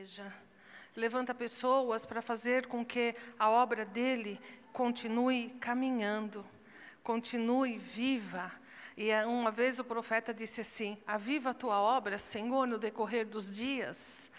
igreja. 0.00 0.32
Levanta 0.96 1.34
pessoas 1.34 2.06
para 2.06 2.22
fazer 2.22 2.66
com 2.66 2.82
que 2.84 3.14
a 3.38 3.50
obra 3.50 3.84
dele 3.84 4.40
continue 4.72 5.50
caminhando, 5.60 6.44
continue 7.02 7.76
viva. 7.76 8.50
E 8.96 9.10
é, 9.10 9.26
uma 9.26 9.50
vez 9.50 9.78
o 9.78 9.84
profeta 9.84 10.32
disse 10.32 10.62
assim: 10.62 10.96
Aviva 11.06 11.50
a 11.50 11.54
tua 11.54 11.78
obra, 11.78 12.16
Senhor, 12.16 12.66
no 12.66 12.78
decorrer 12.78 13.26
dos 13.26 13.50
dias. 13.50 14.30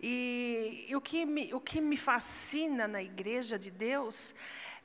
E, 0.00 0.86
e 0.88 0.96
o, 0.96 1.00
que 1.00 1.24
me, 1.24 1.54
o 1.54 1.60
que 1.60 1.80
me 1.80 1.96
fascina 1.96 2.88
na 2.88 3.00
igreja 3.00 3.56
de 3.56 3.70
Deus 3.70 4.34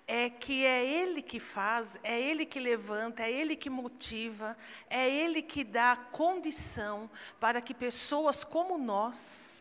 é 0.08 0.30
que 0.30 0.64
é 0.64 0.86
Ele 0.86 1.24
que 1.24 1.40
faz, 1.40 2.00
é 2.04 2.20
Ele 2.20 2.46
que 2.46 2.60
levanta, 2.60 3.24
é 3.24 3.32
Ele 3.32 3.56
que 3.56 3.70
motiva, 3.70 4.56
é 4.90 5.10
Ele 5.10 5.42
que 5.42 5.64
dá 5.64 5.96
condição 6.12 7.10
para 7.40 7.62
que 7.62 7.74
pessoas 7.74 8.44
como 8.44 8.78
nós 8.78 9.59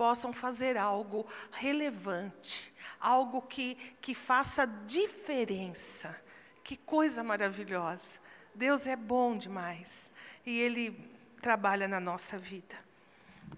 possam 0.00 0.32
fazer 0.32 0.78
algo 0.78 1.26
relevante, 1.52 2.72
algo 2.98 3.42
que, 3.42 3.74
que 4.00 4.14
faça 4.14 4.64
diferença. 4.64 6.18
Que 6.64 6.74
coisa 6.74 7.22
maravilhosa! 7.22 8.18
Deus 8.54 8.86
é 8.86 8.96
bom 8.96 9.36
demais 9.36 10.10
e 10.46 10.58
Ele 10.58 11.06
trabalha 11.42 11.86
na 11.86 12.00
nossa 12.00 12.38
vida. 12.38 12.74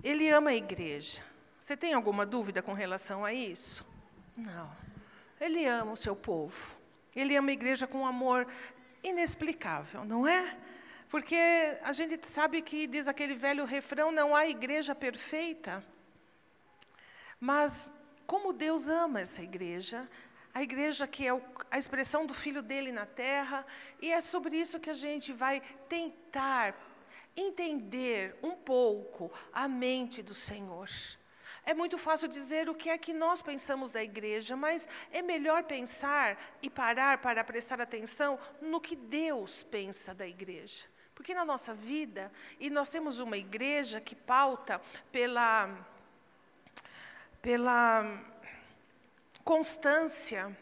Ele 0.02 0.28
ama 0.30 0.50
a 0.50 0.56
igreja. 0.56 1.23
Você 1.60 1.77
tem 1.77 1.92
alguma 1.92 2.27
dúvida 2.27 2.61
com 2.61 2.72
relação 2.72 3.24
a 3.24 3.33
isso? 3.33 3.86
Não. 4.36 4.69
Ele 5.41 5.64
ama 5.64 5.92
o 5.92 5.97
seu 5.97 6.16
povo. 6.16 6.77
Ele 7.14 7.36
ama 7.36 7.50
a 7.50 7.52
igreja 7.52 7.86
com 7.86 7.98
um 7.98 8.06
amor 8.06 8.48
inexplicável, 9.00 10.05
não 10.05 10.27
é? 10.27 10.56
Porque 11.09 11.36
a 11.84 11.92
gente 11.92 12.19
sabe 12.30 12.61
que 12.62 12.88
diz 12.88 13.06
aquele 13.06 13.36
velho 13.36 13.64
refrão: 13.64 14.11
não 14.11 14.34
há 14.34 14.48
igreja 14.48 14.92
perfeita. 14.92 15.84
Mas 17.42 17.91
como 18.24 18.52
Deus 18.52 18.88
ama 18.88 19.20
essa 19.20 19.42
igreja, 19.42 20.09
a 20.55 20.62
igreja 20.62 21.08
que 21.08 21.27
é 21.27 21.33
a 21.72 21.77
expressão 21.77 22.25
do 22.25 22.33
filho 22.33 22.62
dele 22.62 22.92
na 22.92 23.05
terra, 23.05 23.66
e 24.00 24.12
é 24.12 24.20
sobre 24.20 24.56
isso 24.56 24.78
que 24.78 24.89
a 24.89 24.94
gente 24.94 25.33
vai 25.33 25.61
tentar 25.89 26.72
entender 27.36 28.39
um 28.44 28.53
pouco 28.53 29.28
a 29.53 29.66
mente 29.66 30.22
do 30.22 30.34
Senhor. 30.34 30.89
É 31.66 31.75
muito 31.75 31.98
fácil 31.98 32.28
dizer 32.28 32.69
o 32.69 32.77
que 32.77 32.89
é 32.89 32.97
que 32.97 33.12
nós 33.12 33.42
pensamos 33.42 33.91
da 33.91 34.05
igreja, 34.05 34.55
mas 34.55 34.86
é 35.11 35.20
melhor 35.20 35.64
pensar 35.64 36.38
e 36.62 36.70
parar 36.70 37.19
para 37.19 37.42
prestar 37.42 37.81
atenção 37.81 38.38
no 38.61 38.81
que 38.81 38.94
Deus 38.94 39.64
pensa 39.64 40.14
da 40.14 40.28
igreja. 40.28 40.84
Porque 41.12 41.34
na 41.34 41.44
nossa 41.44 41.75
vida, 41.75 42.31
e 42.61 42.70
nós 42.70 42.88
temos 42.88 43.19
uma 43.19 43.36
igreja 43.36 44.00
que 44.00 44.14
pauta 44.14 44.81
pela, 45.11 45.69
pela 47.42 48.22
constância, 49.44 50.56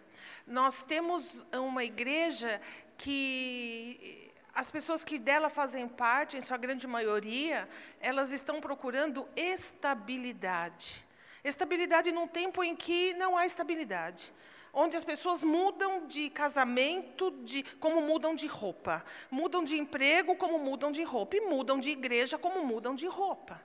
nós 0.46 0.82
temos 0.82 1.44
uma 1.52 1.84
igreja 1.84 2.60
que 2.96 4.32
as 4.54 4.70
pessoas 4.70 5.04
que 5.04 5.18
dela 5.18 5.50
fazem 5.50 5.86
parte, 5.86 6.38
em 6.38 6.40
sua 6.40 6.56
grande 6.56 6.86
maioria, 6.86 7.68
elas 8.00 8.32
estão 8.32 8.60
procurando 8.60 9.28
estabilidade. 9.36 11.04
Estabilidade 11.44 12.10
num 12.10 12.26
tempo 12.26 12.64
em 12.64 12.74
que 12.74 13.14
não 13.14 13.36
há 13.36 13.44
estabilidade. 13.46 14.32
Onde 14.72 14.96
as 14.96 15.04
pessoas 15.04 15.44
mudam 15.44 16.06
de 16.06 16.30
casamento, 16.30 17.30
de, 17.42 17.62
como 17.78 18.00
mudam 18.00 18.34
de 18.34 18.46
roupa. 18.46 19.04
Mudam 19.30 19.64
de 19.64 19.76
emprego, 19.76 20.36
como 20.36 20.58
mudam 20.58 20.90
de 20.92 21.02
roupa. 21.02 21.36
E 21.36 21.40
mudam 21.40 21.78
de 21.78 21.90
igreja, 21.90 22.38
como 22.38 22.64
mudam 22.64 22.94
de 22.94 23.06
roupa. 23.06 23.60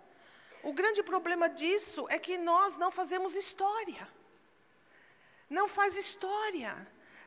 O 0.66 0.74
grande 0.74 1.02
problema 1.02 1.48
disso 1.48 2.06
é 2.10 2.18
que 2.20 2.38
nós 2.38 2.76
não 2.76 2.92
fazemos 2.92 3.36
história. 3.36 4.08
Não 5.50 5.68
faz 5.70 5.96
história. 5.96 6.76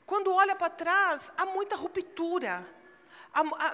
Quando 0.04 0.32
olha 0.32 0.54
para 0.54 0.68
trás, 0.68 1.32
há 1.36 1.46
muita 1.46 1.76
ruptura 1.76 2.66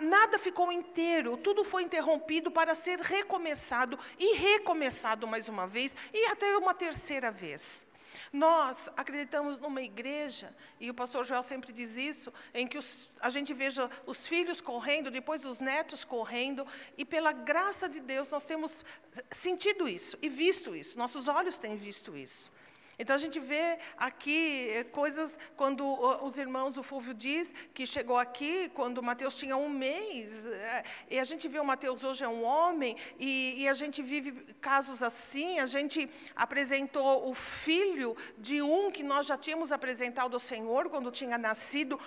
nada 0.03 0.39
ficou 0.39 0.71
inteiro, 0.73 1.37
tudo 1.37 1.65
foi 1.65 1.83
interrompido 1.83 2.51
para 2.51 2.75
ser 2.75 3.01
recomeçado 3.01 3.99
e 4.19 4.35
recomeçado 4.35 5.27
mais 5.27 5.49
uma 5.49 5.67
vez 5.67 5.97
e 6.13 6.27
até 6.27 6.57
uma 6.57 6.75
terceira 6.75 7.31
vez. 7.31 7.87
Nós 8.33 8.89
acreditamos 8.97 9.59
numa 9.59 9.83
igreja, 9.83 10.55
e 10.81 10.91
o 10.91 10.95
pastor 10.95 11.25
Joel 11.25 11.43
sempre 11.43 11.73
diz 11.73 11.97
isso, 11.97 12.33
em 12.53 12.67
que 12.67 12.79
os, 12.79 13.11
a 13.21 13.31
gente 13.31 13.53
veja 13.55 13.91
os 14.07 14.27
filhos 14.27 14.61
correndo, 14.61 15.11
depois 15.11 15.45
os 15.45 15.59
netos 15.59 16.05
correndo, 16.05 16.67
e 16.97 17.05
pela 17.05 17.33
graça 17.33 17.89
de 17.89 18.01
Deus 18.01 18.31
nós 18.31 18.45
temos 18.45 18.85
sentido 19.31 19.89
isso 19.89 20.19
e 20.21 20.29
visto 20.29 20.75
isso, 20.75 20.99
nossos 20.99 21.29
olhos 21.29 21.59
têm 21.59 21.77
visto 21.77 22.17
isso. 22.17 22.53
Então 22.99 23.15
a 23.15 23.19
gente 23.19 23.41
vê 23.41 23.79
aqui 23.97 24.69
eh, 24.71 24.85
coisas 24.85 25.39
quando 25.57 25.85
os 26.23 26.39
irmãos, 26.39 26.77
o 26.77 26.83
Fulvio 26.83 27.15
diz 27.15 27.55
que 27.73 27.87
chegou 27.87 28.17
aqui 28.17 28.71
quando 28.75 29.03
Mateus 29.03 29.37
tinha 29.37 29.57
um 29.57 29.69
mês, 29.69 30.47
eh, 30.47 30.85
e 31.11 31.19
a 31.19 31.25
gente 31.25 31.49
vê 31.49 31.59
o 31.59 31.65
Mateus 31.65 32.05
hoje 32.05 32.23
é 32.25 32.29
um 32.29 32.45
homem, 32.45 32.97
e, 33.19 33.63
e, 33.63 33.69
a 33.69 33.75
gente 33.75 34.03
vive 34.03 34.33
casos 34.61 35.03
assim. 35.03 35.59
A 35.59 35.67
gente 35.67 36.09
apresentou 36.37 37.29
o 37.29 37.35
filho 37.35 38.17
de 38.39 38.63
um 38.63 38.91
que 38.91 39.03
nós 39.03 39.27
já 39.27 39.37
tínhamos 39.37 39.73
apresentado 39.73 40.35
ao 40.35 40.41
Senhor 40.41 40.89
quando 40.89 41.11
tinha 41.11 41.37
nascido. 41.37 41.99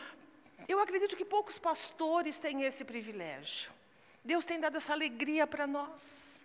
Eu 0.68 0.80
acredito 0.80 1.16
que 1.16 1.26
poucos 1.26 1.58
pastores 1.58 2.40
têm 2.40 2.64
esse 2.64 2.84
privilégio. 2.84 3.72
Deus 4.24 4.46
tem 4.46 4.60
dado 4.60 4.78
essa 4.78 4.94
alegria 4.94 5.48
para 5.48 5.66
nós. 5.66 6.37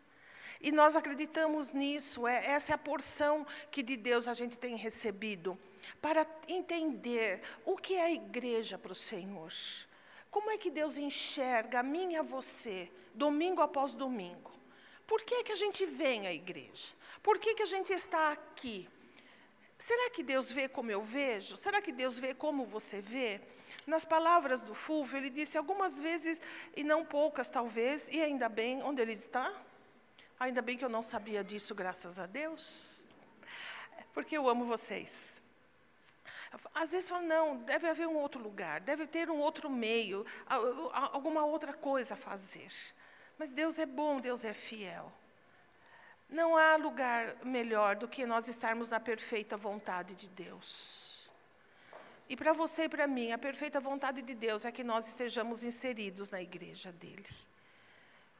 E 0.62 0.70
nós 0.70 0.94
acreditamos 0.94 1.72
nisso, 1.72 2.26
é, 2.26 2.46
essa 2.46 2.72
é 2.72 2.74
a 2.74 2.78
porção 2.78 3.44
que 3.70 3.82
de 3.82 3.96
Deus 3.96 4.28
a 4.28 4.34
gente 4.34 4.56
tem 4.56 4.76
recebido, 4.76 5.58
para 6.00 6.24
entender 6.46 7.42
o 7.64 7.76
que 7.76 7.94
é 7.94 8.04
a 8.04 8.12
igreja 8.12 8.78
para 8.78 8.92
o 8.92 8.94
Senhor. 8.94 9.52
Como 10.30 10.50
é 10.50 10.56
que 10.56 10.70
Deus 10.70 10.96
enxerga 10.96 11.80
a 11.80 11.82
mim 11.82 12.12
e 12.12 12.16
a 12.16 12.22
você, 12.22 12.88
domingo 13.12 13.60
após 13.60 13.92
domingo? 13.92 14.52
Por 15.04 15.22
que, 15.22 15.34
é 15.34 15.42
que 15.42 15.52
a 15.52 15.56
gente 15.56 15.84
vem 15.84 16.28
à 16.28 16.32
igreja? 16.32 16.94
Por 17.22 17.40
que, 17.40 17.54
que 17.54 17.62
a 17.64 17.66
gente 17.66 17.92
está 17.92 18.30
aqui? 18.30 18.88
Será 19.76 20.10
que 20.10 20.22
Deus 20.22 20.52
vê 20.52 20.68
como 20.68 20.92
eu 20.92 21.02
vejo? 21.02 21.56
Será 21.56 21.82
que 21.82 21.90
Deus 21.90 22.20
vê 22.20 22.34
como 22.34 22.64
você 22.64 23.00
vê? 23.00 23.40
Nas 23.84 24.04
palavras 24.04 24.62
do 24.62 24.76
Fulvio, 24.76 25.18
ele 25.18 25.28
disse 25.28 25.58
algumas 25.58 25.98
vezes, 25.98 26.40
e 26.76 26.84
não 26.84 27.04
poucas 27.04 27.48
talvez, 27.48 28.08
e 28.08 28.22
ainda 28.22 28.48
bem, 28.48 28.80
onde 28.84 29.02
ele 29.02 29.14
está? 29.14 29.52
Ainda 30.42 30.60
bem 30.60 30.76
que 30.76 30.84
eu 30.84 30.88
não 30.88 31.02
sabia 31.02 31.44
disso, 31.44 31.72
graças 31.72 32.18
a 32.18 32.26
Deus, 32.26 33.04
porque 34.12 34.36
eu 34.36 34.48
amo 34.48 34.64
vocês. 34.64 35.40
Às 36.74 36.90
vezes 36.90 37.08
falam, 37.08 37.28
não, 37.28 37.58
deve 37.58 37.88
haver 37.88 38.08
um 38.08 38.16
outro 38.16 38.42
lugar, 38.42 38.80
deve 38.80 39.06
ter 39.06 39.30
um 39.30 39.38
outro 39.38 39.70
meio, 39.70 40.26
alguma 41.12 41.44
outra 41.44 41.72
coisa 41.72 42.14
a 42.14 42.16
fazer. 42.16 42.72
Mas 43.38 43.50
Deus 43.50 43.78
é 43.78 43.86
bom, 43.86 44.20
Deus 44.20 44.44
é 44.44 44.52
fiel. 44.52 45.12
Não 46.28 46.56
há 46.56 46.74
lugar 46.74 47.36
melhor 47.44 47.94
do 47.94 48.08
que 48.08 48.26
nós 48.26 48.48
estarmos 48.48 48.88
na 48.88 48.98
perfeita 48.98 49.56
vontade 49.56 50.16
de 50.16 50.28
Deus. 50.28 51.30
E 52.28 52.34
para 52.34 52.52
você 52.52 52.86
e 52.86 52.88
para 52.88 53.06
mim, 53.06 53.30
a 53.30 53.38
perfeita 53.38 53.78
vontade 53.78 54.20
de 54.20 54.34
Deus 54.34 54.64
é 54.64 54.72
que 54.72 54.82
nós 54.82 55.06
estejamos 55.06 55.62
inseridos 55.62 56.30
na 56.30 56.42
igreja 56.42 56.90
dele. 56.90 57.51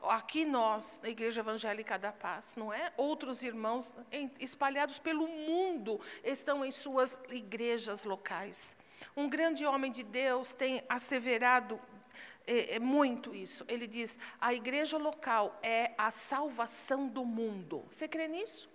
Aqui 0.03 0.45
nós, 0.45 1.01
na 1.03 1.09
Igreja 1.09 1.41
Evangélica 1.41 1.99
da 1.99 2.13
Paz, 2.13 2.55
não 2.57 2.73
é? 2.73 2.93
Outros 2.97 3.43
irmãos 3.43 3.95
espalhados 4.41 4.99
pelo 4.99 5.29
mundo 5.29 6.01
estão 6.25 6.65
em 6.65 6.73
suas 6.73 7.21
igrejas 7.29 8.05
locais. 8.05 8.77
Um 9.17 9.29
grande 9.29 9.65
homem 9.65 9.91
de 9.91 10.03
Deus 10.03 10.53
tem 10.53 10.83
asseverado 10.89 11.81
é, 12.47 12.77
é 12.77 12.79
muito 12.79 13.35
isso. 13.35 13.65
Ele 13.69 13.87
diz: 13.87 14.19
a 14.41 14.53
igreja 14.53 14.99
local 14.99 15.59
é 15.63 15.93
a 15.97 16.11
salvação 16.11 17.07
do 17.09 17.25
mundo. 17.25 17.85
Você 17.91 18.09
crê 18.09 18.29
nisso? 18.29 18.69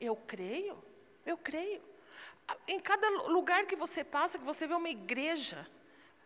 Eu 0.00 0.16
creio, 0.16 0.82
eu 1.24 1.36
creio. 1.36 1.80
Em 2.66 2.80
cada 2.80 3.08
lugar 3.28 3.66
que 3.66 3.76
você 3.76 4.02
passa, 4.02 4.38
que 4.38 4.44
você 4.44 4.66
vê 4.66 4.74
uma 4.74 4.88
igreja, 4.88 5.66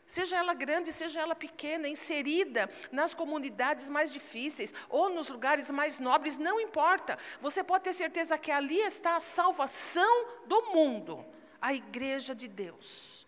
Seja 0.06 0.36
ela 0.36 0.54
grande, 0.54 0.92
seja 0.92 1.20
ela 1.20 1.34
pequena, 1.34 1.88
inserida 1.88 2.70
nas 2.92 3.12
comunidades 3.12 3.88
mais 3.88 4.12
difíceis 4.12 4.72
ou 4.88 5.10
nos 5.10 5.28
lugares 5.28 5.70
mais 5.70 5.98
nobres, 5.98 6.38
não 6.38 6.60
importa. 6.60 7.18
Você 7.40 7.64
pode 7.64 7.84
ter 7.84 7.92
certeza 7.92 8.38
que 8.38 8.52
ali 8.52 8.78
está 8.78 9.16
a 9.16 9.20
salvação 9.20 10.26
do 10.46 10.62
mundo, 10.72 11.24
a 11.60 11.74
igreja 11.74 12.34
de 12.34 12.46
Deus. 12.46 13.25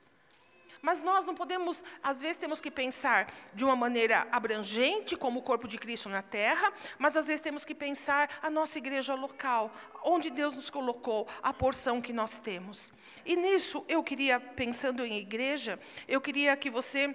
Mas 0.80 1.02
nós 1.02 1.24
não 1.24 1.34
podemos, 1.34 1.82
às 2.02 2.20
vezes 2.20 2.36
temos 2.36 2.60
que 2.60 2.70
pensar 2.70 3.32
de 3.54 3.64
uma 3.64 3.74
maneira 3.74 4.26
abrangente, 4.30 5.16
como 5.16 5.40
o 5.40 5.42
corpo 5.42 5.66
de 5.66 5.78
Cristo 5.78 6.08
na 6.08 6.22
terra, 6.22 6.72
mas 6.98 7.16
às 7.16 7.26
vezes 7.26 7.40
temos 7.40 7.64
que 7.64 7.74
pensar 7.74 8.30
a 8.42 8.48
nossa 8.48 8.78
igreja 8.78 9.14
local, 9.14 9.72
onde 10.04 10.30
Deus 10.30 10.54
nos 10.54 10.70
colocou, 10.70 11.26
a 11.42 11.52
porção 11.52 12.00
que 12.00 12.12
nós 12.12 12.38
temos. 12.38 12.92
E 13.24 13.36
nisso 13.36 13.84
eu 13.88 14.02
queria, 14.02 14.38
pensando 14.38 15.04
em 15.04 15.18
igreja, 15.18 15.78
eu 16.06 16.20
queria 16.20 16.56
que 16.56 16.70
você 16.70 17.14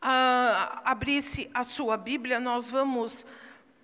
ah, 0.00 0.82
abrisse 0.84 1.50
a 1.54 1.64
sua 1.64 1.96
Bíblia, 1.96 2.38
nós 2.38 2.68
vamos 2.68 3.24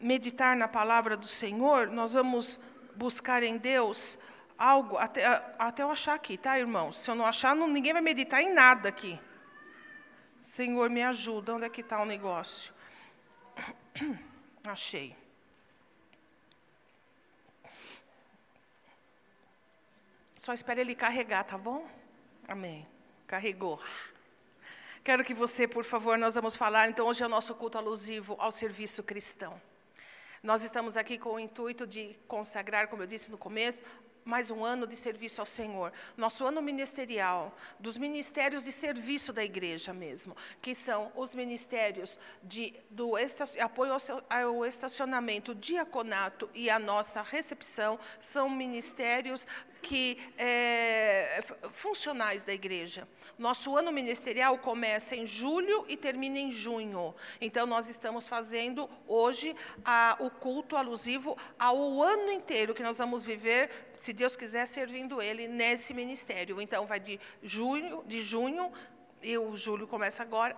meditar 0.00 0.56
na 0.56 0.68
palavra 0.68 1.16
do 1.16 1.26
Senhor, 1.26 1.88
nós 1.88 2.14
vamos 2.14 2.60
buscar 2.94 3.42
em 3.42 3.56
Deus 3.56 4.18
algo, 4.60 4.98
até, 4.98 5.24
até 5.58 5.82
eu 5.82 5.90
achar 5.90 6.14
aqui, 6.14 6.36
tá, 6.36 6.58
irmãos? 6.58 6.96
Se 6.96 7.10
eu 7.10 7.14
não 7.14 7.24
achar, 7.24 7.56
não, 7.56 7.66
ninguém 7.66 7.94
vai 7.94 8.02
meditar 8.02 8.42
em 8.42 8.52
nada 8.52 8.90
aqui. 8.90 9.18
Senhor, 10.44 10.90
me 10.90 11.02
ajuda, 11.02 11.54
onde 11.54 11.64
é 11.64 11.70
que 11.70 11.80
está 11.80 12.00
o 12.02 12.04
negócio? 12.04 12.72
Achei. 14.62 15.16
Só 20.42 20.52
espere 20.52 20.82
ele 20.82 20.94
carregar, 20.94 21.44
tá 21.44 21.56
bom? 21.56 21.88
Amém. 22.46 22.86
Carregou. 23.26 23.82
Quero 25.02 25.24
que 25.24 25.32
você, 25.32 25.66
por 25.66 25.84
favor, 25.84 26.18
nós 26.18 26.34
vamos 26.34 26.54
falar, 26.54 26.90
então 26.90 27.06
hoje 27.06 27.22
é 27.22 27.26
o 27.26 27.28
nosso 27.28 27.54
culto 27.54 27.78
alusivo 27.78 28.36
ao 28.38 28.50
serviço 28.50 29.02
cristão. 29.02 29.60
Nós 30.42 30.62
estamos 30.62 30.96
aqui 30.96 31.18
com 31.18 31.34
o 31.34 31.40
intuito 31.40 31.86
de 31.86 32.16
consagrar, 32.28 32.88
como 32.88 33.02
eu 33.02 33.06
disse 33.06 33.30
no 33.30 33.38
começo, 33.38 33.82
mais 34.24 34.50
um 34.50 34.64
ano 34.64 34.86
de 34.86 34.96
serviço 34.96 35.40
ao 35.40 35.46
Senhor. 35.46 35.92
Nosso 36.16 36.44
ano 36.46 36.60
ministerial, 36.60 37.54
dos 37.78 37.96
ministérios 37.96 38.62
de 38.62 38.72
serviço 38.72 39.32
da 39.32 39.44
igreja 39.44 39.92
mesmo, 39.92 40.36
que 40.60 40.74
são 40.74 41.10
os 41.14 41.34
ministérios 41.34 42.18
de, 42.42 42.74
do 42.90 43.12
apoio 43.60 43.92
ao 44.28 44.64
estacionamento, 44.66 45.54
diaconato 45.54 46.48
e 46.54 46.68
a 46.70 46.78
nossa 46.78 47.22
recepção, 47.22 47.98
são 48.18 48.48
ministérios 48.48 49.46
que 49.80 50.18
é, 50.36 51.42
funcionais 51.72 52.44
da 52.44 52.52
igreja. 52.52 53.08
Nosso 53.38 53.76
ano 53.76 53.90
ministerial 53.90 54.58
começa 54.58 55.16
em 55.16 55.26
julho 55.26 55.84
e 55.88 55.96
termina 55.96 56.38
em 56.38 56.52
junho. 56.52 57.14
Então, 57.40 57.66
nós 57.66 57.88
estamos 57.88 58.28
fazendo 58.28 58.88
hoje 59.08 59.56
a, 59.84 60.16
o 60.20 60.30
culto 60.30 60.76
alusivo 60.76 61.36
ao 61.58 62.02
ano 62.02 62.30
inteiro 62.30 62.74
que 62.74 62.82
nós 62.82 62.98
vamos 62.98 63.24
viver, 63.24 63.89
se 64.00 64.12
Deus 64.12 64.36
quiser, 64.36 64.66
servindo 64.66 65.20
Ele 65.20 65.46
nesse 65.46 65.94
ministério. 65.94 66.60
Então, 66.60 66.86
vai 66.86 66.98
de 66.98 67.20
junho, 67.42 68.02
de 68.06 68.22
junho 68.22 68.72
e 69.22 69.36
o 69.36 69.56
julho 69.56 69.86
começa 69.86 70.22
agora, 70.22 70.56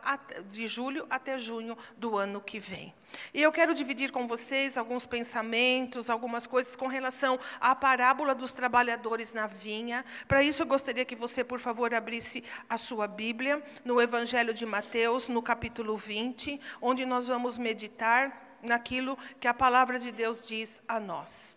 de 0.51 0.67
julho 0.69 1.07
até 1.11 1.39
junho 1.39 1.77
do 1.97 2.17
ano 2.17 2.41
que 2.41 2.59
vem. 2.59 2.95
E 3.35 3.43
eu 3.43 3.53
quero 3.53 3.75
dividir 3.75 4.11
com 4.11 4.27
vocês 4.27 4.79
alguns 4.79 5.05
pensamentos, 5.05 6.09
algumas 6.09 6.47
coisas 6.47 6.77
com 6.77 6.87
relação 6.87 7.39
à 7.61 7.75
parábola 7.75 8.35
dos 8.35 8.53
trabalhadores 8.53 9.33
na 9.33 9.47
vinha. 9.47 10.05
Para 10.27 10.43
isso, 10.43 10.63
eu 10.63 10.67
gostaria 10.67 11.05
que 11.05 11.17
você, 11.17 11.43
por 11.43 11.59
favor, 11.59 11.93
abrisse 11.93 12.43
a 12.69 12.77
sua 12.77 13.07
Bíblia 13.07 13.63
no 13.85 14.01
Evangelho 14.01 14.55
de 14.55 14.65
Mateus, 14.65 15.29
no 15.29 15.43
capítulo 15.43 15.97
20, 15.97 16.61
onde 16.81 17.05
nós 17.05 17.27
vamos 17.27 17.59
meditar 17.59 18.57
naquilo 18.63 19.19
que 19.41 19.49
a 19.49 19.55
palavra 19.55 19.99
de 19.99 20.13
Deus 20.13 20.41
diz 20.47 20.81
a 20.87 21.01
nós. 21.01 21.57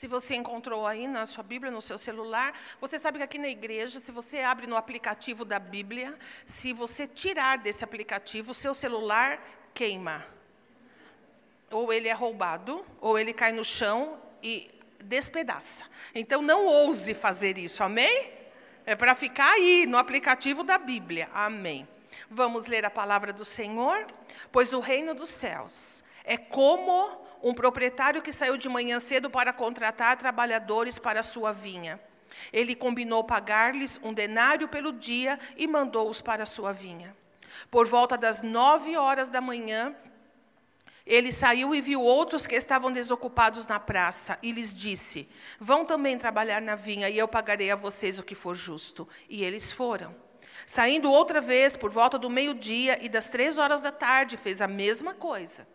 Se 0.00 0.06
você 0.06 0.34
encontrou 0.34 0.86
aí 0.86 1.06
na 1.06 1.26
sua 1.26 1.44
Bíblia, 1.44 1.70
no 1.70 1.82
seu 1.82 1.98
celular, 1.98 2.58
você 2.80 2.98
sabe 2.98 3.18
que 3.18 3.24
aqui 3.24 3.38
na 3.38 3.50
igreja, 3.50 4.00
se 4.00 4.10
você 4.10 4.38
abre 4.38 4.66
no 4.66 4.74
aplicativo 4.74 5.44
da 5.44 5.58
Bíblia, 5.58 6.18
se 6.46 6.72
você 6.72 7.06
tirar 7.06 7.58
desse 7.58 7.84
aplicativo, 7.84 8.52
o 8.52 8.54
seu 8.54 8.72
celular 8.72 9.38
queima. 9.74 10.24
Ou 11.70 11.92
ele 11.92 12.08
é 12.08 12.14
roubado, 12.14 12.82
ou 12.98 13.18
ele 13.18 13.34
cai 13.34 13.52
no 13.52 13.62
chão 13.62 14.18
e 14.42 14.70
despedaça. 15.04 15.84
Então 16.14 16.40
não 16.40 16.64
ouse 16.64 17.12
fazer 17.12 17.58
isso, 17.58 17.84
amém? 17.84 18.32
É 18.86 18.96
para 18.96 19.14
ficar 19.14 19.52
aí 19.52 19.84
no 19.84 19.98
aplicativo 19.98 20.64
da 20.64 20.78
Bíblia, 20.78 21.28
amém. 21.34 21.86
Vamos 22.30 22.64
ler 22.64 22.86
a 22.86 22.90
palavra 22.90 23.34
do 23.34 23.44
Senhor? 23.44 24.06
Pois 24.50 24.72
o 24.72 24.80
reino 24.80 25.14
dos 25.14 25.28
céus 25.28 26.02
é 26.24 26.38
como 26.38 27.28
um 27.42 27.54
proprietário 27.54 28.22
que 28.22 28.32
saiu 28.32 28.56
de 28.56 28.68
manhã 28.68 29.00
cedo 29.00 29.30
para 29.30 29.52
contratar 29.52 30.16
trabalhadores 30.16 30.98
para 30.98 31.22
sua 31.22 31.52
vinha. 31.52 32.00
Ele 32.52 32.74
combinou 32.74 33.24
pagar-lhes 33.24 34.00
um 34.02 34.12
denário 34.12 34.68
pelo 34.68 34.92
dia 34.92 35.38
e 35.56 35.66
mandou-os 35.66 36.20
para 36.20 36.46
sua 36.46 36.72
vinha. 36.72 37.16
Por 37.70 37.86
volta 37.86 38.16
das 38.16 38.42
nove 38.42 38.96
horas 38.96 39.28
da 39.28 39.40
manhã, 39.40 39.94
ele 41.06 41.32
saiu 41.32 41.74
e 41.74 41.80
viu 41.80 42.02
outros 42.02 42.46
que 42.46 42.54
estavam 42.54 42.92
desocupados 42.92 43.66
na 43.66 43.80
praça 43.80 44.38
e 44.42 44.52
lhes 44.52 44.72
disse: 44.72 45.28
Vão 45.58 45.84
também 45.84 46.16
trabalhar 46.16 46.60
na 46.62 46.74
vinha 46.74 47.08
e 47.08 47.18
eu 47.18 47.26
pagarei 47.26 47.70
a 47.70 47.76
vocês 47.76 48.18
o 48.18 48.22
que 48.22 48.34
for 48.34 48.54
justo. 48.54 49.08
E 49.28 49.42
eles 49.42 49.72
foram. 49.72 50.14
Saindo 50.66 51.10
outra 51.10 51.40
vez, 51.40 51.76
por 51.76 51.90
volta 51.90 52.18
do 52.18 52.30
meio-dia 52.30 53.04
e 53.04 53.08
das 53.08 53.28
três 53.28 53.58
horas 53.58 53.80
da 53.80 53.90
tarde, 53.90 54.36
fez 54.36 54.62
a 54.62 54.68
mesma 54.68 55.14
coisa. 55.14 55.66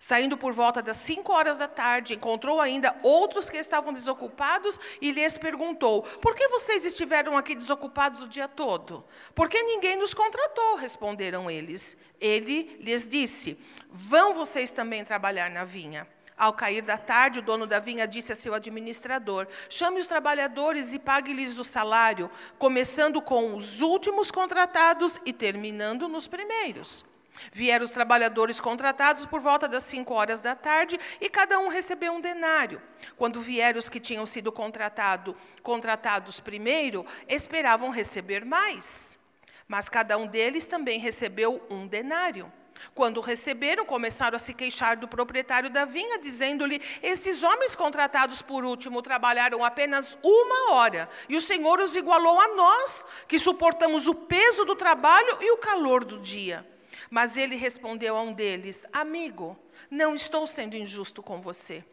Saindo 0.00 0.36
por 0.36 0.52
volta 0.52 0.82
das 0.82 0.96
cinco 0.98 1.32
horas 1.32 1.58
da 1.58 1.68
tarde, 1.68 2.14
encontrou 2.14 2.60
ainda 2.60 2.94
outros 3.02 3.48
que 3.48 3.56
estavam 3.56 3.92
desocupados 3.92 4.78
e 5.00 5.10
lhes 5.10 5.38
perguntou: 5.38 6.02
Por 6.02 6.34
que 6.34 6.48
vocês 6.48 6.84
estiveram 6.84 7.36
aqui 7.36 7.54
desocupados 7.54 8.22
o 8.22 8.28
dia 8.28 8.48
todo? 8.48 9.04
Porque 9.34 9.62
ninguém 9.62 9.96
nos 9.96 10.14
contratou, 10.14 10.76
responderam 10.76 11.50
eles. 11.50 11.96
Ele 12.20 12.76
lhes 12.80 13.06
disse: 13.06 13.58
Vão 13.90 14.34
vocês 14.34 14.70
também 14.70 15.04
trabalhar 15.04 15.50
na 15.50 15.64
vinha. 15.64 16.06
Ao 16.38 16.52
cair 16.52 16.82
da 16.82 16.96
tarde, 16.96 17.40
o 17.40 17.42
dono 17.42 17.66
da 17.66 17.80
vinha 17.80 18.06
disse 18.06 18.30
a 18.30 18.36
seu 18.36 18.54
administrador: 18.54 19.48
Chame 19.68 19.98
os 19.98 20.06
trabalhadores 20.06 20.94
e 20.94 20.98
pague-lhes 20.98 21.58
o 21.58 21.64
salário, 21.64 22.30
começando 22.56 23.20
com 23.20 23.56
os 23.56 23.80
últimos 23.80 24.30
contratados 24.30 25.20
e 25.26 25.32
terminando 25.32 26.06
nos 26.06 26.28
primeiros. 26.28 27.04
Vieram 27.52 27.84
os 27.84 27.90
trabalhadores 27.90 28.60
contratados 28.60 29.26
por 29.26 29.40
volta 29.40 29.68
das 29.68 29.84
cinco 29.84 30.14
horas 30.14 30.40
da 30.40 30.54
tarde 30.54 30.98
e 31.20 31.28
cada 31.28 31.58
um 31.58 31.68
recebeu 31.68 32.12
um 32.12 32.20
denário. 32.20 32.80
Quando 33.16 33.40
vieram 33.40 33.78
os 33.78 33.88
que 33.88 34.00
tinham 34.00 34.26
sido 34.26 34.52
contratado, 34.52 35.36
contratados 35.62 36.40
primeiro, 36.40 37.06
esperavam 37.28 37.90
receber 37.90 38.44
mais. 38.44 39.18
Mas 39.66 39.88
cada 39.88 40.16
um 40.16 40.26
deles 40.26 40.66
também 40.66 40.98
recebeu 40.98 41.64
um 41.70 41.86
denário. 41.86 42.50
Quando 42.94 43.20
receberam, 43.20 43.84
começaram 43.84 44.36
a 44.36 44.38
se 44.38 44.54
queixar 44.54 44.96
do 44.96 45.08
proprietário 45.08 45.70
da 45.70 45.84
vinha, 45.84 46.18
dizendo-lhe: 46.18 46.80
Esses 47.02 47.42
homens 47.42 47.74
contratados 47.74 48.42
por 48.42 48.64
último 48.64 49.02
trabalharam 49.02 49.64
apenas 49.64 50.16
uma 50.22 50.74
hora, 50.74 51.08
e 51.28 51.36
o 51.36 51.40
Senhor 51.40 51.80
os 51.80 51.96
igualou 51.96 52.40
a 52.40 52.48
nós, 52.54 53.04
que 53.26 53.38
suportamos 53.38 54.06
o 54.06 54.14
peso 54.14 54.64
do 54.64 54.74
trabalho 54.74 55.38
e 55.40 55.50
o 55.50 55.58
calor 55.58 56.04
do 56.04 56.18
dia. 56.18 56.66
Mas 57.10 57.36
ele 57.36 57.56
respondeu 57.56 58.16
a 58.16 58.22
um 58.22 58.32
deles: 58.32 58.86
Amigo, 58.92 59.56
não 59.90 60.14
estou 60.14 60.46
sendo 60.46 60.76
injusto 60.76 61.22
com 61.22 61.40
você. 61.40 61.84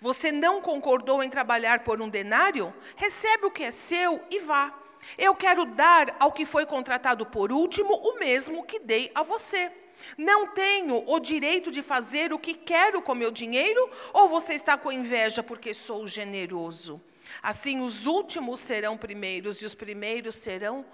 Você 0.00 0.30
não 0.30 0.60
concordou 0.60 1.22
em 1.22 1.30
trabalhar 1.30 1.80
por 1.80 2.00
um 2.00 2.08
denário? 2.08 2.74
Recebe 2.96 3.46
o 3.46 3.50
que 3.50 3.64
é 3.64 3.70
seu 3.70 4.22
e 4.30 4.38
vá. 4.40 4.74
Eu 5.16 5.34
quero 5.34 5.64
dar 5.64 6.14
ao 6.18 6.32
que 6.32 6.44
foi 6.44 6.66
contratado 6.66 7.24
por 7.24 7.50
último 7.52 7.94
o 7.94 8.18
mesmo 8.18 8.64
que 8.64 8.78
dei 8.78 9.10
a 9.14 9.22
você. 9.22 9.72
Não 10.16 10.48
tenho 10.48 11.02
o 11.08 11.18
direito 11.18 11.72
de 11.72 11.82
fazer 11.82 12.32
o 12.32 12.38
que 12.38 12.54
quero 12.54 13.00
com 13.02 13.14
meu 13.14 13.30
dinheiro? 13.30 13.90
Ou 14.12 14.28
você 14.28 14.54
está 14.54 14.76
com 14.76 14.92
inveja 14.92 15.42
porque 15.42 15.74
sou 15.74 16.06
generoso? 16.06 17.00
Assim, 17.42 17.80
os 17.80 18.06
últimos 18.06 18.60
serão 18.60 18.96
primeiros 18.96 19.60
e 19.60 19.66
os 19.66 19.74
primeiros 19.74 20.36
serão 20.36 20.84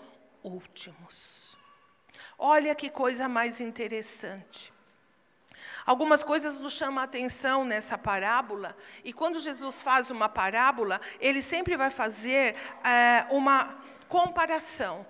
últimos. 0.43 1.44
Olha 2.47 2.75
que 2.75 2.91
coisa 2.91 3.27
mais 3.27 3.59
interessante. 3.59 4.71
Algumas 5.87 6.23
coisas 6.23 6.59
nos 6.59 6.75
chamam 6.75 7.01
a 7.01 7.05
atenção 7.05 7.65
nessa 7.65 7.97
parábola, 7.97 8.77
e 9.03 9.15
quando 9.15 9.41
Jesus 9.41 9.81
faz 9.81 10.11
uma 10.11 10.29
parábola, 10.29 11.01
ele 11.19 11.41
sempre 11.41 11.75
vai 11.75 11.89
fazer 11.89 12.55
é, 12.85 13.27
uma 13.31 13.79
comparação. 14.11 15.07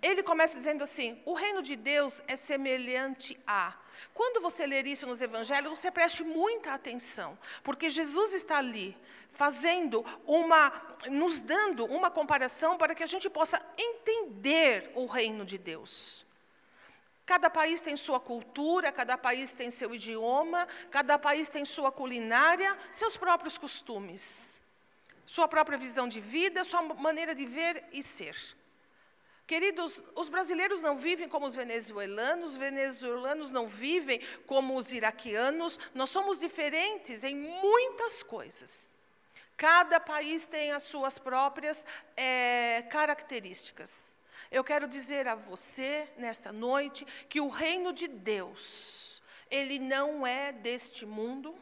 Ele 0.00 0.22
começa 0.22 0.56
dizendo 0.56 0.82
assim: 0.82 1.20
o 1.26 1.34
reino 1.34 1.62
de 1.62 1.76
Deus 1.76 2.22
é 2.26 2.36
semelhante 2.36 3.38
a. 3.46 3.74
Quando 4.14 4.40
você 4.40 4.64
ler 4.64 4.86
isso 4.86 5.06
nos 5.06 5.20
evangelhos, 5.20 5.78
você 5.78 5.90
preste 5.90 6.24
muita 6.24 6.72
atenção, 6.72 7.36
porque 7.62 7.90
Jesus 7.90 8.32
está 8.32 8.56
ali 8.56 8.96
fazendo 9.32 10.06
uma, 10.26 10.72
nos 11.10 11.38
dando 11.38 11.84
uma 11.84 12.10
comparação 12.10 12.78
para 12.78 12.94
que 12.94 13.02
a 13.02 13.12
gente 13.14 13.28
possa 13.28 13.60
entender 13.76 14.90
o 14.94 15.04
reino 15.04 15.44
de 15.44 15.58
Deus. 15.58 16.26
Cada 17.28 17.50
país 17.50 17.82
tem 17.82 17.94
sua 17.94 18.18
cultura, 18.18 18.90
cada 18.90 19.18
país 19.18 19.52
tem 19.52 19.70
seu 19.70 19.94
idioma, 19.94 20.66
cada 20.90 21.18
país 21.18 21.46
tem 21.46 21.62
sua 21.62 21.92
culinária, 21.92 22.74
seus 22.90 23.18
próprios 23.18 23.58
costumes, 23.58 24.62
sua 25.26 25.46
própria 25.46 25.76
visão 25.76 26.08
de 26.08 26.22
vida, 26.22 26.64
sua 26.64 26.80
maneira 26.80 27.34
de 27.34 27.44
ver 27.44 27.84
e 27.92 28.02
ser. 28.02 28.34
Queridos, 29.46 30.02
os 30.14 30.30
brasileiros 30.30 30.80
não 30.80 30.96
vivem 30.96 31.28
como 31.28 31.44
os 31.44 31.54
venezuelanos, 31.54 32.52
os 32.52 32.56
venezuelanos 32.56 33.50
não 33.50 33.68
vivem 33.68 34.22
como 34.46 34.74
os 34.78 34.90
iraquianos, 34.90 35.78
nós 35.94 36.08
somos 36.08 36.38
diferentes 36.38 37.24
em 37.24 37.36
muitas 37.36 38.22
coisas. 38.22 38.90
Cada 39.54 40.00
país 40.00 40.46
tem 40.46 40.72
as 40.72 40.84
suas 40.84 41.18
próprias 41.18 41.86
é, 42.16 42.86
características. 42.88 44.16
Eu 44.50 44.64
quero 44.64 44.88
dizer 44.88 45.28
a 45.28 45.34
você, 45.34 46.08
nesta 46.16 46.52
noite, 46.52 47.06
que 47.28 47.40
o 47.40 47.48
reino 47.48 47.92
de 47.92 48.08
Deus, 48.08 49.22
ele 49.50 49.78
não 49.78 50.26
é 50.26 50.52
deste 50.52 51.04
mundo, 51.04 51.54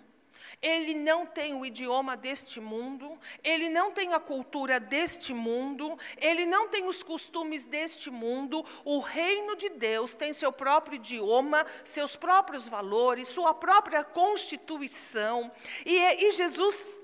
ele 0.62 0.94
não 0.94 1.26
tem 1.26 1.54
o 1.54 1.66
idioma 1.66 2.16
deste 2.16 2.60
mundo, 2.60 3.18
ele 3.44 3.68
não 3.68 3.92
tem 3.92 4.12
a 4.14 4.20
cultura 4.20 4.80
deste 4.80 5.34
mundo, 5.34 5.98
ele 6.16 6.46
não 6.46 6.68
tem 6.68 6.86
os 6.86 7.02
costumes 7.02 7.64
deste 7.64 8.10
mundo. 8.10 8.64
O 8.84 9.00
reino 9.00 9.54
de 9.54 9.68
Deus 9.68 10.14
tem 10.14 10.32
seu 10.32 10.50
próprio 10.50 10.96
idioma, 10.96 11.66
seus 11.84 12.16
próprios 12.16 12.68
valores, 12.68 13.28
sua 13.28 13.52
própria 13.52 14.02
constituição. 14.02 15.52
E, 15.84 15.94
e 15.98 16.32
Jesus 16.32 16.95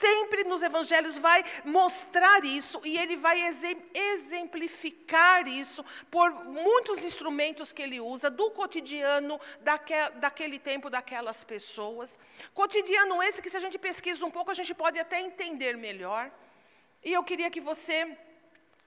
sempre 0.00 0.44
nos 0.44 0.62
evangelhos 0.62 1.18
vai 1.18 1.44
mostrar 1.64 2.44
isso 2.44 2.80
e 2.84 2.96
ele 2.98 3.16
vai 3.16 3.38
exemplificar 3.94 5.46
isso 5.46 5.84
por 6.10 6.32
muitos 6.44 7.04
instrumentos 7.04 7.72
que 7.72 7.82
ele 7.82 8.00
usa 8.00 8.30
do 8.30 8.50
cotidiano 8.50 9.40
daquele, 9.60 10.10
daquele 10.10 10.58
tempo, 10.58 10.90
daquelas 10.90 11.44
pessoas. 11.44 12.18
Cotidiano 12.52 13.22
esse 13.22 13.42
que, 13.42 13.50
se 13.50 13.56
a 13.56 13.60
gente 13.60 13.78
pesquisa 13.78 14.24
um 14.24 14.30
pouco, 14.30 14.50
a 14.50 14.54
gente 14.54 14.74
pode 14.74 14.98
até 14.98 15.20
entender 15.20 15.76
melhor. 15.76 16.30
E 17.02 17.12
eu 17.12 17.22
queria 17.22 17.50
que 17.50 17.60
você 17.60 18.16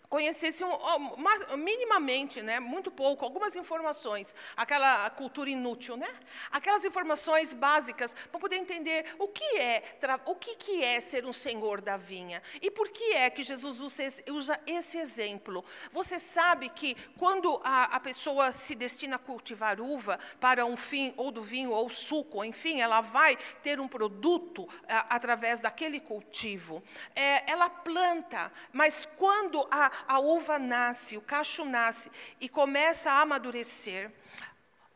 conhecesse 0.10 0.64
um, 0.64 1.58
minimamente, 1.58 2.42
né, 2.42 2.60
muito 2.60 2.90
pouco, 2.90 3.26
algumas 3.26 3.56
informações, 3.56 4.34
aquela 4.56 5.10
cultura 5.10 5.50
inútil, 5.50 5.98
né? 5.98 6.10
Aquelas 6.52 6.86
informações 6.86 7.54
básicas 7.54 8.16
para 8.32 8.40
poder 8.40 8.58
entender 8.58 9.16
o 9.20 9.28
que 9.28 9.58
é, 9.58 9.84
o 10.26 10.36
que, 10.36 10.56
que 10.56 10.84
é 10.84 11.00
ser 11.00 11.26
um 11.26 11.34
senhor 11.34 11.82
da 11.82 11.98
vinha 11.98 12.42
e 12.62 12.72
por 12.72 12.90
que 12.90 13.14
é 13.14 13.30
que 13.30 13.44
Jesus 13.44 13.80
usa 13.80 14.60
esse 14.66 14.98
exemplo. 14.98 15.64
Você 15.92 16.20
sabe 16.20 16.70
que 16.70 16.96
quando 17.18 17.60
a, 17.64 17.84
a 17.96 18.00
pessoa 18.00 18.52
se 18.52 18.76
destina 18.76 19.18
a 19.18 19.20
cultivar 19.20 19.82
uva 19.82 20.20
para 20.40 20.66
um 20.66 20.78
fim 20.78 21.14
ou 21.18 21.32
do 21.32 21.42
vinho 21.42 21.72
ou 21.72 21.90
suco, 21.90 22.44
enfim, 22.44 22.82
ela 22.82 23.02
vai 23.02 23.38
ter 23.62 23.80
um 23.80 23.88
produto 23.88 24.68
a, 24.88 25.16
através 25.16 25.60
daquele 25.60 26.00
cultivo. 26.00 26.84
É, 27.16 27.50
ela 27.52 27.70
planta, 27.70 28.52
mas 28.72 29.08
quando 29.18 29.68
a 29.70 29.92
a 30.08 30.20
uva 30.20 30.60
nasce, 30.60 31.18
o 31.18 31.22
cacho 31.22 31.64
nasce 31.64 32.12
e 32.42 32.50
começa 32.50 33.12
a 33.12 33.22
amadurecer, 33.22 34.12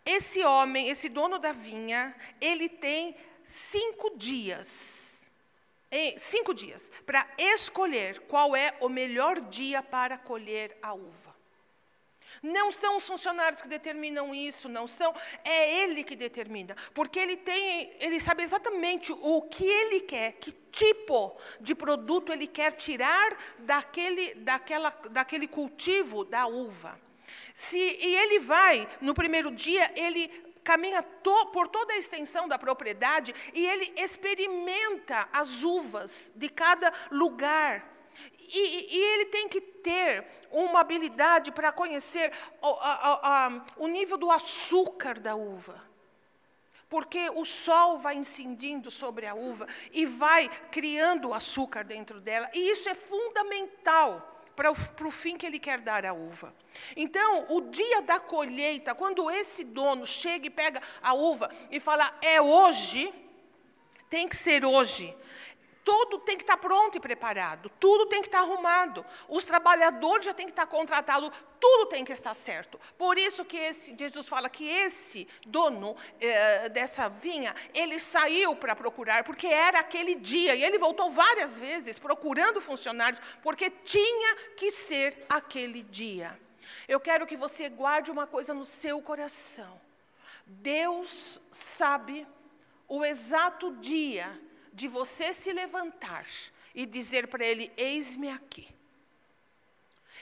esse 0.06 0.44
homem, 0.44 0.90
esse 0.90 1.08
dono 1.08 1.38
da 1.38 1.52
vinha, 1.52 2.16
ele 2.40 2.68
tem 2.68 3.16
cinco 3.44 4.18
dias, 4.18 5.24
cinco 6.18 6.54
dias, 6.54 6.92
para 7.06 7.28
escolher 7.38 8.22
qual 8.22 8.56
é 8.56 8.76
o 8.82 8.90
melhor 8.90 9.40
dia 9.40 9.84
para 9.84 10.18
colher 10.18 10.78
a 10.82 10.94
uva. 10.94 11.31
Não 12.42 12.72
são 12.72 12.98
os 12.98 13.06
funcionários 13.06 13.62
que 13.62 13.68
determinam 13.68 14.34
isso, 14.34 14.68
não 14.68 14.88
são, 14.88 15.14
é 15.44 15.84
ele 15.84 16.04
que 16.04 16.16
determina, 16.16 16.76
porque 16.94 17.20
ele 17.20 17.38
tem, 17.38 17.94
ele 18.00 18.20
sabe 18.20 18.42
exatamente 18.42 19.14
o 19.14 19.44
que 19.44 19.64
ele 19.64 20.02
quer, 20.02 20.34
que 20.34 20.52
tipo 20.72 21.38
de 21.60 21.76
produto 21.76 22.32
ele 22.34 22.48
quer 22.48 22.72
tirar 22.74 23.38
daquele, 23.60 24.34
daquela, 24.36 24.90
daquele 25.12 25.48
cultivo 25.48 26.24
da 26.26 26.48
uva. 26.48 27.00
Se, 27.54 27.78
e 27.78 28.16
ele 28.16 28.40
vai, 28.40 28.90
no 29.00 29.14
primeiro 29.14 29.52
dia, 29.52 29.92
ele 29.96 30.28
caminha 30.64 31.02
to, 31.02 31.48
por 31.48 31.68
toda 31.68 31.94
a 31.94 31.98
extensão 31.98 32.48
da 32.48 32.58
propriedade 32.58 33.34
e 33.54 33.66
ele 33.66 33.94
experimenta 33.98 35.28
as 35.32 35.64
uvas 35.64 36.32
de 36.36 36.50
cada 36.50 36.94
lugar. 37.12 37.88
E, 38.54 38.98
e, 38.98 39.14
ele 39.14 39.26
tem 39.26 39.48
que 39.48 39.62
ter 39.62 40.26
uma 40.52 40.82
habilidade 40.82 41.52
para 41.52 41.72
conhecer 41.72 42.32
o, 42.62 42.68
a, 42.80 43.48
a, 43.48 43.62
o 43.78 43.88
nível 43.88 44.18
do 44.18 44.30
açúcar 44.30 45.20
da 45.20 45.36
uva. 45.36 45.82
Porque 46.90 47.30
o 47.30 47.46
sol 47.46 48.00
vai 48.00 48.16
incidindo 48.16 48.92
sobre 48.92 49.26
a 49.26 49.34
uva 49.34 49.66
e 49.94 50.06
vai 50.06 50.50
criando 50.70 51.34
açúcar 51.34 51.86
dentro 51.86 52.20
dela. 52.20 52.50
E 52.54 52.70
isso 52.70 52.90
é 52.90 52.94
fundamental 52.94 54.28
para 54.56 54.72
o, 54.72 54.76
para 54.76 55.08
o 55.08 55.12
fim 55.12 55.38
que 55.38 55.46
ele 55.46 55.58
quer 55.58 55.80
dar 55.80 56.06
à 56.06 56.14
uva. 56.14 56.54
Então, 56.96 57.46
o 57.50 57.62
dia 57.62 58.02
da 58.02 58.20
colheita, 58.20 58.94
quando 58.94 59.32
esse 59.32 59.64
dono 59.64 60.06
chega 60.06 60.48
e 60.48 60.50
pega 60.50 60.82
a 61.02 61.14
uva 61.14 61.50
e 61.70 61.80
fala, 61.80 62.14
é 62.22 62.42
hoje, 62.42 63.14
tem 64.10 64.28
que 64.28 64.36
ser 64.36 64.66
hoje. 64.66 65.16
Tudo 65.84 66.20
tem 66.20 66.38
que 66.38 66.44
estar 66.44 66.58
pronto 66.58 66.98
e 66.98 67.00
preparado, 67.00 67.72
tudo 67.80 68.06
tem 68.06 68.22
que 68.22 68.28
estar 68.28 68.40
arrumado. 68.40 69.04
Os 69.28 69.44
trabalhadores 69.44 70.26
já 70.26 70.34
têm 70.34 70.46
que 70.46 70.52
estar 70.52 70.68
contratados, 70.68 71.32
tudo 71.60 71.88
tem 71.88 72.06
que 72.06 72.12
estar 72.12 72.34
certo. 72.36 72.80
Por 72.98 73.18
isso 73.18 73.44
que 73.44 73.58
esse, 73.58 73.96
Jesus 73.98 74.28
fala 74.28 74.50
que 74.50 74.68
esse 74.68 75.28
dono 75.46 75.96
eh, 76.20 76.70
dessa 76.70 77.10
vinha, 77.10 77.56
ele 77.74 78.00
saiu 78.00 78.56
para 78.56 78.76
procurar, 78.76 79.24
porque 79.24 79.48
era 79.48 79.80
aquele 79.80 80.16
dia, 80.16 80.56
e 80.56 80.64
ele 80.64 80.78
voltou 80.78 81.10
várias 81.10 81.58
vezes 81.58 81.98
procurando 81.98 82.62
funcionários, 82.62 83.22
porque 83.42 83.70
tinha 83.70 84.36
que 84.56 84.72
ser 84.72 85.26
aquele 85.28 85.82
dia. 85.82 86.40
Eu 86.88 87.00
quero 87.00 87.26
que 87.26 87.36
você 87.36 87.70
guarde 87.70 88.12
uma 88.12 88.28
coisa 88.28 88.54
no 88.54 88.66
seu 88.66 89.02
coração. 89.02 89.82
Deus 90.46 91.40
sabe 91.52 92.28
o 92.88 93.04
exato 93.04 93.72
dia 93.78 94.40
de 94.74 94.88
você 94.88 95.34
se 95.34 95.52
levantar 95.52 96.26
e 96.74 96.86
dizer 96.86 97.28
para 97.28 97.46
ele: 97.46 97.72
Eis-me 97.78 98.30
aqui. 98.30 98.68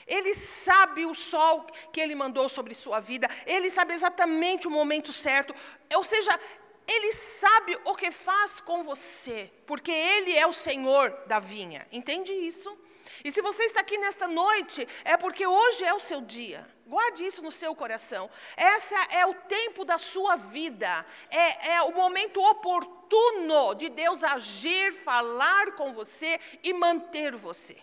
Ele 0.06 0.34
sabe 0.34 1.06
o 1.06 1.14
sol 1.14 1.66
que 1.92 2.00
ele 2.00 2.14
mandou 2.14 2.48
sobre 2.48 2.74
sua 2.74 3.00
vida, 3.00 3.28
ele 3.46 3.70
sabe 3.70 3.94
exatamente 3.94 4.66
o 4.66 4.70
momento 4.70 5.12
certo, 5.12 5.54
ou 5.94 6.02
seja, 6.02 6.38
ele 6.86 7.12
sabe 7.12 7.78
o 7.84 7.94
que 7.94 8.10
faz 8.10 8.60
com 8.60 8.82
você, 8.82 9.52
porque 9.66 9.92
ele 9.92 10.36
é 10.36 10.46
o 10.46 10.52
Senhor 10.52 11.10
da 11.26 11.38
vinha, 11.38 11.86
entende 11.92 12.32
isso? 12.32 12.76
E 13.24 13.30
se 13.30 13.40
você 13.42 13.64
está 13.64 13.80
aqui 13.80 13.98
nesta 13.98 14.26
noite, 14.26 14.88
é 15.04 15.16
porque 15.16 15.46
hoje 15.46 15.84
é 15.84 15.94
o 15.94 16.00
seu 16.00 16.20
dia. 16.20 16.66
Guarde 16.90 17.24
isso 17.24 17.40
no 17.40 17.52
seu 17.52 17.72
coração. 17.72 18.28
Esse 18.56 18.92
é 19.10 19.24
o 19.24 19.32
tempo 19.56 19.84
da 19.84 19.96
sua 19.96 20.34
vida. 20.34 21.06
É, 21.30 21.74
é 21.74 21.82
o 21.82 21.94
momento 21.94 22.42
oportuno 22.42 23.76
de 23.76 23.88
Deus 23.88 24.24
agir, 24.24 24.92
falar 24.92 25.76
com 25.76 25.92
você 25.92 26.40
e 26.64 26.72
manter 26.72 27.36
você. 27.36 27.78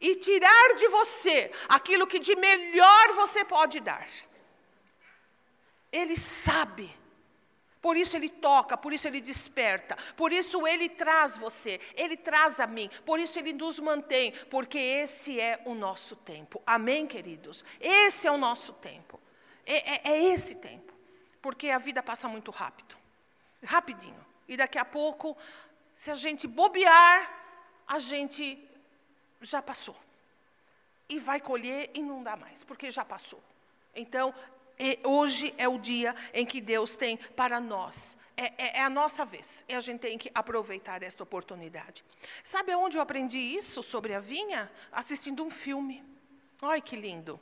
E 0.00 0.16
tirar 0.16 0.74
de 0.74 0.88
você 0.88 1.52
aquilo 1.68 2.04
que 2.04 2.18
de 2.18 2.34
melhor 2.34 3.12
você 3.12 3.44
pode 3.44 3.78
dar. 3.78 4.08
Ele 5.92 6.16
sabe. 6.16 6.92
Por 7.80 7.96
isso 7.96 8.16
ele 8.16 8.28
toca, 8.28 8.76
por 8.76 8.92
isso 8.92 9.06
ele 9.06 9.20
desperta, 9.20 9.96
por 10.16 10.32
isso 10.32 10.66
ele 10.66 10.88
traz 10.88 11.36
você, 11.36 11.80
ele 11.94 12.16
traz 12.16 12.58
a 12.58 12.66
mim, 12.66 12.90
por 13.06 13.20
isso 13.20 13.38
ele 13.38 13.52
nos 13.52 13.78
mantém, 13.78 14.32
porque 14.50 14.78
esse 14.78 15.40
é 15.40 15.62
o 15.64 15.74
nosso 15.74 16.16
tempo. 16.16 16.62
Amém, 16.66 17.06
queridos? 17.06 17.64
Esse 17.80 18.26
é 18.26 18.30
o 18.30 18.38
nosso 18.38 18.72
tempo. 18.72 19.20
É, 19.64 20.10
é, 20.10 20.12
é 20.12 20.24
esse 20.32 20.54
tempo. 20.56 20.92
Porque 21.40 21.70
a 21.70 21.78
vida 21.78 22.02
passa 22.02 22.28
muito 22.28 22.50
rápido 22.50 22.98
rapidinho. 23.64 24.24
E 24.46 24.56
daqui 24.56 24.78
a 24.78 24.84
pouco, 24.84 25.36
se 25.94 26.10
a 26.10 26.14
gente 26.14 26.46
bobear, 26.46 27.30
a 27.86 27.98
gente 27.98 28.68
já 29.40 29.60
passou. 29.60 29.96
E 31.08 31.18
vai 31.18 31.40
colher 31.40 31.90
e 31.94 32.02
não 32.02 32.22
dá 32.22 32.36
mais, 32.36 32.64
porque 32.64 32.90
já 32.90 33.04
passou. 33.04 33.42
Então, 33.94 34.34
hoje 35.04 35.54
é 35.58 35.68
o 35.68 35.78
dia 35.78 36.14
em 36.32 36.46
que 36.46 36.60
Deus 36.60 36.96
tem 36.96 37.16
para 37.16 37.60
nós. 37.60 38.16
É, 38.36 38.52
é, 38.56 38.78
é, 38.78 38.82
a 38.82 38.88
nossa 38.88 39.24
vez. 39.24 39.64
E 39.68 39.74
a 39.74 39.80
gente 39.80 39.98
tem 39.98 40.16
que 40.16 40.30
aproveitar 40.32 41.02
esta 41.02 41.24
oportunidade. 41.24 42.04
Sabe 42.44 42.72
onde 42.74 42.96
eu 42.96 43.02
aprendi 43.02 43.36
isso 43.36 43.82
sobre 43.82 44.14
a 44.14 44.20
vinha? 44.20 44.70
Assistindo 44.92 45.44
um 45.44 45.50
filme. 45.50 46.04
Olha 46.62 46.80
que 46.80 46.94
lindo. 46.94 47.40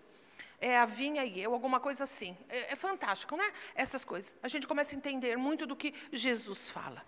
É 0.58 0.78
a 0.78 0.86
vinha 0.86 1.22
e 1.22 1.38
eu, 1.38 1.52
alguma 1.52 1.78
coisa 1.78 2.04
assim. 2.04 2.34
É, 2.48 2.72
é 2.72 2.76
fantástico, 2.76 3.36
né? 3.36 3.44
Essas 3.74 4.06
coisas. 4.06 4.34
A 4.42 4.48
gente 4.48 4.66
começa 4.66 4.94
a 4.94 4.98
entender 4.98 5.36
muito 5.36 5.66
do 5.66 5.76
que 5.76 5.92
Jesus 6.10 6.70
fala. 6.70 7.04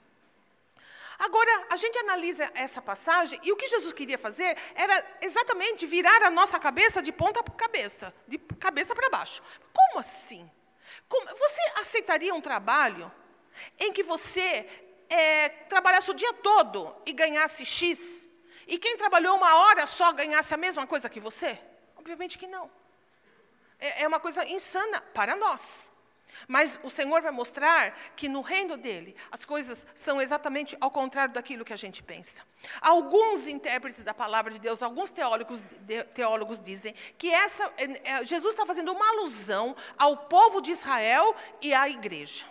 Agora, 1.18 1.66
a 1.68 1.76
gente 1.76 1.98
analisa 1.98 2.50
essa 2.54 2.80
passagem 2.80 3.40
e 3.42 3.50
o 3.50 3.56
que 3.56 3.68
Jesus 3.68 3.92
queria 3.92 4.16
fazer 4.16 4.56
era 4.74 5.18
exatamente 5.20 5.84
virar 5.84 6.22
a 6.22 6.30
nossa 6.30 6.60
cabeça 6.60 7.02
de 7.02 7.10
ponta 7.10 7.42
para 7.42 7.54
cabeça, 7.54 8.14
de 8.28 8.38
cabeça 8.38 8.94
para 8.94 9.10
baixo. 9.10 9.42
Como 9.72 9.98
assim? 9.98 10.48
Como, 11.08 11.26
você 11.36 11.60
aceitaria 11.74 12.32
um 12.32 12.40
trabalho 12.40 13.10
em 13.80 13.92
que 13.92 14.04
você 14.04 14.64
é, 15.08 15.48
trabalhasse 15.48 16.08
o 16.08 16.14
dia 16.14 16.32
todo 16.34 16.94
e 17.04 17.12
ganhasse 17.12 17.66
X? 17.66 18.30
E 18.64 18.78
quem 18.78 18.96
trabalhou 18.96 19.36
uma 19.36 19.56
hora 19.56 19.86
só 19.86 20.12
ganhasse 20.12 20.54
a 20.54 20.56
mesma 20.56 20.86
coisa 20.86 21.08
que 21.08 21.18
você? 21.18 21.58
Obviamente 21.96 22.38
que 22.38 22.46
não. 22.46 22.70
É, 23.80 24.02
é 24.02 24.08
uma 24.08 24.20
coisa 24.20 24.46
insana 24.46 25.00
para 25.00 25.34
nós. 25.34 25.90
Mas 26.46 26.78
o 26.82 26.90
Senhor 26.90 27.20
vai 27.20 27.32
mostrar 27.32 27.96
que 28.14 28.28
no 28.28 28.40
reino 28.40 28.76
dele 28.76 29.16
as 29.30 29.44
coisas 29.44 29.86
são 29.94 30.20
exatamente 30.20 30.76
ao 30.80 30.90
contrário 30.90 31.34
daquilo 31.34 31.64
que 31.64 31.72
a 31.72 31.76
gente 31.76 32.02
pensa. 32.02 32.42
Alguns 32.80 33.46
intérpretes 33.48 34.02
da 34.02 34.14
palavra 34.14 34.52
de 34.52 34.58
Deus, 34.58 34.82
alguns 34.82 35.10
teólogos, 35.10 35.62
teólogos 36.14 36.60
dizem 36.60 36.94
que 37.16 37.30
essa, 37.30 37.72
é, 37.76 38.24
Jesus 38.24 38.54
está 38.54 38.66
fazendo 38.66 38.92
uma 38.92 39.08
alusão 39.10 39.74
ao 39.96 40.16
povo 40.16 40.60
de 40.60 40.70
Israel 40.70 41.34
e 41.60 41.72
à 41.74 41.88
igreja. 41.88 42.46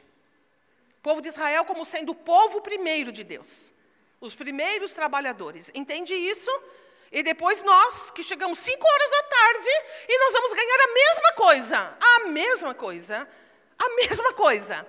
O 0.99 1.01
povo 1.01 1.21
de 1.21 1.29
Israel 1.29 1.63
como 1.65 1.85
sendo 1.85 2.11
o 2.11 2.15
povo 2.15 2.61
primeiro 2.61 3.11
de 3.11 3.23
Deus, 3.23 3.71
os 4.19 4.35
primeiros 4.35 4.93
trabalhadores. 4.93 5.71
Entende 5.73 6.13
isso? 6.13 6.51
E 7.11 7.23
depois 7.23 7.63
nós, 7.63 8.11
que 8.11 8.21
chegamos 8.21 8.59
cinco 8.59 8.85
horas 8.85 9.11
da 9.11 9.23
tarde, 9.23 9.69
e 10.09 10.19
nós 10.19 10.33
vamos 10.33 10.53
ganhar 10.53 10.79
a 10.81 10.93
mesma 10.93 11.33
coisa, 11.33 11.97
a 11.99 12.27
mesma 12.27 12.73
coisa 12.73 13.27
a 13.77 13.89
mesma 13.95 14.33
coisa 14.33 14.85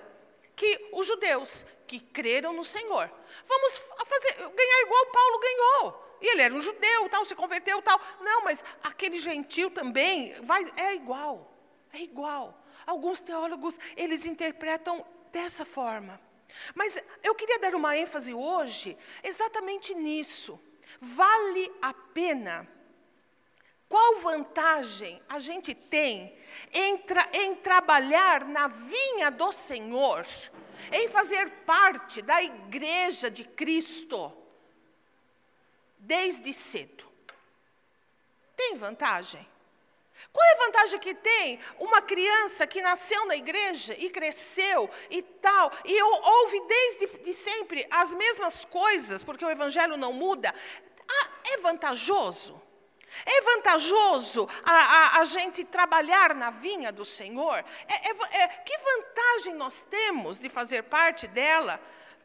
que 0.57 0.89
os 0.93 1.07
judeus 1.07 1.65
que 1.87 2.01
creram 2.01 2.53
no 2.53 2.65
Senhor. 2.65 3.11
Vamos 3.47 3.83
fazer, 4.07 4.35
ganhar 4.35 4.83
igual 4.83 5.07
Paulo 5.07 5.39
ganhou. 5.41 6.09
E 6.21 6.27
ele 6.27 6.43
era 6.43 6.55
um 6.55 6.61
judeu, 6.61 7.09
tal, 7.09 7.25
se 7.25 7.35
converteu, 7.35 7.81
tal. 7.81 8.01
Não, 8.21 8.43
mas 8.43 8.65
aquele 8.83 9.19
gentil 9.19 9.71
também 9.71 10.35
vai, 10.43 10.67
é 10.77 10.95
igual. 10.95 11.53
É 11.93 11.99
igual. 11.99 12.61
Alguns 12.87 13.21
teólogos, 13.21 13.79
eles 13.97 14.27
interpretam 14.27 15.05
dessa 15.31 15.65
forma. 15.65 16.21
Mas 16.75 16.97
eu 17.23 17.35
queria 17.35 17.59
dar 17.59 17.75
uma 17.75 17.97
ênfase 17.97 18.35
hoje 18.35 18.97
exatamente 19.23 19.95
nisso. 19.95 20.61
Vale 21.01 21.73
a 21.81 21.93
pena 21.93 22.67
qual 23.89 24.21
vantagem 24.21 25.21
a 25.29 25.39
gente 25.39 25.75
tem 25.75 26.37
em, 26.73 26.99
tra 26.99 27.27
em 27.33 27.55
trabalhar 27.55 28.45
na 28.45 28.69
vinha 28.69 29.31
do 29.31 29.51
Senhor, 29.51 30.27
em 30.93 31.09
fazer 31.09 31.51
parte 31.65 32.21
da 32.21 32.43
igreja 32.43 33.31
de 33.31 33.45
Cristo, 33.45 34.33
desde 35.99 36.53
cedo? 36.53 37.07
Tem 38.55 38.77
vantagem? 38.77 39.47
Qual 40.33 40.47
é 40.47 40.53
a 40.53 40.67
vantagem 40.67 40.99
que 40.99 41.15
tem 41.15 41.59
uma 41.79 42.03
criança 42.03 42.67
que 42.67 42.83
nasceu 42.83 43.25
na 43.25 43.37
igreja 43.37 43.95
e 43.99 44.11
cresceu 44.11 44.91
e 45.09 45.23
tal, 45.23 45.73
e 45.85 46.03
ouve 46.03 46.61
desde 46.61 47.07
de 47.25 47.33
sempre 47.33 47.87
as 47.91 48.13
mesmas 48.13 48.65
coisas, 48.67 49.23
porque 49.23 49.45
o 49.45 49.51
evangelho 49.51 49.97
não 49.97 50.13
muda? 50.13 50.55
Ah, 51.09 51.29
é 51.45 51.57
vantajoso? 51.59 52.68
É 53.25 53.41
vantajoso 53.41 54.49
a, 54.65 54.73
a, 54.73 55.21
a, 55.21 55.25
gente 55.25 55.65
trabalhar 55.65 56.35
na 56.35 56.51
vinha 56.51 56.93
do 56.93 57.05
Senhor? 57.05 57.65
É, 57.87 58.09
é, 58.09 58.43
é, 58.43 58.49
que 58.49 58.77
vantagem 58.79 59.55
nós 59.55 59.83
temos 59.83 60.39
de 60.39 60.49
fazer 60.49 60.85
parte 60.85 61.27
dela? 61.27 61.81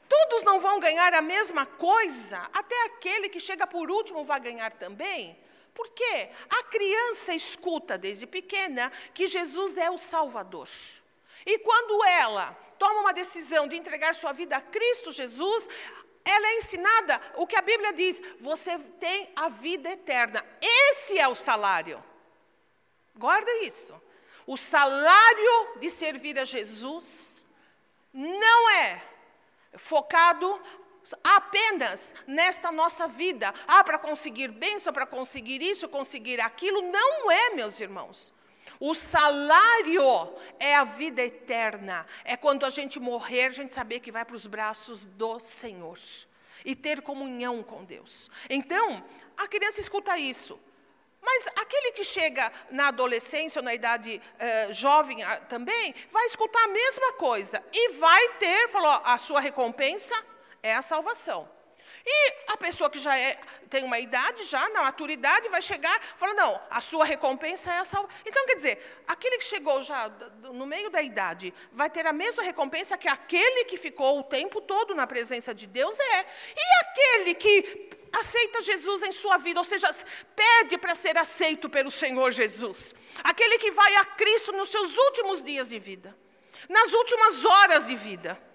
Todos 0.07 0.43
não 0.43 0.59
vão 0.59 0.79
ganhar 0.79 1.13
a 1.13 1.21
mesma 1.21 1.65
coisa, 1.65 2.47
até 2.53 2.85
aquele 2.85 3.29
que 3.29 3.39
chega 3.39 3.65
por 3.65 3.89
último 3.89 4.23
vai 4.23 4.39
ganhar 4.39 4.73
também. 4.73 5.37
Por 5.73 5.89
quê? 5.89 6.29
A 6.49 6.63
criança 6.65 7.33
escuta 7.33 7.97
desde 7.97 8.27
pequena 8.27 8.91
que 9.13 9.25
Jesus 9.25 9.77
é 9.77 9.89
o 9.89 9.97
Salvador. 9.97 10.69
E 11.45 11.57
quando 11.59 12.03
ela 12.03 12.55
toma 12.77 13.01
uma 13.01 13.13
decisão 13.13 13.67
de 13.67 13.75
entregar 13.75 14.13
sua 14.13 14.31
vida 14.31 14.57
a 14.57 14.61
Cristo 14.61 15.11
Jesus, 15.11 15.67
ela 16.25 16.47
é 16.47 16.57
ensinada 16.57 17.21
o 17.35 17.45
que 17.45 17.55
a 17.55 17.61
Bíblia 17.61 17.93
diz: 17.93 18.21
você 18.39 18.77
tem 18.99 19.31
a 19.35 19.49
vida 19.49 19.89
eterna. 19.89 20.45
Esse 20.61 21.17
é 21.19 21.27
o 21.27 21.35
salário. 21.35 22.03
Guarda 23.15 23.51
isso. 23.63 23.93
O 24.45 24.57
salário 24.57 25.79
de 25.79 25.89
servir 25.89 26.37
a 26.37 26.45
Jesus 26.45 27.43
não 28.13 28.69
é 28.69 29.01
focado 29.75 30.61
apenas 31.23 32.13
nesta 32.25 32.71
nossa 32.71 33.07
vida. 33.07 33.53
Ah, 33.67 33.83
para 33.83 33.97
conseguir 33.97 34.49
bênção, 34.49 34.93
para 34.93 35.05
conseguir 35.05 35.61
isso, 35.61 35.87
conseguir 35.89 36.39
aquilo. 36.41 36.81
Não 36.81 37.31
é, 37.31 37.51
meus 37.51 37.79
irmãos. 37.79 38.33
O 38.85 38.93
salário 38.93 40.35
é 40.59 40.75
a 40.75 40.83
vida 40.83 41.21
eterna. 41.21 42.05
É 42.25 42.35
quando 42.35 42.65
a 42.65 42.69
gente 42.69 42.99
morrer, 42.99 43.45
a 43.45 43.49
gente 43.49 43.71
saber 43.71 44.01
que 44.01 44.11
vai 44.11 44.25
para 44.25 44.35
os 44.35 44.45
braços 44.45 45.05
do 45.05 45.39
Senhor 45.39 45.97
e 46.65 46.75
ter 46.75 47.01
comunhão 47.01 47.63
com 47.63 47.85
Deus. 47.85 48.29
Então, 48.49 49.01
a 49.37 49.47
criança 49.47 49.79
escuta 49.79 50.17
isso. 50.17 50.59
Mas 51.21 51.47
aquele 51.55 51.93
que 51.93 52.03
chega 52.03 52.51
na 52.69 52.89
adolescência 52.89 53.59
ou 53.59 53.63
na 53.63 53.73
idade 53.73 54.21
uh, 54.21 54.73
jovem 54.73 55.23
uh, 55.23 55.45
também, 55.47 55.95
vai 56.11 56.25
escutar 56.25 56.65
a 56.65 56.67
mesma 56.67 57.13
coisa 57.13 57.63
e 57.71 57.93
vai 57.93 58.33
ter, 58.33 58.67
falou, 58.67 58.99
a 59.05 59.17
sua 59.17 59.39
recompensa 59.39 60.13
é 60.61 60.75
a 60.75 60.81
salvação. 60.81 61.49
E 62.05 62.33
a 62.47 62.57
pessoa 62.57 62.89
que 62.89 62.99
já 62.99 63.17
é, 63.17 63.39
tem 63.69 63.83
uma 63.83 63.97
idade, 63.97 64.43
já 64.43 64.67
na 64.69 64.83
maturidade, 64.83 65.47
vai 65.47 65.61
chegar 65.61 65.99
e 66.15 66.19
falar, 66.19 66.33
não, 66.33 66.61
a 66.69 66.81
sua 66.81 67.05
recompensa 67.05 67.71
é 67.71 67.79
a 67.79 67.85
salvação. 67.85 68.09
Então, 68.25 68.45
quer 68.45 68.55
dizer, 68.55 69.03
aquele 69.07 69.37
que 69.37 69.45
chegou 69.45 69.81
já 69.81 70.09
no 70.41 70.65
meio 70.65 70.89
da 70.89 71.01
idade 71.01 71.53
vai 71.71 71.89
ter 71.89 72.05
a 72.05 72.13
mesma 72.13 72.43
recompensa 72.43 72.97
que 72.97 73.07
aquele 73.07 73.65
que 73.65 73.77
ficou 73.77 74.19
o 74.19 74.23
tempo 74.23 74.59
todo 74.59 74.93
na 74.93 75.07
presença 75.07 75.53
de 75.53 75.65
Deus 75.65 75.97
é. 75.99 76.25
E 76.55 76.79
aquele 76.81 77.35
que 77.35 77.89
aceita 78.11 78.61
Jesus 78.61 79.01
em 79.03 79.11
sua 79.11 79.37
vida, 79.37 79.59
ou 79.59 79.63
seja, 79.63 79.89
pede 80.35 80.77
para 80.77 80.95
ser 80.95 81.17
aceito 81.17 81.69
pelo 81.69 81.89
Senhor 81.89 82.31
Jesus. 82.31 82.93
Aquele 83.23 83.57
que 83.57 83.71
vai 83.71 83.95
a 83.95 84.05
Cristo 84.05 84.51
nos 84.51 84.69
seus 84.69 84.95
últimos 84.97 85.41
dias 85.41 85.69
de 85.69 85.79
vida, 85.79 86.15
nas 86.67 86.93
últimas 86.93 87.45
horas 87.45 87.85
de 87.85 87.95
vida 87.95 88.52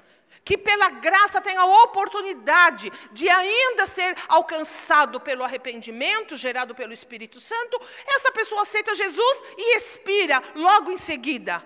que 0.49 0.57
pela 0.57 0.89
graça 0.89 1.43
tem 1.43 1.59
a 1.59 1.67
oportunidade 1.67 2.91
de 3.13 3.29
ainda 3.29 3.85
ser 3.85 4.17
alcançado 4.27 5.21
pelo 5.21 5.45
arrependimento 5.45 6.39
gerado 6.39 6.75
pelo 6.75 6.95
Espírito 6.95 7.39
Santo, 7.39 7.79
essa 8.07 8.33
pessoa 8.33 8.63
aceita 8.63 8.95
Jesus 8.95 9.43
e 9.59 9.77
expira 9.77 10.43
logo 10.55 10.91
em 10.91 10.97
seguida. 10.97 11.63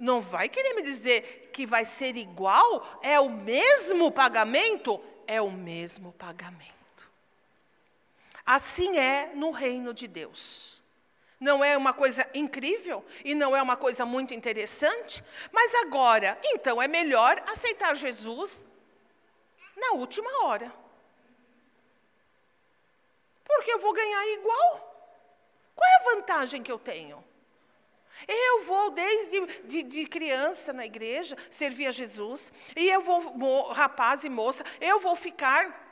Não 0.00 0.18
vai 0.18 0.48
querer 0.48 0.72
me 0.72 0.80
dizer 0.80 1.50
que 1.52 1.66
vai 1.66 1.84
ser 1.84 2.16
igual? 2.16 2.98
É 3.02 3.20
o 3.20 3.28
mesmo 3.28 4.10
pagamento? 4.10 4.98
É 5.26 5.38
o 5.42 5.50
mesmo 5.50 6.12
pagamento. 6.14 7.10
Assim 8.46 8.96
é 8.96 9.32
no 9.34 9.50
reino 9.50 9.92
de 9.92 10.08
Deus. 10.08 10.77
Não 11.40 11.62
é 11.62 11.76
uma 11.76 11.92
coisa 11.92 12.28
incrível 12.34 13.04
e 13.24 13.34
não 13.34 13.56
é 13.56 13.62
uma 13.62 13.76
coisa 13.76 14.04
muito 14.04 14.34
interessante? 14.34 15.22
Mas 15.52 15.72
agora, 15.76 16.36
então 16.42 16.82
é 16.82 16.88
melhor 16.88 17.42
aceitar 17.46 17.94
Jesus 17.94 18.68
na 19.76 19.92
última 19.92 20.44
hora. 20.44 20.72
Porque 23.44 23.72
eu 23.72 23.78
vou 23.78 23.92
ganhar 23.92 24.26
igual. 24.32 24.88
Qual 25.74 25.88
é 25.88 25.94
a 25.94 26.14
vantagem 26.16 26.62
que 26.62 26.72
eu 26.72 26.78
tenho? 26.78 27.24
Eu 28.26 28.64
vou 28.64 28.90
desde 28.90 29.46
de, 29.64 29.82
de, 29.84 30.06
criança 30.06 30.72
na 30.72 30.84
igreja 30.84 31.36
servir 31.50 31.86
a 31.86 31.92
Jesus, 31.92 32.52
e 32.74 32.88
eu 32.88 33.00
vou, 33.00 33.68
rapaz 33.72 34.24
e 34.24 34.28
moça, 34.28 34.64
eu 34.80 34.98
vou 34.98 35.14
ficar 35.14 35.87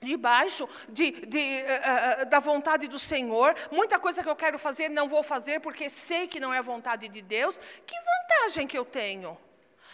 debaixo 0.00 0.68
de, 0.88 1.10
de, 1.10 1.62
uh, 1.62 2.26
da 2.26 2.38
vontade 2.38 2.86
do 2.86 2.98
Senhor, 2.98 3.54
muita 3.70 3.98
coisa 3.98 4.22
que 4.22 4.28
eu 4.28 4.36
quero 4.36 4.58
fazer 4.58 4.88
não 4.88 5.08
vou 5.08 5.22
fazer 5.22 5.60
porque 5.60 5.88
sei 5.88 6.26
que 6.28 6.40
não 6.40 6.52
é 6.52 6.58
a 6.58 6.62
vontade 6.62 7.08
de 7.08 7.20
Deus, 7.20 7.58
que 7.86 7.94
vantagem 7.94 8.66
que 8.66 8.78
eu 8.78 8.84
tenho? 8.84 9.36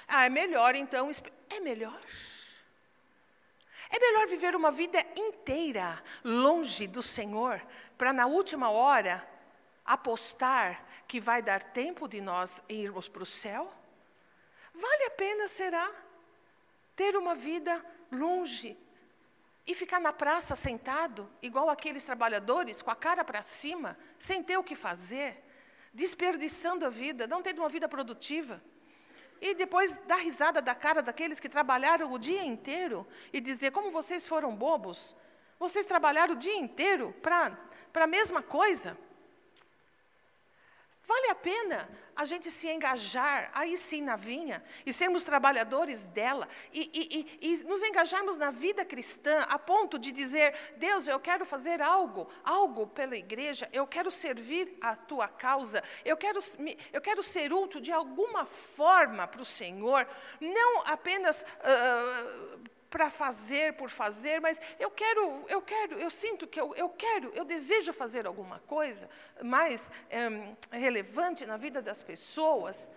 Ah, 0.07 0.27
é 0.27 0.29
melhor 0.29 0.75
então, 0.75 1.11
é 1.51 1.61
melhor. 1.61 1.99
É 3.91 3.99
melhor 3.99 4.27
viver 4.27 4.57
uma 4.57 4.71
vida 4.71 4.99
inteira 5.17 6.03
longe 6.23 6.87
do 6.87 7.03
Senhor, 7.03 7.63
para 7.97 8.13
na 8.13 8.27
última 8.27 8.71
hora 8.71 9.27
apostar 9.85 10.85
que 11.07 11.21
vai 11.21 11.43
dar 11.43 11.63
tempo 11.63 12.09
de 12.09 12.21
nós 12.21 12.63
irmos 12.69 13.09
para 13.09 13.23
o 13.23 13.27
céu? 13.27 13.73
Vale 14.75 15.05
a 15.05 15.11
pena, 15.11 15.47
será? 15.47 15.91
Ter 16.97 17.17
uma 17.17 17.35
vida 17.35 17.85
longe 18.11 18.77
e 19.67 19.75
ficar 19.75 20.01
na 20.01 20.13
praça 20.13 20.55
sentado, 20.55 21.31
igual 21.41 21.71
aqueles 21.71 22.05
trabalhadores, 22.05 22.83
com 22.83 22.91
a 22.91 22.97
cara 22.97 23.25
para 23.25 23.41
cima, 23.41 23.97
sem 24.19 24.43
ter 24.43 24.59
o 24.59 24.65
que 24.65 24.75
fazer, 24.75 25.43
desperdiçando 25.93 26.85
a 26.85 26.91
vida, 26.91 27.27
não 27.27 27.43
tendo 27.43 27.61
uma 27.61 27.69
vida 27.69 27.89
produtiva. 27.89 28.63
E 29.41 29.55
depois 29.55 29.95
dar 30.07 30.17
risada 30.17 30.61
da 30.61 30.75
cara 30.75 31.03
daqueles 31.03 31.41
que 31.41 31.49
trabalharam 31.49 32.13
o 32.13 32.19
dia 32.19 32.45
inteiro 32.45 33.07
e 33.33 33.41
dizer: 33.41 33.73
como 33.73 33.91
vocês 33.91 34.29
foram 34.29 34.55
bobos, 34.55 35.17
vocês 35.59 35.87
trabalharam 35.87 36.35
o 36.35 36.39
dia 36.39 36.57
inteiro 36.57 37.15
para 37.23 37.57
a 37.95 38.07
mesma 38.07 38.43
coisa. 38.43 38.97
Vale 41.07 41.31
a 41.31 41.35
pena 41.35 41.89
a 42.17 42.25
gente 42.25 42.51
se 42.51 42.69
engajar, 42.69 43.51
aí 43.55 43.77
sim, 43.77 44.03
na 44.03 44.17
vinha, 44.17 44.63
e 44.85 44.93
sermos 44.93 45.23
trabalhadores 45.23 46.05
dela, 46.05 46.49
e, 46.73 46.91
e, 46.93 47.39
e, 47.41 47.55
e, 47.55 47.65
nos 47.65 47.83
engajarmos 47.83 48.37
na 48.37 48.51
vida 48.51 48.85
cristã, 48.85 49.41
a 49.49 49.59
ponto 49.59 49.99
de 49.99 50.13
dizer: 50.13 50.55
Deus, 50.77 51.09
eu 51.09 51.19
quero 51.19 51.45
fazer 51.45 51.83
algo, 51.83 52.29
algo 52.43 52.87
pela 52.87 53.17
igreja, 53.17 53.69
eu 53.73 53.87
quero 53.87 54.11
servir 54.11 54.77
a 54.81 54.95
tua 54.95 55.29
causa, 55.29 55.83
eu 56.05 56.17
quero, 56.17 56.39
eu 56.93 57.01
quero 57.01 57.23
ser 57.23 57.53
útil 57.53 57.81
de 57.81 57.93
alguma 57.93 58.45
forma 58.45 59.27
para 59.27 59.43
o 59.43 59.45
Senhor, 59.45 60.07
não 60.41 60.83
apenas. 60.87 61.43
Uh, 61.43 62.74
para 62.95 63.11
fazer 63.11 63.73
por 63.73 63.91
fazer, 63.91 64.41
mas 64.41 64.61
eu 64.79 64.89
quero, 64.89 65.45
eu 65.49 65.61
quero, 65.61 65.99
eu 65.99 66.09
sinto 66.09 66.47
que 66.47 66.61
eu, 66.61 66.73
eu 66.77 66.89
quero, 66.89 67.33
eu 67.35 67.45
desejo 67.45 67.93
fazer 67.93 68.25
alguma 68.25 68.61
coisa 68.69 69.11
mais 69.43 69.91
é, 70.09 70.29
relevante 70.71 71.45
na 71.45 71.57
vida 71.57 71.83
das 71.83 72.05
pessoas. 72.05 72.89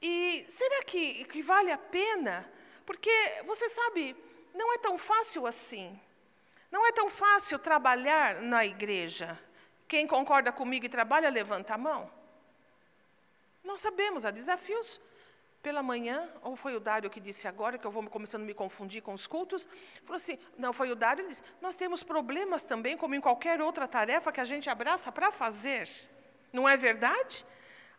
E 0.00 0.46
será 0.48 0.84
que, 0.84 1.24
que 1.24 1.42
vale 1.42 1.72
a 1.72 1.76
pena? 1.76 2.48
Porque 2.86 3.10
você 3.44 3.68
sabe, 3.68 4.14
não 4.54 4.72
é 4.72 4.78
tão 4.78 4.96
fácil 4.96 5.48
assim. 5.48 6.00
Não 6.70 6.86
é 6.86 6.92
tão 6.92 7.10
fácil 7.10 7.58
trabalhar 7.58 8.40
na 8.40 8.64
igreja. 8.64 9.36
Quem 9.88 10.06
concorda 10.06 10.52
comigo 10.52 10.86
e 10.86 10.88
trabalha, 10.88 11.28
levanta 11.28 11.74
a 11.74 11.78
mão. 11.78 12.08
Nós 13.64 13.80
sabemos, 13.80 14.24
há 14.24 14.30
desafios 14.30 15.00
pela 15.62 15.82
manhã, 15.82 16.28
ou 16.42 16.54
foi 16.54 16.76
o 16.76 16.80
Dário 16.80 17.10
que 17.10 17.20
disse 17.20 17.48
agora, 17.48 17.76
que 17.76 17.86
eu 17.86 17.90
vou 17.90 18.02
começando 18.08 18.42
a 18.42 18.46
me 18.46 18.54
confundir 18.54 19.02
com 19.02 19.12
os 19.12 19.26
cultos, 19.26 19.68
falou 20.04 20.16
assim, 20.16 20.38
não, 20.56 20.72
foi 20.72 20.90
o 20.90 20.96
Dário, 20.96 21.22
ele 21.22 21.30
disse, 21.30 21.42
nós 21.60 21.74
temos 21.74 22.02
problemas 22.02 22.62
também, 22.62 22.96
como 22.96 23.14
em 23.14 23.20
qualquer 23.20 23.60
outra 23.60 23.88
tarefa 23.88 24.30
que 24.30 24.40
a 24.40 24.44
gente 24.44 24.70
abraça 24.70 25.10
para 25.10 25.32
fazer. 25.32 25.88
Não 26.52 26.68
é 26.68 26.76
verdade? 26.76 27.44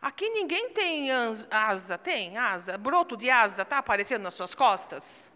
Aqui 0.00 0.30
ninguém 0.30 0.70
tem 0.70 1.10
asa, 1.50 1.98
tem 1.98 2.38
asa, 2.38 2.78
broto 2.78 3.16
de 3.16 3.28
asa, 3.28 3.62
está 3.62 3.78
aparecendo 3.78 4.22
nas 4.22 4.34
suas 4.34 4.54
costas? 4.54 5.30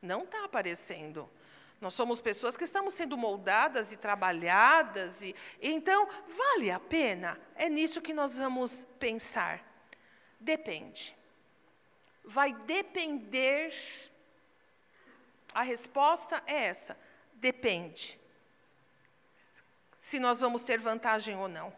Não 0.00 0.22
está 0.22 0.44
aparecendo. 0.44 1.28
Nós 1.80 1.94
somos 1.94 2.20
pessoas 2.20 2.56
que 2.56 2.62
estamos 2.62 2.94
sendo 2.94 3.16
moldadas 3.16 3.90
e 3.90 3.96
trabalhadas, 3.96 5.20
e 5.22 5.34
então 5.60 6.08
vale 6.28 6.70
a 6.70 6.78
pena? 6.78 7.38
É 7.56 7.68
nisso 7.68 8.00
que 8.00 8.14
nós 8.14 8.38
vamos 8.38 8.86
pensar. 9.00 9.65
Depende. 10.46 11.12
Vai 12.24 12.52
depender. 12.52 13.74
A 15.52 15.62
resposta 15.62 16.40
é 16.46 16.66
essa: 16.66 16.96
depende. 17.34 18.16
Se 19.98 20.20
nós 20.20 20.40
vamos 20.40 20.62
ter 20.62 20.78
vantagem 20.78 21.36
ou 21.36 21.48
não. 21.48 21.72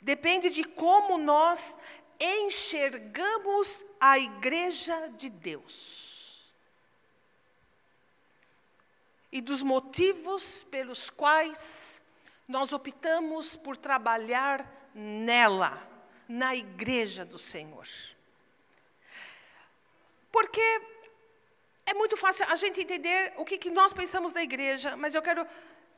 Depende 0.00 0.50
de 0.50 0.64
como 0.64 1.16
nós 1.16 1.78
enxergamos 2.18 3.86
a 4.00 4.18
igreja 4.18 5.08
de 5.10 5.30
Deus. 5.30 6.52
E 9.30 9.40
dos 9.40 9.62
motivos 9.62 10.64
pelos 10.64 11.10
quais 11.10 12.02
nós 12.48 12.72
optamos 12.72 13.54
por 13.56 13.76
trabalhar 13.76 14.90
nela 14.92 15.93
na 16.28 16.54
igreja 16.54 17.24
do 17.24 17.38
Senhor. 17.38 17.86
Porque 20.30 20.80
é 21.86 21.94
muito 21.94 22.16
fácil 22.16 22.46
a 22.48 22.56
gente 22.56 22.80
entender 22.80 23.32
o 23.36 23.44
que, 23.44 23.58
que 23.58 23.70
nós 23.70 23.92
pensamos 23.92 24.32
da 24.32 24.42
igreja, 24.42 24.96
mas 24.96 25.14
eu 25.14 25.22
quero 25.22 25.46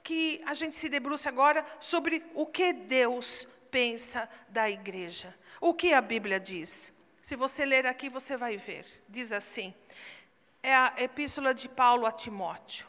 que 0.02 0.40
a 0.44 0.54
gente 0.54 0.74
se 0.74 0.88
debruce 0.88 1.28
agora 1.28 1.64
sobre 1.80 2.24
o 2.34 2.46
que 2.46 2.72
Deus 2.72 3.46
pensa 3.70 4.28
da 4.48 4.70
igreja. 4.70 5.34
O 5.60 5.74
que 5.74 5.92
a 5.92 6.00
Bíblia 6.00 6.38
diz? 6.38 6.92
Se 7.22 7.34
você 7.34 7.64
ler 7.64 7.86
aqui, 7.86 8.08
você 8.08 8.36
vai 8.36 8.56
ver. 8.56 8.84
Diz 9.08 9.32
assim: 9.32 9.74
é 10.62 10.74
a 10.74 10.92
epístola 10.98 11.54
de 11.54 11.68
Paulo 11.68 12.06
a 12.06 12.12
Timóteo. 12.12 12.86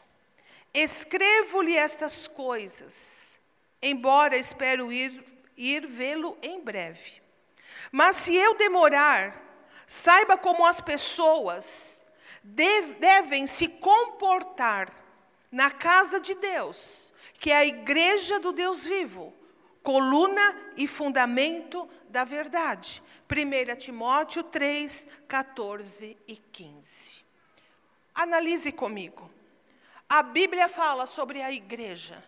Escrevo-lhe 0.73 1.75
estas 1.75 2.27
coisas, 2.27 3.37
embora 3.81 4.37
espero 4.37 4.91
ir, 4.91 5.23
ir 5.55 5.87
vê-lo 5.87 6.37
em 6.41 6.59
breve. 6.59 7.21
Mas 7.91 8.17
se 8.17 8.35
eu 8.35 8.55
demorar, 8.55 9.43
saiba 9.85 10.37
como 10.37 10.65
as 10.65 10.81
pessoas 10.81 12.03
devem 12.43 13.47
se 13.47 13.67
comportar 13.67 14.91
na 15.51 15.71
casa 15.71 16.19
de 16.19 16.35
Deus, 16.35 17.13
que 17.39 17.51
é 17.51 17.55
a 17.55 17.65
igreja 17.65 18.39
do 18.39 18.51
Deus 18.51 18.85
vivo, 18.85 19.33
coluna 19.83 20.55
e 20.75 20.87
fundamento 20.87 21.89
da 22.09 22.23
verdade. 22.23 23.03
1 23.29 23.75
Timóteo 23.77 24.43
3, 24.43 25.07
14 25.27 26.17
e 26.27 26.35
15. 26.35 27.11
Analise 28.15 28.71
comigo. 28.71 29.29
A 30.09 30.23
Bíblia 30.23 30.69
fala 30.69 31.05
sobre 31.05 31.41
a 31.41 31.51
igreja. 31.51 32.23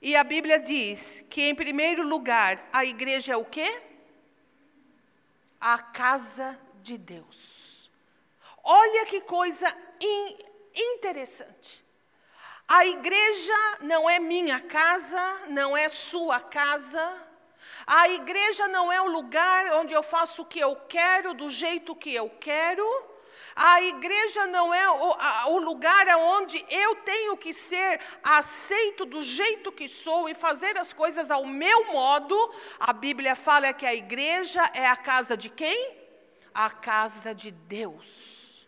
E 0.00 0.14
a 0.14 0.22
Bíblia 0.22 0.58
diz 0.58 1.24
que, 1.30 1.42
em 1.42 1.54
primeiro 1.54 2.06
lugar, 2.06 2.68
a 2.70 2.84
igreja 2.84 3.32
é 3.32 3.36
o 3.36 3.44
quê? 3.44 3.80
A 5.66 5.78
casa 5.78 6.60
de 6.82 6.98
Deus. 6.98 7.90
Olha 8.62 9.06
que 9.06 9.22
coisa 9.22 9.66
in, 9.98 10.36
interessante. 10.74 11.82
A 12.68 12.84
igreja 12.84 13.78
não 13.80 14.08
é 14.08 14.18
minha 14.18 14.60
casa, 14.60 15.46
não 15.48 15.74
é 15.74 15.88
sua 15.88 16.38
casa. 16.38 17.02
A 17.86 18.10
igreja 18.10 18.68
não 18.68 18.92
é 18.92 19.00
o 19.00 19.08
lugar 19.08 19.72
onde 19.80 19.94
eu 19.94 20.02
faço 20.02 20.42
o 20.42 20.44
que 20.44 20.60
eu 20.60 20.76
quero, 20.86 21.32
do 21.32 21.48
jeito 21.48 21.96
que 21.96 22.14
eu 22.14 22.28
quero. 22.28 22.84
A 23.56 23.80
igreja 23.82 24.46
não 24.46 24.74
é 24.74 24.90
o, 24.90 25.12
a, 25.12 25.48
o 25.48 25.58
lugar 25.58 26.06
onde 26.18 26.64
eu 26.68 26.96
tenho 26.96 27.36
que 27.36 27.52
ser 27.52 28.00
aceito 28.22 29.04
do 29.04 29.22
jeito 29.22 29.70
que 29.70 29.88
sou 29.88 30.28
e 30.28 30.34
fazer 30.34 30.76
as 30.76 30.92
coisas 30.92 31.30
ao 31.30 31.46
meu 31.46 31.92
modo. 31.92 32.36
A 32.80 32.92
Bíblia 32.92 33.36
fala 33.36 33.72
que 33.72 33.86
a 33.86 33.94
igreja 33.94 34.62
é 34.74 34.86
a 34.86 34.96
casa 34.96 35.36
de 35.36 35.48
quem? 35.48 35.96
A 36.52 36.68
casa 36.68 37.32
de 37.32 37.52
Deus. 37.52 38.66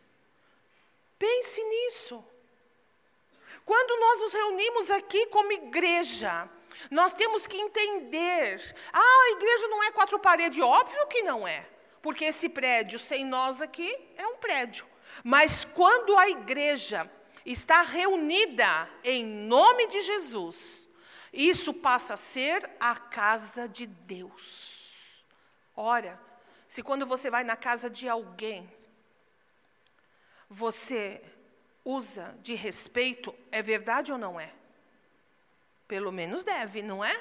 Pense 1.19 1.63
nisso. 1.65 2.25
Quando 3.65 4.01
nós 4.01 4.21
nos 4.21 4.33
reunimos 4.33 4.91
aqui 4.93 5.27
como 5.27 5.51
igreja, 5.51 6.49
nós 6.91 7.13
temos 7.13 7.45
que 7.45 7.57
entender: 7.57 8.77
ah, 8.93 9.01
a 9.01 9.31
igreja 9.33 9.67
não 9.67 9.83
é 9.83 9.91
quatro 9.91 10.19
paredes, 10.21 10.63
óbvio 10.63 11.07
que 11.09 11.23
não 11.25 11.49
é 11.49 11.67
porque 12.07 12.27
esse 12.27 12.49
prédio 12.49 13.01
sem 13.01 13.25
nós 13.25 13.61
aqui 13.61 13.93
é 14.15 14.25
um 14.29 14.37
prédio. 14.37 14.87
Mas 15.25 15.65
quando 15.65 16.17
a 16.17 16.31
igreja 16.31 17.11
está 17.45 17.83
reunida 17.83 18.89
em 19.03 19.25
nome 19.25 19.89
de 19.89 20.01
Jesus, 20.03 20.89
isso 21.33 21.75
passa 21.75 22.15
a 22.15 22.17
ser 22.17 22.71
a 22.79 22.95
casa 22.95 23.69
de 23.69 23.89
Deus. 23.89 24.95
Ora, 25.75 26.17
se 26.69 26.81
quando 26.81 27.05
você 27.05 27.29
vai 27.29 27.43
na 27.43 27.57
casa 27.57 27.91
de 27.91 28.09
alguém, 28.09 28.73
você 30.49 31.21
usa 31.85 32.39
de 32.41 32.55
respeito, 32.55 33.35
é 33.51 33.61
verdade 33.63 34.13
ou 34.13 34.19
não 34.19 34.39
é? 34.39 34.53
Pelo 35.89 36.13
menos 36.13 36.45
deve, 36.45 36.83
não 36.83 37.05
é? 37.05 37.21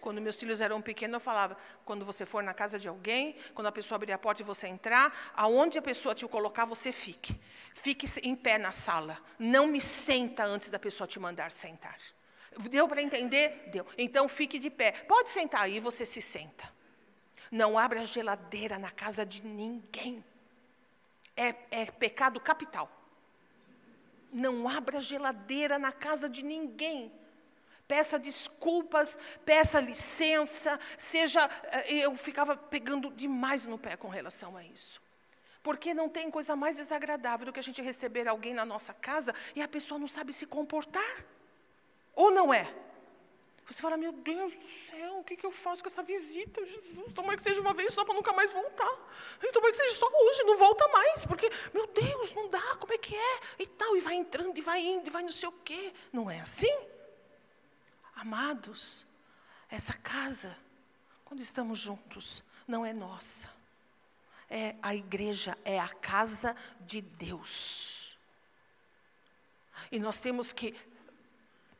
Quando 0.00 0.20
meus 0.20 0.38
filhos 0.38 0.60
eram 0.60 0.80
pequenos, 0.80 1.14
eu 1.14 1.20
falava: 1.20 1.56
quando 1.84 2.04
você 2.04 2.24
for 2.24 2.42
na 2.42 2.54
casa 2.54 2.78
de 2.78 2.88
alguém, 2.88 3.36
quando 3.54 3.66
a 3.66 3.72
pessoa 3.72 3.96
abrir 3.96 4.12
a 4.12 4.18
porta 4.18 4.42
e 4.42 4.44
você 4.44 4.68
entrar, 4.68 5.32
aonde 5.34 5.78
a 5.78 5.82
pessoa 5.82 6.14
te 6.14 6.26
colocar, 6.26 6.64
você 6.64 6.92
fique. 6.92 7.38
Fique 7.74 8.06
em 8.22 8.36
pé 8.36 8.58
na 8.58 8.72
sala. 8.72 9.18
Não 9.38 9.66
me 9.66 9.80
senta 9.80 10.44
antes 10.44 10.70
da 10.70 10.78
pessoa 10.78 11.06
te 11.06 11.18
mandar 11.18 11.50
sentar. 11.50 11.98
Deu 12.70 12.88
para 12.88 13.02
entender? 13.02 13.68
Deu. 13.70 13.86
Então 13.96 14.28
fique 14.28 14.58
de 14.58 14.70
pé. 14.70 14.92
Pode 14.92 15.30
sentar 15.30 15.62
aí, 15.62 15.80
você 15.80 16.06
se 16.06 16.22
senta. 16.22 16.72
Não 17.50 17.78
abra 17.78 18.02
a 18.02 18.04
geladeira 18.04 18.78
na 18.78 18.90
casa 18.90 19.24
de 19.24 19.44
ninguém. 19.44 20.24
É, 21.36 21.54
é 21.70 21.86
pecado 21.86 22.40
capital. 22.40 22.90
Não 24.32 24.68
abra 24.68 24.98
a 24.98 25.00
geladeira 25.00 25.78
na 25.78 25.90
casa 25.90 26.28
de 26.28 26.42
ninguém 26.42 27.12
peça 27.88 28.18
desculpas, 28.18 29.18
peça 29.44 29.80
licença, 29.80 30.78
seja. 30.98 31.48
Eh, 31.72 32.04
eu 32.04 32.14
ficava 32.14 32.54
pegando 32.54 33.10
demais 33.10 33.64
no 33.64 33.78
pé 33.78 33.96
com 33.96 34.08
relação 34.08 34.56
a 34.56 34.62
isso. 34.62 35.00
Porque 35.62 35.92
não 35.94 36.08
tem 36.08 36.30
coisa 36.30 36.54
mais 36.54 36.76
desagradável 36.76 37.46
do 37.46 37.52
que 37.52 37.58
a 37.58 37.62
gente 37.62 37.82
receber 37.82 38.28
alguém 38.28 38.54
na 38.54 38.64
nossa 38.64 38.92
casa 38.92 39.34
e 39.56 39.62
a 39.62 39.66
pessoa 39.66 39.98
não 39.98 40.06
sabe 40.06 40.32
se 40.32 40.46
comportar. 40.46 41.24
Ou 42.14 42.30
não 42.30 42.52
é? 42.52 42.72
Você 43.66 43.82
fala, 43.82 43.98
meu 43.98 44.12
Deus 44.12 44.54
do 44.54 44.66
céu, 44.90 45.18
o 45.18 45.24
que, 45.24 45.36
que 45.36 45.44
eu 45.44 45.50
faço 45.50 45.82
com 45.82 45.88
essa 45.88 46.02
visita? 46.02 46.64
Jesus, 46.64 47.12
tomara 47.12 47.36
que 47.36 47.42
seja 47.42 47.60
uma 47.60 47.74
vez 47.74 47.92
só 47.92 48.02
para 48.02 48.14
nunca 48.14 48.32
mais 48.32 48.50
voltar. 48.50 48.90
Tomara 49.52 49.72
que 49.72 49.76
seja 49.76 49.94
só 49.94 50.08
hoje, 50.10 50.42
não 50.44 50.56
volta 50.56 50.88
mais. 50.88 51.26
Porque, 51.26 51.50
meu 51.74 51.86
Deus, 51.86 52.32
não 52.32 52.48
dá, 52.48 52.76
como 52.76 52.94
é 52.94 52.98
que 52.98 53.14
é? 53.14 53.40
E 53.58 53.66
tal, 53.66 53.94
e 53.94 54.00
vai 54.00 54.14
entrando, 54.14 54.56
e 54.56 54.62
vai 54.62 54.80
indo, 54.80 55.06
e 55.06 55.10
vai 55.10 55.22
não 55.22 55.28
sei 55.28 55.50
o 55.50 55.52
quê. 55.52 55.92
Não 56.10 56.30
é 56.30 56.40
assim? 56.40 56.74
Amados, 58.18 59.06
essa 59.70 59.92
casa, 59.92 60.56
quando 61.24 61.40
estamos 61.40 61.78
juntos, 61.78 62.42
não 62.66 62.84
é 62.84 62.92
nossa. 62.92 63.48
É 64.50 64.74
a 64.82 64.92
igreja, 64.92 65.56
é 65.64 65.78
a 65.78 65.88
casa 65.88 66.56
de 66.80 67.00
Deus. 67.00 68.18
E 69.92 70.00
nós 70.00 70.18
temos 70.18 70.52
que 70.52 70.74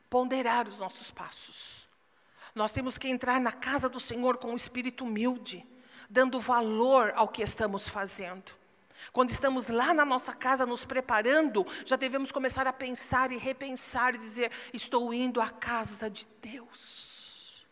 ponderar 0.09 0.65
os 0.65 0.79
nossos 0.79 1.11
passos. 1.11 1.85
Nós 2.55 2.71
temos 2.71 2.97
que 2.97 3.09
entrar 3.09 3.41
na 3.41 3.51
casa 3.51 3.89
do 3.89 3.99
Senhor 3.99 4.37
com 4.37 4.51
um 4.51 4.55
espírito 4.55 5.03
humilde, 5.03 5.67
dando 6.09 6.39
valor 6.39 7.11
ao 7.17 7.27
que 7.27 7.41
estamos 7.41 7.89
fazendo. 7.89 8.58
Quando 9.11 9.31
estamos 9.31 9.67
lá 9.67 9.93
na 9.93 10.05
nossa 10.05 10.33
casa 10.33 10.65
nos 10.65 10.85
preparando, 10.85 11.65
já 11.85 11.95
devemos 11.95 12.31
começar 12.31 12.67
a 12.67 12.73
pensar 12.73 13.31
e 13.31 13.37
repensar 13.37 14.15
e 14.15 14.17
dizer: 14.17 14.51
estou 14.73 15.13
indo 15.13 15.41
à 15.41 15.49
casa 15.49 16.09
de 16.09 16.27
Deus. 16.41 17.65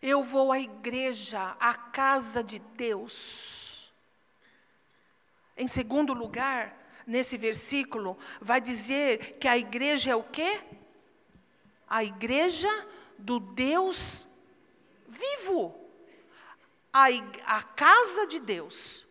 Eu 0.00 0.22
vou 0.22 0.52
à 0.52 0.60
igreja, 0.60 1.56
à 1.58 1.74
casa 1.74 2.42
de 2.42 2.58
Deus. 2.58 3.92
Em 5.56 5.66
segundo 5.66 6.14
lugar, 6.14 6.76
nesse 7.06 7.36
versículo, 7.36 8.16
vai 8.40 8.60
dizer 8.60 9.38
que 9.40 9.48
a 9.48 9.58
igreja 9.58 10.12
é 10.12 10.16
o 10.16 10.22
quê? 10.22 10.60
A 11.88 12.04
igreja 12.04 12.68
do 13.18 13.40
Deus 13.40 14.26
vivo. 15.08 15.74
A, 16.92 17.06
a 17.44 17.62
casa 17.62 18.26
de 18.26 18.38
Deus 18.38 19.07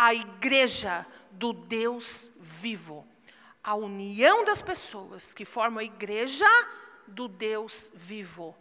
a 0.00 0.14
igreja 0.14 1.06
do 1.32 1.52
Deus 1.52 2.32
vivo. 2.38 3.06
A 3.62 3.74
união 3.74 4.42
das 4.46 4.62
pessoas 4.62 5.34
que 5.34 5.44
formam 5.44 5.80
a 5.80 5.84
igreja 5.84 6.46
do 7.06 7.28
Deus 7.28 7.90
vivo. 7.92 8.56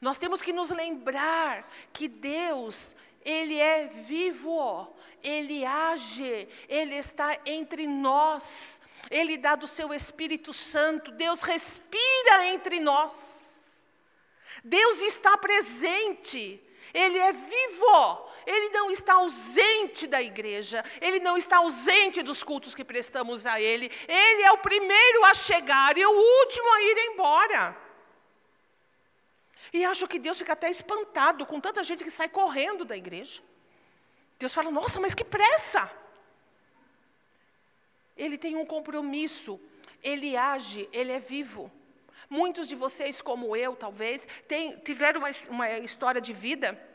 Nós 0.00 0.16
temos 0.16 0.40
que 0.40 0.50
nos 0.50 0.70
lembrar 0.70 1.70
que 1.92 2.08
Deus, 2.08 2.96
Ele 3.22 3.58
é 3.58 3.86
vivo, 3.86 4.96
Ele 5.22 5.62
age, 5.62 6.48
Ele 6.66 6.94
está 6.94 7.38
entre 7.44 7.86
nós, 7.86 8.80
Ele 9.10 9.36
dá 9.36 9.56
do 9.56 9.66
seu 9.66 9.92
Espírito 9.92 10.54
Santo, 10.54 11.10
Deus 11.10 11.42
respira 11.42 12.46
entre 12.46 12.80
nós. 12.80 13.60
Deus 14.64 15.02
está 15.02 15.36
presente, 15.36 16.62
Ele 16.94 17.18
é 17.18 17.32
vivo, 17.32 18.27
ele 18.48 18.70
não 18.70 18.90
está 18.90 19.14
ausente 19.14 20.06
da 20.06 20.22
igreja, 20.22 20.82
ele 21.02 21.20
não 21.20 21.36
está 21.36 21.58
ausente 21.58 22.22
dos 22.22 22.42
cultos 22.42 22.74
que 22.74 22.82
prestamos 22.82 23.44
a 23.44 23.60
ele. 23.60 23.90
Ele 24.08 24.42
é 24.42 24.52
o 24.52 24.56
primeiro 24.56 25.22
a 25.26 25.34
chegar 25.34 25.98
e 25.98 26.04
o 26.04 26.10
último 26.10 26.68
a 26.74 26.82
ir 26.82 26.98
embora. 27.10 27.76
E 29.70 29.84
acho 29.84 30.08
que 30.08 30.18
Deus 30.18 30.38
fica 30.38 30.54
até 30.54 30.70
espantado 30.70 31.44
com 31.44 31.60
tanta 31.60 31.84
gente 31.84 32.02
que 32.02 32.10
sai 32.10 32.26
correndo 32.26 32.86
da 32.86 32.96
igreja. 32.96 33.42
Deus 34.38 34.54
fala: 34.54 34.70
Nossa, 34.70 34.98
mas 34.98 35.14
que 35.14 35.24
pressa! 35.24 35.90
Ele 38.16 38.38
tem 38.38 38.56
um 38.56 38.64
compromisso, 38.64 39.60
ele 40.02 40.38
age, 40.38 40.88
ele 40.90 41.12
é 41.12 41.20
vivo. 41.20 41.70
Muitos 42.30 42.66
de 42.66 42.74
vocês, 42.74 43.20
como 43.20 43.54
eu, 43.54 43.76
talvez, 43.76 44.26
tem, 44.46 44.78
tiveram 44.78 45.20
uma, 45.20 45.30
uma 45.50 45.70
história 45.80 46.20
de 46.20 46.32
vida 46.32 46.87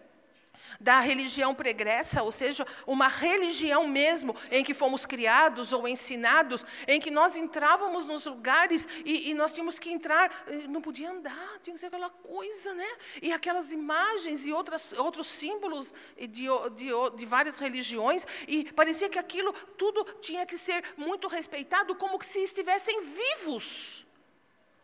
da 0.79 0.99
religião 0.99 1.53
pregressa, 1.53 2.23
ou 2.23 2.31
seja, 2.31 2.65
uma 2.85 3.07
religião 3.07 3.87
mesmo 3.87 4.35
em 4.51 4.63
que 4.63 4.73
fomos 4.73 5.05
criados 5.05 5.73
ou 5.73 5.87
ensinados, 5.87 6.65
em 6.87 6.99
que 6.99 7.11
nós 7.11 7.35
entrávamos 7.37 8.05
nos 8.05 8.25
lugares 8.25 8.87
e, 9.05 9.29
e 9.29 9.33
nós 9.33 9.53
tínhamos 9.53 9.79
que 9.79 9.91
entrar, 9.91 10.45
não 10.69 10.81
podia 10.81 11.11
andar, 11.11 11.59
tinha 11.61 11.73
que 11.73 11.79
ser 11.79 11.87
aquela 11.87 12.09
coisa, 12.09 12.73
né? 12.73 12.87
E 13.21 13.31
aquelas 13.31 13.71
imagens 13.71 14.45
e 14.45 14.53
outras, 14.53 14.93
outros 14.93 15.27
símbolos 15.27 15.93
de, 16.17 16.27
de, 16.27 16.89
de 17.15 17.25
várias 17.25 17.59
religiões, 17.59 18.25
e 18.47 18.71
parecia 18.73 19.09
que 19.09 19.19
aquilo 19.19 19.53
tudo 19.77 20.03
tinha 20.21 20.45
que 20.45 20.57
ser 20.57 20.83
muito 20.97 21.27
respeitado, 21.27 21.95
como 21.95 22.21
se 22.23 22.39
estivessem 22.39 23.01
vivos. 23.01 24.05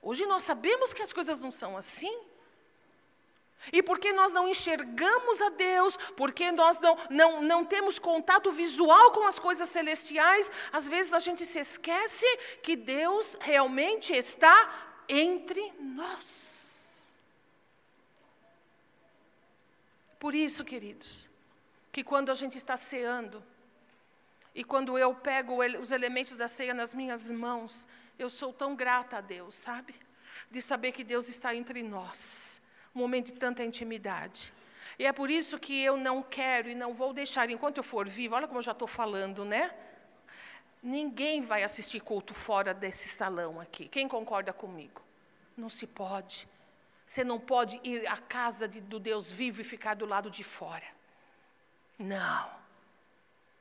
Hoje 0.02 0.26
nós 0.26 0.44
sabemos 0.44 0.94
que 0.94 1.02
as 1.02 1.12
coisas 1.12 1.40
não 1.40 1.52
são 1.52 1.76
assim. 1.76 2.18
E 3.74 3.84
porque 3.84 4.14
nós 4.14 4.32
não 4.32 4.48
enxergamos 4.48 5.42
a 5.42 5.50
Deus, 5.50 5.98
porque 6.16 6.52
nós 6.52 6.80
não, 6.80 6.98
não, 7.10 7.42
não 7.42 7.66
temos 7.66 8.00
contato 8.00 8.52
visual 8.52 9.12
com 9.12 9.28
as 9.28 9.38
coisas 9.38 9.68
celestiais, 9.68 10.50
às 10.72 10.88
vezes 10.88 11.14
a 11.14 11.20
gente 11.20 11.46
se 11.46 11.60
esquece 11.60 12.26
que 12.64 12.76
Deus 12.76 13.38
realmente 13.40 14.14
está 14.14 14.96
entre 15.10 15.74
nós. 15.78 17.14
Por 20.18 20.34
isso, 20.34 20.64
queridos, 20.64 21.30
que 21.92 22.04
quando 22.04 22.32
a 22.32 22.36
gente 22.36 22.58
está 22.58 22.78
ceando, 22.78 23.44
e 24.56 24.64
quando 24.64 24.98
eu 24.98 25.14
pego 25.14 25.64
os 25.80 25.92
elementos 25.92 26.36
da 26.36 26.48
ceia 26.48 26.74
nas 26.74 26.94
minhas 26.94 27.30
mãos, 27.30 27.88
eu 28.18 28.30
sou 28.30 28.52
tão 28.52 28.76
grata 28.76 29.18
a 29.18 29.22
Deus, 29.22 29.56
sabe? 29.56 29.96
De 30.50 30.62
saber 30.62 30.92
que 30.92 31.04
Deus 31.04 31.30
está 31.30 31.54
entre 31.54 31.84
nós 31.84 32.59
um 32.94 33.00
momento 33.00 33.32
de 33.32 33.40
tanta 33.40 33.64
intimidade. 33.64 34.54
E 34.98 35.06
é 35.06 35.14
por 35.14 35.30
isso 35.32 35.58
que 35.58 35.82
eu 35.82 35.96
não 35.96 36.22
quero 36.22 36.70
e 36.70 36.76
não 36.76 36.94
vou 36.94 37.14
deixar, 37.14 37.50
enquanto 37.50 37.78
eu 37.78 37.84
for 37.84 38.08
vivo, 38.08 38.36
olha 38.36 38.48
como 38.48 38.60
eu 38.60 38.64
já 38.64 38.74
estou 38.74 38.88
falando, 38.88 39.46
né? 39.46 39.74
Ninguém 40.84 41.42
vai 41.42 41.64
assistir 41.64 42.02
culto 42.02 42.34
fora 42.34 42.74
desse 42.74 43.08
salão 43.08 43.60
aqui. 43.60 43.88
Quem 43.88 44.08
concorda 44.08 44.52
comigo? 44.52 45.02
Não 45.56 45.70
se 45.70 45.88
pode. 45.88 46.48
Você 47.06 47.24
não 47.24 47.40
pode 47.40 47.80
ir 47.84 48.06
à 48.08 48.18
casa 48.18 48.68
de, 48.68 48.82
do 48.82 49.00
Deus 49.00 49.32
vivo 49.32 49.62
e 49.62 49.64
ficar 49.64 49.96
do 49.96 50.06
lado 50.06 50.30
de 50.30 50.44
fora. 50.44 50.86
Não. 51.98 52.52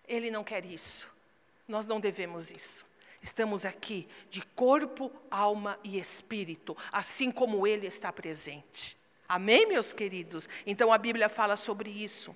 Ele 0.07 0.31
não 0.31 0.45
quer 0.45 0.67
isso. 0.67 1.09
Nós 1.67 1.87
não 1.87 2.01
devemos 2.01 2.51
isso. 2.51 2.85
Estamos 3.23 3.65
aqui 3.65 4.09
de 4.29 4.43
corpo, 4.43 5.11
alma 5.31 5.79
e 5.83 5.99
espírito, 5.99 6.77
assim 6.93 7.31
como 7.31 7.67
Ele 7.67 7.87
está 7.87 8.13
presente. 8.13 8.98
Amém, 9.29 9.67
meus 9.67 9.93
queridos? 9.93 10.49
Então 10.67 10.91
a 10.91 10.97
Bíblia 10.97 11.29
fala 11.29 11.57
sobre 11.57 11.91
isso. 11.91 12.35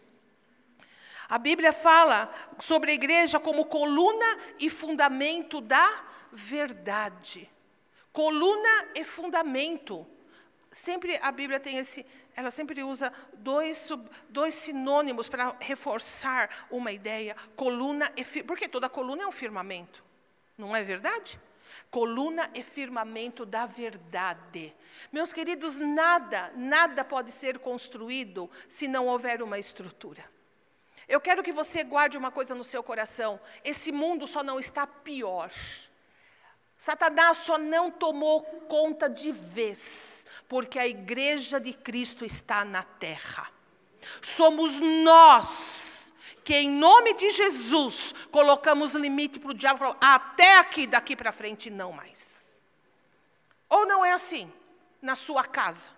A 1.29 1.39
Bíblia 1.39 1.73
fala 1.73 2.31
sobre 2.61 2.91
a 2.91 2.95
igreja 2.95 3.41
como 3.41 3.65
coluna 3.65 4.39
e 4.61 4.69
fundamento 4.69 5.63
da 5.63 6.05
verdade. 6.31 7.51
Coluna 8.13 8.89
e 8.95 9.03
fundamento. 9.05 10.07
Sempre 10.71 11.19
a 11.23 11.33
Bíblia 11.33 11.59
tem 11.59 11.79
esse, 11.79 12.05
ela 12.37 12.51
sempre 12.51 12.83
usa 12.83 13.11
dois, 13.33 13.89
dois 14.29 14.55
sinônimos 14.55 15.31
para 15.31 15.57
reforçar 15.61 16.67
uma 16.71 16.93
ideia. 16.93 17.35
Coluna 17.57 18.13
e 18.15 18.43
porque 18.43 18.69
toda 18.69 18.91
coluna 18.91 19.23
é 19.23 19.27
um 19.27 19.33
firmamento. 19.33 20.05
Não 20.59 20.77
é 20.77 20.83
verdade? 20.83 21.41
Coluna 21.93 22.51
e 22.55 22.63
firmamento 22.63 23.45
da 23.45 23.67
verdade. 23.67 24.75
Meus 25.13 25.31
queridos, 25.31 25.77
nada, 25.77 26.51
nada 26.57 27.05
pode 27.05 27.31
ser 27.31 27.59
construído 27.59 28.51
se 28.67 28.89
não 28.89 29.07
houver 29.07 29.43
uma 29.43 29.59
estrutura. 29.59 30.25
Eu 31.07 31.21
quero 31.21 31.43
que 31.43 31.53
você 31.53 31.85
guarde 31.85 32.17
uma 32.17 32.31
coisa 32.31 32.55
no 32.55 32.65
seu 32.65 32.83
coração: 32.83 33.39
esse 33.63 33.93
mundo 33.93 34.27
só 34.27 34.43
não 34.43 34.59
está 34.59 34.87
pior. 34.87 35.53
Satanás 36.79 37.37
só 37.37 37.59
não 37.59 37.91
tomou 37.91 38.43
conta 38.43 39.09
de 39.09 39.31
vez, 39.31 40.27
porque 40.49 40.79
a 40.79 40.89
igreja 40.89 41.61
de 41.61 41.75
Cristo 41.75 42.25
está 42.25 42.65
na 42.65 42.83
terra. 42.83 43.51
Somos 44.23 44.81
nós 44.81 45.92
que 46.45 46.55
em 46.55 46.69
nome 46.69 47.15
de 47.15 47.31
Jesus 47.31 48.15
colocamos 48.31 48.95
limite 48.95 49.39
para 49.39 49.51
o 49.51 49.55
diabo, 49.55 49.79
falou, 49.79 49.97
até 50.01 50.59
aqui, 50.59 50.87
daqui 50.87 51.15
para 51.15 51.33
frente, 51.33 51.71
não 51.71 51.93
mais. 51.93 52.53
Ou 53.69 53.87
não 53.87 54.05
é 54.05 54.13
assim, 54.13 54.53
na 55.01 55.15
sua 55.15 55.45
casa? 55.45 55.91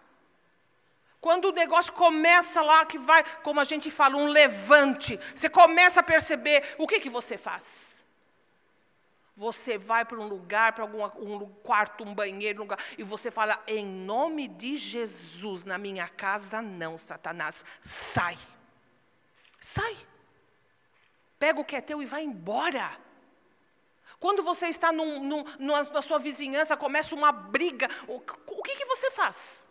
Quando 1.20 1.46
o 1.46 1.52
negócio 1.52 1.92
começa 1.92 2.60
lá, 2.60 2.84
que 2.84 2.98
vai, 2.98 3.24
como 3.40 3.58
a 3.58 3.64
gente 3.64 3.90
fala, 3.90 4.16
um 4.16 4.28
levante, 4.28 5.18
você 5.34 5.48
começa 5.48 6.00
a 6.00 6.02
perceber, 6.02 6.74
o 6.76 6.86
que, 6.86 7.00
que 7.00 7.08
você 7.08 7.38
faz? 7.38 8.04
Você 9.36 9.78
vai 9.78 10.04
para 10.04 10.20
um 10.20 10.28
lugar, 10.28 10.74
para 10.74 10.84
algum 10.84 11.02
um 11.02 11.48
quarto, 11.62 12.04
um 12.04 12.14
banheiro, 12.14 12.60
um 12.60 12.64
lugar, 12.64 12.78
e 12.96 13.02
você 13.02 13.30
fala, 13.30 13.60
em 13.66 13.84
nome 13.84 14.46
de 14.46 14.76
Jesus, 14.76 15.64
na 15.64 15.78
minha 15.78 16.06
casa 16.06 16.60
não, 16.60 16.98
Satanás, 16.98 17.64
sai. 17.80 18.38
Sai 19.58 19.96
pega 21.44 21.60
o 21.60 21.64
que 21.64 21.76
é 21.76 21.82
teu 21.82 22.02
e 22.02 22.06
vai 22.06 22.22
embora. 22.24 22.86
Quando 24.18 24.42
você 24.42 24.66
está 24.68 24.90
num, 24.90 25.22
num, 25.22 25.44
na 25.96 26.00
sua 26.00 26.18
vizinhança, 26.18 26.74
começa 26.74 27.14
uma 27.14 27.30
briga, 27.30 27.86
o, 28.08 28.16
o 28.58 28.62
que, 28.62 28.76
que 28.76 28.86
você 28.86 29.10
faz? 29.10 29.68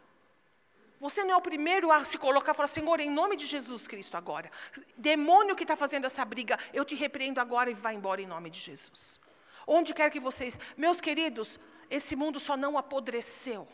Você 1.00 1.24
não 1.24 1.34
é 1.34 1.38
o 1.38 1.42
primeiro 1.42 1.92
a 1.92 2.06
se 2.06 2.20
colocar 2.20 2.52
e 2.52 2.56
falar, 2.56 2.68
Senhor, 2.68 3.00
em 3.00 3.10
nome 3.10 3.36
de 3.36 3.48
Jesus 3.48 3.88
Cristo 3.88 4.16
agora. 4.16 4.52
Demônio 4.96 5.56
que 5.56 5.64
está 5.64 5.76
fazendo 5.76 6.06
essa 6.06 6.24
briga, 6.24 6.60
eu 6.72 6.86
te 6.86 6.94
repreendo 6.94 7.42
agora 7.42 7.72
e 7.72 7.74
vai 7.74 7.96
embora 7.96 8.22
em 8.22 8.28
nome 8.28 8.52
de 8.52 8.60
Jesus. 8.60 9.20
Onde 9.66 9.96
quer 9.96 10.12
que 10.12 10.20
vocês. 10.20 10.60
Meus 10.78 11.02
queridos, 11.02 11.60
esse 11.90 12.16
mundo 12.16 12.40
só 12.40 12.56
não 12.56 12.78
apodreceu, 12.78 13.68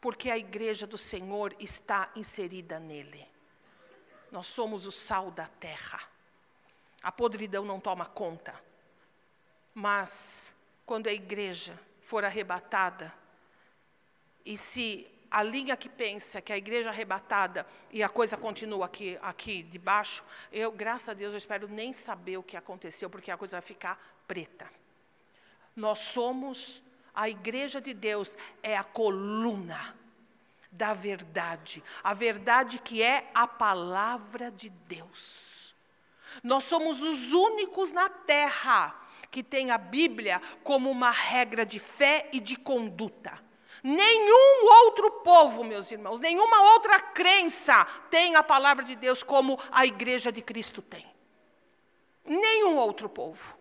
porque 0.00 0.30
a 0.30 0.38
igreja 0.38 0.86
do 0.86 0.96
Senhor 0.96 1.52
está 1.58 2.12
inserida 2.14 2.78
nele. 2.78 3.28
Nós 4.30 4.46
somos 4.46 4.86
o 4.86 4.92
sal 4.92 5.32
da 5.32 5.48
terra. 5.48 6.11
A 7.02 7.10
podridão 7.10 7.64
não 7.64 7.80
toma 7.80 8.06
conta. 8.06 8.54
Mas, 9.74 10.54
quando 10.86 11.08
a 11.08 11.12
igreja 11.12 11.78
for 12.02 12.24
arrebatada, 12.24 13.12
e 14.44 14.58
se 14.58 15.08
a 15.30 15.42
linha 15.42 15.76
que 15.76 15.88
pensa 15.88 16.42
que 16.42 16.52
a 16.52 16.58
igreja 16.58 16.90
é 16.90 16.92
arrebatada 16.92 17.66
e 17.90 18.02
a 18.02 18.08
coisa 18.08 18.36
continua 18.36 18.84
aqui, 18.84 19.18
aqui 19.22 19.62
de 19.62 19.78
baixo, 19.78 20.22
eu, 20.52 20.70
graças 20.70 21.08
a 21.08 21.14
Deus, 21.14 21.32
eu 21.32 21.38
espero 21.38 21.66
nem 21.68 21.92
saber 21.94 22.36
o 22.36 22.42
que 22.42 22.56
aconteceu, 22.56 23.08
porque 23.08 23.30
a 23.30 23.36
coisa 23.36 23.56
vai 23.56 23.62
ficar 23.62 23.98
preta. 24.28 24.68
Nós 25.74 26.00
somos, 26.00 26.82
a 27.14 27.30
igreja 27.30 27.80
de 27.80 27.94
Deus 27.94 28.36
é 28.62 28.76
a 28.76 28.84
coluna 28.84 29.96
da 30.70 30.92
verdade, 30.92 31.82
a 32.02 32.12
verdade 32.12 32.78
que 32.78 33.02
é 33.02 33.30
a 33.34 33.46
palavra 33.46 34.50
de 34.50 34.68
Deus. 34.68 35.61
Nós 36.42 36.64
somos 36.64 37.02
os 37.02 37.32
únicos 37.32 37.90
na 37.90 38.08
terra 38.08 38.94
que 39.30 39.42
tem 39.42 39.70
a 39.70 39.78
Bíblia 39.78 40.40
como 40.62 40.90
uma 40.90 41.10
regra 41.10 41.64
de 41.64 41.78
fé 41.78 42.28
e 42.32 42.38
de 42.38 42.54
conduta. 42.54 43.42
Nenhum 43.82 44.66
outro 44.84 45.10
povo, 45.22 45.64
meus 45.64 45.90
irmãos, 45.90 46.20
nenhuma 46.20 46.74
outra 46.74 47.00
crença 47.00 47.84
tem 48.10 48.36
a 48.36 48.42
palavra 48.42 48.84
de 48.84 48.94
Deus 48.94 49.22
como 49.22 49.58
a 49.70 49.84
igreja 49.84 50.30
de 50.30 50.42
Cristo 50.42 50.80
tem. 50.80 51.04
Nenhum 52.24 52.76
outro 52.76 53.08
povo. 53.08 53.56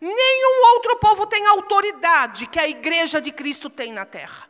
Nenhum 0.00 0.74
outro 0.74 0.98
povo 0.98 1.26
tem 1.26 1.46
a 1.46 1.50
autoridade 1.52 2.46
que 2.46 2.58
a 2.58 2.68
igreja 2.68 3.20
de 3.20 3.30
Cristo 3.30 3.70
tem 3.70 3.92
na 3.92 4.04
terra. 4.04 4.48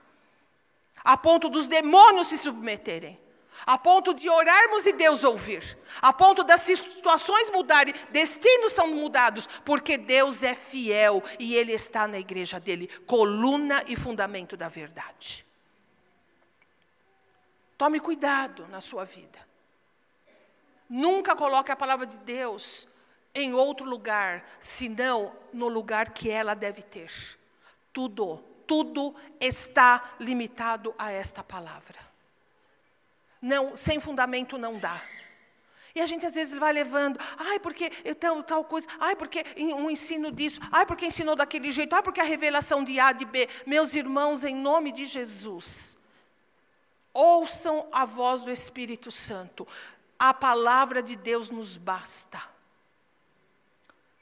A 1.05 1.17
ponto 1.17 1.49
dos 1.49 1.69
demônios 1.69 2.29
se 2.29 2.39
submeterem 2.39 3.21
a 3.67 3.79
ponto 3.79 4.15
de 4.15 4.29
orarmos 4.29 4.87
e 4.87 4.93
Deus 4.93 5.25
ouvir, 5.25 5.79
a 6.01 6.13
ponto 6.13 6.43
das 6.43 6.63
situações 6.63 7.51
mudarem, 7.51 7.95
destinos 8.11 8.73
são 8.73 8.89
mudados, 8.89 9.47
porque 9.65 9.97
Deus 9.97 10.43
é 10.43 10.55
fiel 10.55 11.23
e 11.39 11.55
Ele 11.55 11.73
está 11.73 12.07
na 12.07 12.19
igreja 12.19 12.59
dele, 12.59 12.89
coluna 13.07 13.85
e 13.87 13.97
fundamento 13.97 14.57
da 14.57 14.69
verdade. 14.69 15.47
Tome 17.79 17.99
cuidado 18.01 18.67
na 18.69 18.81
sua 18.81 19.05
vida. 19.05 19.39
Nunca 20.89 21.35
coloque 21.35 21.73
a 21.73 21.77
palavra 21.77 22.07
de 22.07 22.19
Deus 22.19 22.87
em 23.35 23.55
outro 23.55 23.87
lugar, 23.87 24.45
senão 24.61 25.35
no 25.53 25.69
lugar 25.69 26.11
que 26.11 26.31
ela 26.31 26.55
deve 26.55 26.83
ter. 26.83 27.11
Tudo, 27.93 28.39
tudo 28.67 29.15
está 29.41 30.15
limitado 30.21 30.95
a 30.99 31.11
esta 31.11 31.43
palavra 31.43 32.12
não, 33.43 33.77
sem 33.77 33.99
fundamento 33.99 34.57
não 34.57 34.79
dá. 34.79 35.03
E 35.95 36.01
a 36.01 36.07
gente 36.07 36.25
às 36.25 36.35
vezes 36.35 36.59
vai 36.59 36.73
levando, 36.73 37.19
ai, 37.37 37.59
porque 37.59 37.91
tenho 38.15 38.43
tal 38.43 38.65
coisa, 38.65 38.89
ai, 38.99 39.15
porque 39.15 39.45
um 39.59 39.91
ensino 39.91 40.31
disso, 40.31 40.59
ai, 40.71 40.87
porque 40.87 41.07
ensinou 41.07 41.37
daquele 41.37 41.71
jeito, 41.71 41.95
ai, 41.95 42.03
porque 42.03 42.21
a 42.21 42.25
revelação 42.25 42.83
de 42.83 42.99
A, 42.99 43.13
de 43.13 43.27
B. 43.27 43.49
Meus 43.67 43.95
irmãos, 43.95 44.45
em 44.45 44.55
nome 44.55 44.91
de 44.91 45.05
Jesus, 45.05 45.99
ouçam 47.13 47.89
a 47.93 48.07
voz 48.07 48.41
do 48.41 48.51
Espírito 48.51 49.11
Santo. 49.11 49.69
A 50.19 50.33
palavra 50.33 51.03
de 51.03 51.17
Deus 51.17 51.51
nos 51.51 51.77
basta. 51.77 52.41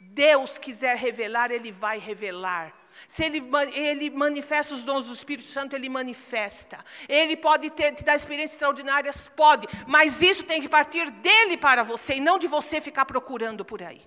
Deus 0.00 0.58
quiser 0.58 0.96
revelar, 0.96 1.52
Ele 1.52 1.70
vai 1.70 1.98
revelar. 1.98 2.79
Se 3.08 3.24
ele, 3.24 3.42
ele, 3.72 4.10
manifesta 4.10 4.74
os 4.74 4.82
dons 4.82 5.06
do 5.06 5.14
Espírito 5.14 5.48
Santo, 5.48 5.74
ele 5.74 5.88
manifesta. 5.88 6.84
Ele 7.08 7.36
pode 7.36 7.70
ter, 7.70 7.94
te 7.94 8.04
dar 8.04 8.16
experiências 8.16 8.52
extraordinárias? 8.52 9.28
Pode. 9.28 9.66
Mas 9.86 10.22
isso 10.22 10.44
tem 10.44 10.60
que 10.60 10.68
partir 10.68 11.10
dele 11.10 11.56
para 11.56 11.82
você 11.82 12.14
e 12.14 12.20
não 12.20 12.38
de 12.38 12.46
você 12.46 12.80
ficar 12.80 13.04
procurando 13.04 13.64
por 13.64 13.82
aí. 13.82 14.02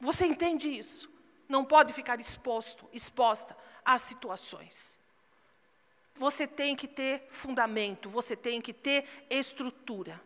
Você 0.00 0.26
entende 0.26 0.68
isso? 0.68 1.10
Não 1.48 1.64
pode 1.64 1.92
ficar 1.92 2.20
exposto, 2.20 2.88
exposta 2.92 3.56
às 3.84 4.02
situações. 4.02 4.98
Você 6.14 6.46
tem 6.46 6.74
que 6.74 6.88
ter 6.88 7.28
fundamento, 7.30 8.08
você 8.08 8.36
tem 8.36 8.60
que 8.60 8.72
ter 8.72 9.04
estrutura. 9.30 10.20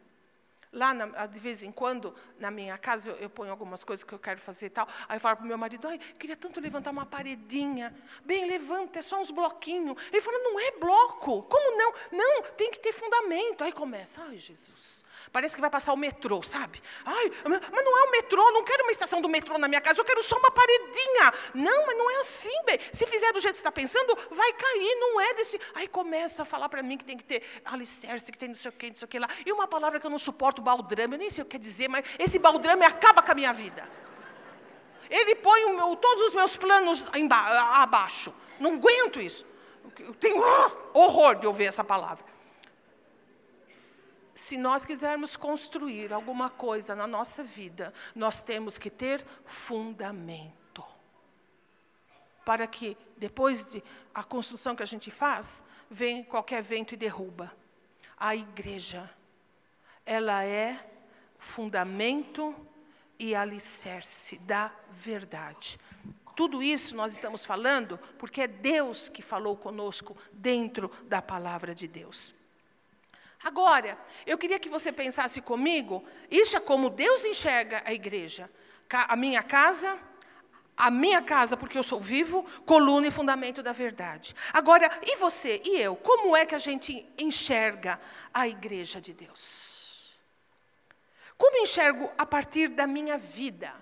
Lá, 0.72 0.94
na, 0.94 1.26
de 1.26 1.38
vez 1.38 1.62
em 1.62 1.70
quando, 1.70 2.14
na 2.38 2.50
minha 2.50 2.78
casa, 2.78 3.10
eu, 3.10 3.16
eu, 3.16 3.30
ponho 3.30 3.50
algumas 3.50 3.84
coisas 3.84 4.02
que 4.02 4.12
eu 4.12 4.18
quero 4.18 4.40
fazer 4.40 4.66
e 4.66 4.70
tal. 4.70 4.88
Aí 5.06 5.16
eu 5.16 5.20
falo 5.20 5.36
para 5.36 5.44
o 5.44 5.46
meu 5.46 5.58
marido, 5.58 5.86
ai, 5.86 5.98
queria 6.18 6.36
tanto 6.36 6.60
levantar 6.60 6.90
uma 6.90 7.04
paredinha. 7.04 7.94
Bem, 8.24 8.46
levanta, 8.46 9.00
é 9.00 9.02
só 9.02 9.20
uns 9.20 9.30
bloquinhos. 9.30 9.96
Ele 10.10 10.22
fala, 10.22 10.38
não 10.38 10.58
é 10.58 10.70
bloco. 10.72 11.42
Como 11.42 11.76
não? 11.76 11.92
Não, 12.10 12.42
tem 12.56 12.70
que 12.70 12.78
ter 12.78 12.92
fundamento. 12.94 13.62
Aí 13.62 13.72
começa, 13.72 14.22
ai, 14.22 14.38
Jesus. 14.38 15.04
Parece 15.30 15.54
que 15.54 15.60
vai 15.60 15.70
passar 15.70 15.92
o 15.92 15.96
metrô, 15.96 16.42
sabe? 16.42 16.82
Ai, 17.04 17.32
mas 17.44 17.84
não 17.84 17.98
é 17.98 18.08
o 18.08 18.10
metrô, 18.10 18.50
não 18.50 18.64
quero 18.64 18.82
uma 18.82 18.90
estação 18.90 19.20
do 19.20 19.28
metrô 19.28 19.58
na 19.58 19.68
minha 19.68 19.80
casa, 19.80 20.00
eu 20.00 20.04
quero 20.04 20.22
só 20.22 20.36
uma 20.36 20.50
paredinha. 20.50 21.32
Não, 21.54 21.86
mas 21.86 21.96
não 21.96 22.10
é 22.10 22.20
assim, 22.20 22.64
bem. 22.64 22.78
Se 22.92 23.06
fizer 23.06 23.32
do 23.32 23.40
jeito 23.40 23.54
que 23.54 23.58
você 23.58 23.68
está 23.68 23.72
pensando, 23.72 24.16
vai 24.30 24.52
cair, 24.52 24.94
não 24.96 25.20
é 25.20 25.34
desse. 25.34 25.60
Aí 25.74 25.86
começa 25.86 26.42
a 26.42 26.44
falar 26.44 26.68
para 26.68 26.82
mim 26.82 26.96
que 26.96 27.04
tem 27.04 27.16
que 27.16 27.24
ter 27.24 27.42
alicerce, 27.64 28.32
que 28.32 28.38
tem 28.38 28.48
não 28.48 28.54
sei 28.54 28.70
o 28.70 28.72
que, 28.72 28.88
não 28.88 28.96
sei 28.96 29.06
o 29.06 29.08
que 29.08 29.18
lá. 29.18 29.28
E 29.44 29.52
uma 29.52 29.68
palavra 29.68 30.00
que 30.00 30.06
eu 30.06 30.10
não 30.10 30.18
suporto, 30.18 30.62
baldrame, 30.62 31.14
eu 31.14 31.18
nem 31.18 31.30
sei 31.30 31.42
o 31.42 31.44
que 31.44 31.52
quer 31.52 31.58
dizer, 31.58 31.88
mas 31.88 32.04
esse 32.18 32.38
baldrame 32.38 32.84
acaba 32.84 33.22
com 33.22 33.30
a 33.30 33.34
minha 33.34 33.52
vida. 33.52 33.88
Ele 35.10 35.34
põe 35.34 35.70
meu, 35.74 35.94
todos 35.96 36.28
os 36.28 36.34
meus 36.34 36.56
planos 36.56 37.06
abaixo. 37.74 38.34
Não 38.58 38.74
aguento 38.74 39.20
isso. 39.20 39.46
Eu 39.98 40.14
tenho 40.14 40.42
horror 40.94 41.34
de 41.34 41.46
ouvir 41.46 41.66
essa 41.66 41.84
palavra 41.84 42.31
se 44.34 44.56
nós 44.56 44.84
quisermos 44.84 45.36
construir 45.36 46.12
alguma 46.12 46.48
coisa 46.48 46.94
na 46.94 47.06
nossa 47.06 47.42
vida, 47.42 47.92
nós 48.14 48.40
temos 48.40 48.78
que 48.78 48.90
ter 48.90 49.24
fundamento. 49.44 50.84
Para 52.44 52.66
que 52.66 52.96
depois 53.16 53.64
de 53.64 53.82
a 54.14 54.24
construção 54.24 54.74
que 54.74 54.82
a 54.82 54.86
gente 54.86 55.10
faz, 55.10 55.62
vem 55.90 56.24
qualquer 56.24 56.62
vento 56.62 56.94
e 56.94 56.96
derruba. 56.96 57.52
A 58.16 58.34
igreja, 58.34 59.10
ela 60.04 60.44
é 60.44 60.88
fundamento 61.38 62.54
e 63.18 63.34
alicerce 63.34 64.38
da 64.38 64.72
verdade. 64.90 65.78
Tudo 66.34 66.62
isso 66.62 66.96
nós 66.96 67.12
estamos 67.12 67.44
falando 67.44 67.98
porque 68.18 68.40
é 68.40 68.48
Deus 68.48 69.08
que 69.08 69.20
falou 69.20 69.56
conosco 69.56 70.16
dentro 70.32 70.90
da 71.04 71.20
palavra 71.20 71.74
de 71.74 71.86
Deus. 71.86 72.34
Agora, 73.44 73.98
eu 74.24 74.38
queria 74.38 74.58
que 74.58 74.68
você 74.68 74.92
pensasse 74.92 75.40
comigo, 75.40 76.04
isso 76.30 76.56
é 76.56 76.60
como 76.60 76.88
Deus 76.88 77.24
enxerga 77.24 77.82
a 77.84 77.92
igreja. 77.92 78.48
A 78.90 79.16
minha 79.16 79.42
casa, 79.42 79.98
a 80.76 80.90
minha 80.90 81.20
casa, 81.20 81.56
porque 81.56 81.76
eu 81.76 81.82
sou 81.82 82.00
vivo, 82.00 82.44
coluna 82.64 83.06
e 83.06 83.10
fundamento 83.10 83.62
da 83.62 83.72
verdade. 83.72 84.34
Agora, 84.52 84.90
e 85.02 85.16
você 85.16 85.60
e 85.64 85.80
eu, 85.80 85.96
como 85.96 86.36
é 86.36 86.46
que 86.46 86.54
a 86.54 86.58
gente 86.58 87.06
enxerga 87.18 88.00
a 88.32 88.46
igreja 88.46 89.00
de 89.00 89.12
Deus? 89.12 90.16
Como 91.36 91.56
enxergo 91.58 92.12
a 92.16 92.24
partir 92.24 92.68
da 92.68 92.86
minha 92.86 93.18
vida? 93.18 93.72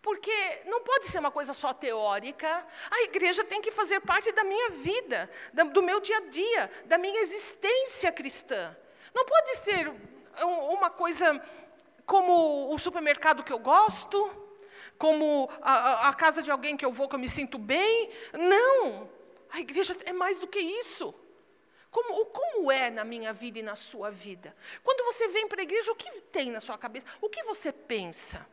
Porque 0.00 0.62
não 0.66 0.82
pode 0.82 1.06
ser 1.06 1.18
uma 1.18 1.30
coisa 1.30 1.52
só 1.54 1.72
teórica, 1.72 2.66
a 2.90 3.02
igreja 3.02 3.42
tem 3.42 3.60
que 3.60 3.70
fazer 3.70 4.00
parte 4.00 4.30
da 4.32 4.44
minha 4.44 4.70
vida, 4.70 5.30
do 5.72 5.82
meu 5.82 6.00
dia 6.00 6.18
a 6.18 6.26
dia, 6.28 6.70
da 6.86 6.96
minha 6.96 7.20
existência 7.20 8.12
cristã. 8.12 8.76
Não 9.14 9.24
pode 9.24 9.56
ser 9.56 9.92
uma 10.42 10.90
coisa 10.90 11.40
como 12.04 12.74
o 12.74 12.78
supermercado 12.78 13.44
que 13.44 13.52
eu 13.52 13.58
gosto, 13.58 14.30
como 14.98 15.48
a, 15.62 16.08
a, 16.08 16.14
casa 16.14 16.42
de 16.42 16.50
alguém 16.50 16.76
que 16.76 16.84
eu 16.84 16.90
vou 16.90 17.08
que 17.08 17.14
eu 17.14 17.18
me 17.18 17.28
sinto 17.28 17.58
bem. 17.58 18.10
Não! 18.32 19.08
A 19.50 19.60
igreja 19.60 19.96
é 20.04 20.12
mais 20.12 20.38
do 20.38 20.46
que 20.46 20.58
isso. 20.58 21.14
Como, 21.90 22.26
como 22.26 22.72
é 22.72 22.90
na 22.90 23.04
minha 23.04 23.32
vida 23.32 23.60
e 23.60 23.62
na 23.62 23.76
sua 23.76 24.10
vida? 24.10 24.54
Quando 24.82 25.04
você 25.04 25.28
vem 25.28 25.46
para 25.46 25.60
a 25.60 25.62
igreja, 25.62 25.92
o 25.92 25.96
que 25.96 26.10
tem 26.22 26.50
na 26.50 26.60
sua 26.60 26.76
cabeça? 26.76 27.06
O 27.20 27.28
que 27.28 27.42
você 27.44 27.70
pensa? 27.72 28.44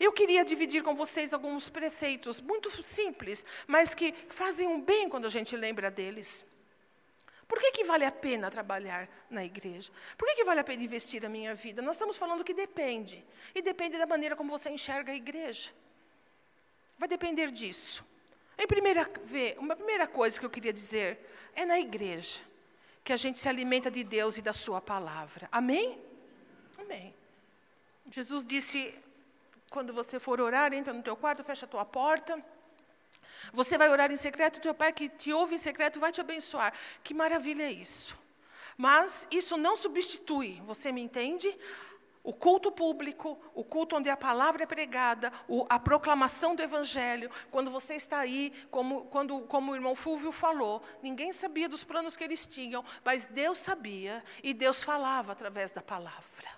Eu 0.00 0.12
queria 0.12 0.44
dividir 0.44 0.82
com 0.82 0.94
vocês 0.94 1.34
alguns 1.34 1.68
preceitos 1.68 2.40
muito 2.40 2.70
simples, 2.82 3.44
mas 3.66 3.94
que 3.94 4.14
fazem 4.30 4.66
um 4.66 4.80
bem 4.80 5.10
quando 5.10 5.26
a 5.26 5.30
gente 5.30 5.54
lembra 5.54 5.90
deles. 5.90 6.44
Por 7.48 7.58
que, 7.60 7.70
que 7.70 7.84
vale 7.84 8.04
a 8.04 8.10
pena 8.10 8.50
trabalhar 8.50 9.08
na 9.30 9.44
igreja? 9.44 9.92
Por 10.18 10.26
que, 10.26 10.36
que 10.36 10.44
vale 10.44 10.60
a 10.60 10.64
pena 10.64 10.82
investir 10.82 11.24
a 11.24 11.28
minha 11.28 11.54
vida? 11.54 11.80
Nós 11.80 11.96
estamos 11.96 12.16
falando 12.16 12.42
que 12.42 12.52
depende. 12.52 13.24
E 13.54 13.62
depende 13.62 13.96
da 13.96 14.06
maneira 14.06 14.34
como 14.34 14.50
você 14.50 14.68
enxerga 14.68 15.12
a 15.12 15.14
igreja. 15.14 15.70
Vai 16.98 17.08
depender 17.08 17.52
disso. 17.52 18.04
Em 18.58 18.66
primeira, 18.66 19.08
uma 19.58 19.76
primeira 19.76 20.06
coisa 20.06 20.40
que 20.40 20.46
eu 20.46 20.50
queria 20.50 20.72
dizer 20.72 21.18
é 21.54 21.64
na 21.64 21.78
igreja 21.78 22.40
que 23.04 23.12
a 23.12 23.16
gente 23.16 23.38
se 23.38 23.48
alimenta 23.48 23.90
de 23.90 24.02
Deus 24.02 24.36
e 24.38 24.42
da 24.42 24.52
Sua 24.52 24.80
palavra. 24.80 25.48
Amém? 25.52 26.02
Amém. 26.78 27.14
Jesus 28.10 28.44
disse: 28.44 28.92
quando 29.70 29.92
você 29.92 30.18
for 30.18 30.40
orar, 30.40 30.72
entra 30.72 30.92
no 30.92 31.02
teu 31.02 31.16
quarto, 31.16 31.44
fecha 31.44 31.64
a 31.64 31.68
tua 31.68 31.84
porta 31.84 32.42
você 33.52 33.76
vai 33.78 33.88
orar 33.88 34.10
em 34.10 34.16
secreto, 34.16 34.60
teu 34.60 34.74
pai 34.74 34.92
que 34.92 35.08
te 35.08 35.32
ouve 35.32 35.54
em 35.54 35.58
secreto 35.58 36.00
vai 36.00 36.12
te 36.12 36.20
abençoar. 36.20 36.72
Que 37.02 37.14
maravilha 37.14 37.64
é 37.64 37.72
isso. 37.72 38.16
Mas 38.76 39.26
isso 39.30 39.56
não 39.56 39.76
substitui, 39.76 40.60
você 40.66 40.92
me 40.92 41.00
entende? 41.00 41.56
o 42.26 42.32
culto 42.32 42.72
público, 42.72 43.38
o 43.54 43.62
culto 43.62 43.94
onde 43.94 44.10
a 44.10 44.16
palavra 44.16 44.64
é 44.64 44.66
pregada, 44.66 45.32
o, 45.46 45.64
a 45.68 45.78
proclamação 45.78 46.56
do 46.56 46.62
evangelho, 46.62 47.30
quando 47.52 47.70
você 47.70 47.94
está 47.94 48.18
aí, 48.18 48.52
como, 48.68 49.04
quando, 49.04 49.42
como 49.42 49.70
o 49.70 49.76
irmão 49.76 49.94
Fúvio 49.94 50.32
falou, 50.32 50.82
ninguém 51.00 51.32
sabia 51.32 51.68
dos 51.68 51.84
planos 51.84 52.16
que 52.16 52.24
eles 52.24 52.44
tinham, 52.44 52.84
mas 53.04 53.26
Deus 53.26 53.58
sabia 53.58 54.24
e 54.42 54.52
Deus 54.52 54.82
falava 54.82 55.30
através 55.30 55.70
da 55.70 55.80
palavra. 55.80 56.55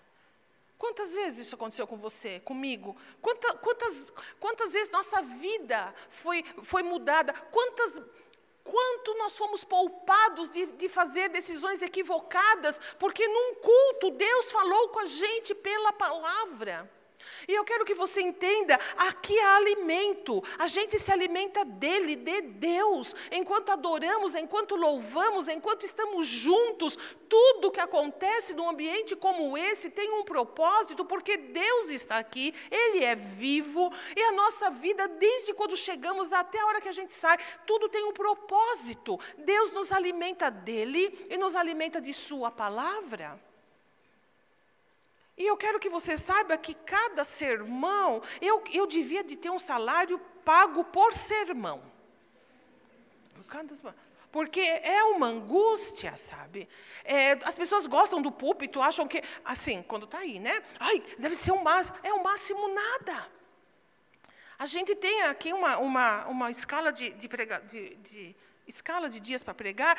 Quantas 0.78 1.12
vezes 1.12 1.46
isso 1.46 1.56
aconteceu 1.56 1.86
com 1.86 1.96
você, 1.96 2.40
comigo? 2.40 2.96
Quantas, 3.20 3.52
quantas, 3.60 4.12
quantas 4.38 4.72
vezes 4.72 4.90
nossa 4.90 5.20
vida 5.20 5.92
foi, 6.08 6.44
foi 6.62 6.82
mudada? 6.82 7.32
Quantas 7.50 8.00
quanto 8.62 9.14
nós 9.16 9.36
fomos 9.36 9.64
poupados 9.64 10.50
de, 10.50 10.66
de, 10.66 10.90
fazer 10.90 11.30
decisões 11.30 11.80
equivocadas, 11.80 12.78
porque 12.98 13.26
num 13.26 13.54
culto 13.54 14.10
Deus 14.10 14.52
falou 14.52 14.90
com 14.90 14.98
a 14.98 15.06
gente 15.06 15.54
pela 15.54 15.90
palavra. 15.90 16.88
E 17.46 17.54
eu 17.54 17.64
quero 17.64 17.84
que 17.84 17.94
você 17.94 18.20
entenda, 18.20 18.78
aqui 18.96 19.38
há 19.38 19.56
alimento, 19.56 20.42
a 20.58 20.66
gente 20.66 20.98
se 20.98 21.12
alimenta 21.12 21.64
dele, 21.64 22.16
de 22.16 22.40
Deus, 22.42 23.14
enquanto 23.30 23.70
adoramos, 23.70 24.34
enquanto 24.34 24.76
louvamos, 24.76 25.48
enquanto 25.48 25.84
estamos 25.84 26.26
juntos, 26.26 26.98
tudo 27.28 27.70
que 27.70 27.80
acontece 27.80 28.54
num 28.54 28.68
ambiente 28.68 29.16
como 29.16 29.56
esse 29.56 29.90
tem 29.90 30.10
um 30.12 30.24
propósito, 30.24 31.04
porque 31.04 31.36
Deus 31.36 31.90
está 31.90 32.18
aqui, 32.18 32.54
Ele 32.70 33.04
é 33.04 33.14
vivo, 33.14 33.92
e 34.16 34.22
a 34.22 34.32
nossa 34.32 34.70
vida, 34.70 35.06
desde 35.08 35.52
quando 35.54 35.76
chegamos 35.76 36.32
até 36.32 36.60
a 36.60 36.66
hora 36.66 36.80
que 36.80 36.88
a 36.88 36.92
gente 36.92 37.14
sai, 37.14 37.38
tudo 37.66 37.88
tem 37.88 38.04
um 38.04 38.12
propósito. 38.12 39.18
Deus 39.38 39.72
nos 39.72 39.92
alimenta 39.92 40.50
dele 40.50 41.26
e 41.30 41.36
nos 41.36 41.54
alimenta 41.54 42.00
de 42.00 42.12
Sua 42.12 42.50
palavra. 42.50 43.47
E 45.38 45.46
eu 45.46 45.56
quero 45.56 45.78
que 45.78 45.88
você 45.88 46.18
saiba 46.18 46.58
que 46.58 46.74
cada 46.74 47.22
sermão, 47.22 48.20
eu, 48.40 48.62
eu 48.72 48.86
devia 48.86 49.22
de 49.22 49.36
ter 49.36 49.50
um 49.50 49.58
salário 49.58 50.18
pago 50.44 50.82
por 50.82 51.14
sermão. 51.14 51.80
Porque 54.32 54.60
é 54.60 55.02
uma 55.04 55.28
angústia, 55.28 56.16
sabe? 56.16 56.68
É, 57.04 57.32
as 57.44 57.54
pessoas 57.54 57.86
gostam 57.86 58.20
do 58.20 58.32
púlpito, 58.32 58.82
acham 58.82 59.06
que, 59.06 59.22
assim, 59.44 59.82
quando 59.82 60.04
está 60.04 60.18
aí, 60.18 60.38
né? 60.40 60.60
Ai, 60.78 61.02
deve 61.18 61.36
ser 61.36 61.52
o 61.52 61.62
máximo. 61.62 61.96
É 62.02 62.12
o 62.12 62.22
máximo 62.22 62.68
nada. 62.74 63.26
A 64.58 64.66
gente 64.66 64.94
tem 64.96 65.22
aqui 65.22 65.52
uma, 65.52 65.78
uma, 65.78 66.26
uma 66.26 66.50
escala 66.50 66.92
de, 66.92 67.10
de, 67.10 67.28
prega, 67.28 67.60
de, 67.60 67.94
de 67.96 68.36
escala 68.66 69.08
de 69.08 69.20
dias 69.20 69.42
para 69.42 69.54
pregar. 69.54 69.96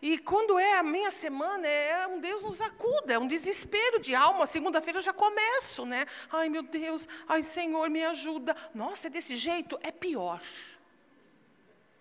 E 0.00 0.18
quando 0.18 0.58
é 0.58 0.78
a 0.78 0.82
minha 0.82 1.10
semana, 1.10 1.66
é 1.66 2.06
um 2.06 2.20
Deus 2.20 2.42
nos 2.42 2.60
acuda, 2.60 3.14
é 3.14 3.18
um 3.18 3.26
desespero 3.26 3.98
de 3.98 4.14
alma. 4.14 4.46
Segunda-feira 4.46 5.00
já 5.00 5.12
começo, 5.12 5.86
né? 5.86 6.06
Ai, 6.30 6.48
meu 6.48 6.62
Deus, 6.62 7.08
ai, 7.26 7.42
Senhor, 7.42 7.88
me 7.88 8.04
ajuda. 8.04 8.54
Nossa, 8.74 9.06
é 9.06 9.10
desse 9.10 9.36
jeito? 9.36 9.78
É 9.82 9.90
pior. 9.90 10.42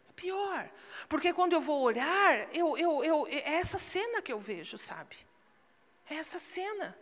É 0.10 0.14
pior. 0.14 0.70
Porque 1.08 1.32
quando 1.32 1.54
eu 1.54 1.62
vou 1.62 1.82
orar, 1.84 2.50
eu, 2.54 2.78
eu, 2.78 3.04
eu, 3.04 3.28
é 3.28 3.56
essa 3.56 3.80
cena 3.80 4.22
que 4.22 4.32
eu 4.32 4.40
vejo, 4.40 4.78
sabe? 4.78 5.16
É 6.10 6.16
essa 6.16 6.38
cena. 6.38 6.98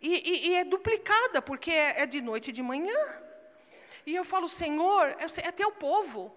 E, 0.00 0.08
e, 0.08 0.48
e 0.48 0.54
é 0.56 0.64
duplicada, 0.64 1.40
porque 1.40 1.70
é, 1.70 2.02
é, 2.02 2.06
de 2.06 2.20
noite 2.20 2.48
e 2.48 2.52
de 2.52 2.62
manhã. 2.62 3.22
E 4.04 4.14
eu 4.14 4.24
falo, 4.24 4.48
Senhor, 4.48 5.08
é, 5.08 5.48
é 5.48 5.52
teu 5.52 5.70
povo. 5.70 6.34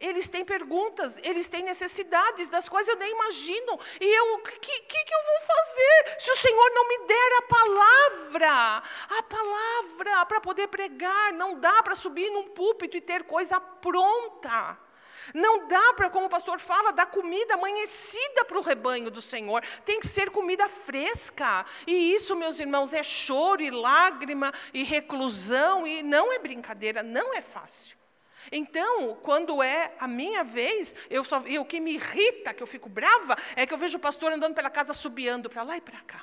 Eles 0.00 0.28
têm 0.28 0.44
perguntas, 0.44 1.18
eles 1.24 1.48
têm 1.48 1.64
necessidades 1.64 2.48
das 2.48 2.68
quais 2.68 2.86
eu 2.86 2.94
nem 2.96 3.10
imagino. 3.10 3.80
E 4.00 4.04
eu, 4.04 4.34
o 4.34 4.38
que, 4.38 4.58
que, 4.60 5.04
que 5.04 5.14
eu 5.14 5.22
vou 5.24 5.40
fazer 5.40 6.20
se 6.20 6.30
o 6.30 6.36
Senhor 6.36 6.70
não 6.70 6.86
me 6.86 6.98
der 7.06 7.32
a 7.38 7.42
palavra? 7.42 8.82
A 9.18 9.22
palavra 9.24 10.26
para 10.26 10.40
poder 10.40 10.68
pregar. 10.68 11.32
Não 11.32 11.58
dá 11.58 11.82
para 11.82 11.96
subir 11.96 12.30
num 12.30 12.44
púlpito 12.44 12.96
e 12.96 13.00
ter 13.00 13.24
coisa 13.24 13.60
pronta. 13.60 14.78
Não 15.34 15.66
dá 15.66 15.92
para, 15.94 16.08
como 16.08 16.26
o 16.26 16.30
pastor 16.30 16.60
fala, 16.60 16.92
dar 16.92 17.06
comida 17.06 17.54
amanhecida 17.54 18.44
para 18.44 18.56
o 18.56 18.62
rebanho 18.62 19.10
do 19.10 19.20
Senhor. 19.20 19.64
Tem 19.84 19.98
que 19.98 20.06
ser 20.06 20.30
comida 20.30 20.68
fresca. 20.68 21.66
E 21.88 22.14
isso, 22.14 22.36
meus 22.36 22.60
irmãos, 22.60 22.94
é 22.94 23.02
choro 23.02 23.62
e 23.62 23.70
lágrima 23.70 24.54
e 24.72 24.84
reclusão. 24.84 25.84
E 25.84 26.04
não 26.04 26.32
é 26.32 26.38
brincadeira, 26.38 27.02
não 27.02 27.34
é 27.34 27.42
fácil. 27.42 27.97
Então, 28.50 29.16
quando 29.22 29.62
é 29.62 29.92
a 29.98 30.08
minha 30.08 30.42
vez, 30.44 30.94
eu 31.10 31.24
só, 31.24 31.38
o 31.38 31.64
que 31.64 31.80
me 31.80 31.94
irrita, 31.94 32.54
que 32.54 32.62
eu 32.62 32.66
fico 32.66 32.88
brava, 32.88 33.36
é 33.56 33.66
que 33.66 33.74
eu 33.74 33.78
vejo 33.78 33.96
o 33.96 34.00
pastor 34.00 34.32
andando 34.32 34.54
pela 34.54 34.70
casa, 34.70 34.92
subiando 34.92 35.48
para 35.50 35.62
lá 35.62 35.76
e 35.76 35.80
para 35.80 36.00
cá. 36.00 36.22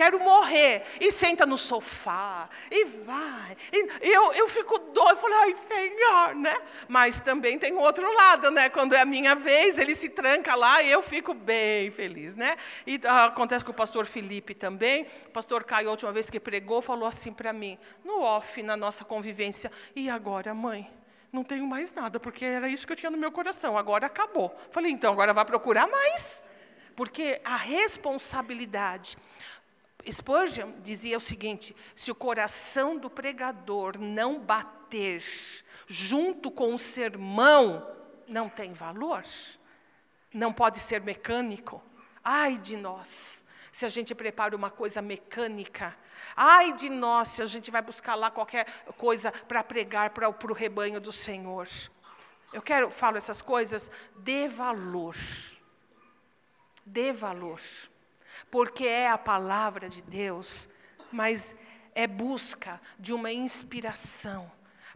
Quero 0.00 0.18
morrer. 0.18 0.82
E 0.98 1.12
senta 1.12 1.44
no 1.44 1.58
sofá, 1.58 2.48
e 2.70 2.84
vai. 2.86 3.54
E 3.70 4.08
eu, 4.08 4.32
eu 4.32 4.48
fico 4.48 4.78
doido, 4.78 5.10
eu 5.10 5.16
falo, 5.16 5.34
ai, 5.34 5.54
Senhor, 5.54 6.34
né? 6.36 6.56
Mas 6.88 7.20
também 7.20 7.58
tem 7.58 7.74
outro 7.74 8.10
lado, 8.14 8.50
né? 8.50 8.70
Quando 8.70 8.94
é 8.94 9.00
a 9.02 9.04
minha 9.04 9.34
vez, 9.34 9.78
ele 9.78 9.94
se 9.94 10.08
tranca 10.08 10.54
lá 10.54 10.82
e 10.82 10.90
eu 10.90 11.02
fico 11.02 11.34
bem 11.34 11.90
feliz, 11.90 12.34
né? 12.34 12.56
E 12.86 12.98
ah, 13.04 13.26
acontece 13.26 13.62
com 13.62 13.72
o 13.72 13.74
pastor 13.74 14.06
Felipe 14.06 14.54
também. 14.54 15.06
O 15.26 15.30
pastor 15.32 15.64
Caio, 15.64 15.88
a 15.88 15.90
última 15.90 16.12
vez 16.12 16.30
que 16.30 16.40
pregou, 16.40 16.80
falou 16.80 17.06
assim 17.06 17.30
para 17.30 17.52
mim, 17.52 17.78
no 18.02 18.22
off, 18.22 18.62
na 18.62 18.78
nossa 18.78 19.04
convivência, 19.04 19.70
e 19.94 20.08
agora, 20.08 20.54
mãe? 20.54 20.90
Não 21.32 21.44
tenho 21.44 21.66
mais 21.66 21.92
nada, 21.92 22.18
porque 22.18 22.44
era 22.44 22.68
isso 22.68 22.86
que 22.86 22.92
eu 22.92 22.96
tinha 22.96 23.10
no 23.10 23.16
meu 23.16 23.30
coração, 23.30 23.78
agora 23.78 24.06
acabou. 24.06 24.56
Falei, 24.70 24.90
então, 24.90 25.12
agora 25.12 25.32
vai 25.32 25.44
procurar 25.44 25.86
mais. 25.88 26.44
Porque 26.96 27.40
a 27.44 27.56
responsabilidade. 27.56 29.16
Spurgeon 30.10 30.72
dizia 30.82 31.16
o 31.16 31.20
seguinte: 31.20 31.74
se 31.94 32.10
o 32.10 32.14
coração 32.14 32.96
do 32.96 33.08
pregador 33.08 33.98
não 33.98 34.38
bater 34.38 35.22
junto 35.86 36.50
com 36.50 36.74
o 36.74 36.78
sermão, 36.78 37.86
não 38.26 38.48
tem 38.48 38.72
valor, 38.72 39.24
não 40.32 40.52
pode 40.52 40.80
ser 40.80 41.00
mecânico. 41.00 41.82
Ai 42.22 42.58
de 42.58 42.76
nós, 42.76 43.44
se 43.80 43.86
a 43.86 43.88
gente 43.88 44.14
prepara 44.14 44.54
uma 44.54 44.70
coisa 44.70 45.00
mecânica, 45.00 45.96
Ai 46.36 46.72
de 46.72 46.88
nós 46.88 47.28
se 47.28 47.42
a 47.42 47.46
gente 47.46 47.70
vai 47.70 47.82
buscar 47.82 48.14
lá 48.14 48.30
qualquer 48.30 48.66
coisa 48.96 49.32
para 49.32 49.64
pregar 49.64 50.10
para 50.10 50.28
o 50.28 50.52
rebanho 50.52 51.00
do 51.00 51.12
Senhor. 51.12 51.66
Eu 52.52 52.60
quero, 52.60 52.90
falo 52.90 53.16
essas 53.16 53.40
coisas, 53.40 53.90
dê 54.16 54.48
valor. 54.48 55.16
Dê 56.84 57.12
valor. 57.12 57.60
Porque 58.50 58.84
é 58.84 59.08
a 59.08 59.18
palavra 59.18 59.88
de 59.88 60.02
Deus, 60.02 60.68
mas 61.10 61.56
é 61.94 62.06
busca 62.06 62.80
de 62.98 63.12
uma 63.12 63.32
inspiração 63.32 64.50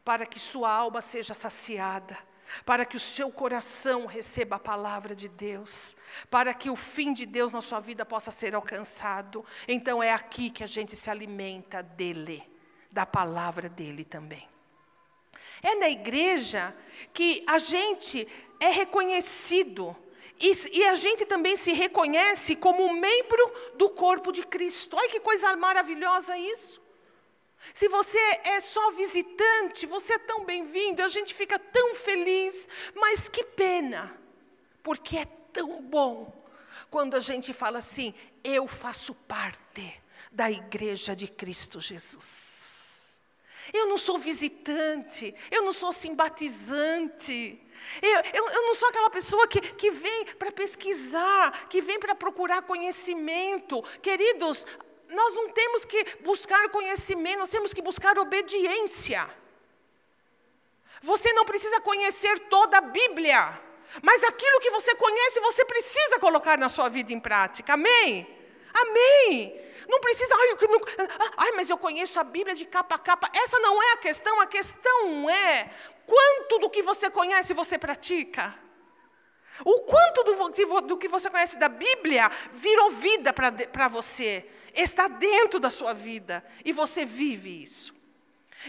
para 0.05 0.27
que 0.27 0.39
sua 0.39 0.71
alma 0.71 1.01
seja 1.01 1.33
saciada 1.33 2.19
para 2.65 2.85
que 2.85 2.97
o 2.97 3.01
seu 3.01 3.31
coração 3.31 4.07
receba 4.07 4.57
a 4.57 4.59
palavra 4.59 5.15
de 5.15 5.29
Deus, 5.29 5.97
para 6.31 6.53
que 6.55 6.71
o 6.71 6.77
fim 6.77 7.13
de 7.13 7.27
Deus 7.27 7.53
na 7.53 7.61
sua 7.61 7.81
vida 7.81 8.05
possa 8.05 8.31
ser 8.31 8.55
alcançado. 8.55 9.45
Então 9.67 10.03
é 10.03 10.13
aqui 10.13 10.51
que 10.51 10.65
a 10.65 10.67
gente 10.67 10.97
se 10.97 11.11
alimenta 11.11 11.83
dele, 11.83 12.43
da 12.91 13.07
palavra 13.07 13.69
dele 13.69 14.05
também. 14.05 14.49
É 15.63 15.75
na 15.77 15.89
igreja 15.89 16.75
que 17.13 17.43
a 17.47 17.59
gente 17.59 18.29
é 18.61 18.69
reconhecido 18.69 19.97
e, 20.39 20.53
e, 20.73 20.85
a 20.87 20.95
gente 20.95 21.25
também 21.25 21.57
se 21.57 21.73
reconhece 21.73 22.57
como 22.57 22.93
membro 22.93 23.53
do 23.77 23.89
corpo 23.89 24.33
de 24.33 24.43
Cristo. 24.43 24.97
Olha 24.97 25.09
que 25.09 25.21
coisa 25.21 25.57
maravilhosa 25.57 26.37
isso. 26.37 26.83
Se 27.73 27.89
você 27.89 28.19
é 28.45 28.61
só 28.61 28.91
visitante, 28.93 29.87
você 29.87 30.15
é 30.15 30.19
tão 30.19 30.45
bem-vindo, 30.45 31.03
a 31.03 31.09
gente 31.09 31.33
fica 31.33 31.59
tão 31.59 31.95
feliz, 31.95 32.69
mas 32.95 33.29
que 33.29 33.45
pena, 33.45 34.17
porque 34.83 35.17
é 35.17 35.27
tão 35.53 35.81
bom 35.81 36.45
quando 36.91 37.15
a 37.15 37.21
gente 37.21 37.53
fala 37.53 37.79
assim: 37.79 38.15
eu 38.43 38.69
faço 38.69 39.15
parte 39.15 40.01
da 40.31 40.51
igreja 40.51 41.15
de 41.17 41.27
Cristo 41.27 41.81
Jesus. 41.81 42.55
Eu 43.73 43.87
não 43.87 43.97
sou 43.97 44.19
visitante, 44.19 45.35
eu 45.51 45.63
não 45.63 45.73
sou 45.73 45.93
simpatizante. 45.93 47.61
Eu, 48.03 48.21
eu, 48.33 48.51
eu 48.51 48.63
não 48.67 48.75
sou 48.75 48.89
aquela 48.89 49.11
pessoa 49.11 49.47
que, 49.49 49.61
que 49.61 49.91
vem 49.91 50.27
para 50.39 50.53
pesquisar, 50.53 51.69
que 51.69 51.81
vem 51.81 51.99
para 51.99 52.15
procurar 52.15 52.63
conhecimento. 52.63 53.83
Queridos, 54.03 54.67
nós 55.09 55.35
não 55.35 55.51
temos 55.51 55.85
que 55.85 56.05
buscar 56.21 56.69
conhecimento, 56.71 57.39
nós 57.39 57.51
temos 57.51 57.73
que 57.73 57.83
buscar 57.83 58.19
obediência. 58.19 59.29
Você 61.03 61.33
não 61.33 61.45
precisa 61.45 61.81
conhecer 61.81 62.39
toda 62.49 62.79
a 62.79 62.81
Bíblia, 62.81 63.61
mas 64.03 64.25
aquilo 64.25 64.61
que 64.61 64.71
você 64.71 64.95
conhece, 64.95 65.39
você 65.41 65.65
precisa 65.65 66.19
colocar 66.19 66.57
na 66.59 66.69
sua 66.69 66.89
vida 66.89 67.13
em 67.13 67.21
prática. 67.21 67.75
Amém? 67.75 68.27
Amém. 68.73 69.61
Não 69.89 70.01
precisa, 70.01 70.35
ai, 70.35 70.57
não, 70.69 70.81
ai, 71.37 71.53
mas 71.53 71.69
eu 71.69 71.77
conheço 71.77 72.19
a 72.19 72.25
Bíblia 72.25 72.55
de 72.55 72.65
capa 72.65 72.95
a 72.95 72.99
capa. 72.99 73.31
Essa 73.35 73.59
não 73.61 73.83
é 73.83 73.93
a 73.93 73.97
questão, 73.99 74.41
a 74.41 74.47
questão 74.47 75.29
é 75.29 75.71
quanto 76.07 76.59
do 76.59 76.71
que 76.71 76.83
você 76.83 77.11
conhece 77.11 77.53
você 77.53 77.79
pratica. 77.79 78.55
O 79.65 79.81
quanto 79.83 80.25
do, 80.25 80.81
do 80.81 80.97
que 80.97 81.07
você 81.07 81.31
conhece 81.31 81.59
da 81.59 81.69
Bíblia 81.69 82.31
virou 82.51 82.91
vida 82.91 83.33
para 83.33 83.89
você. 83.89 84.49
Está 84.75 85.09
dentro 85.09 85.59
da 85.61 85.71
sua 85.71 85.93
vida 85.93 86.45
e 86.65 86.73
você 86.73 87.05
vive 87.05 87.63
isso. 87.63 87.95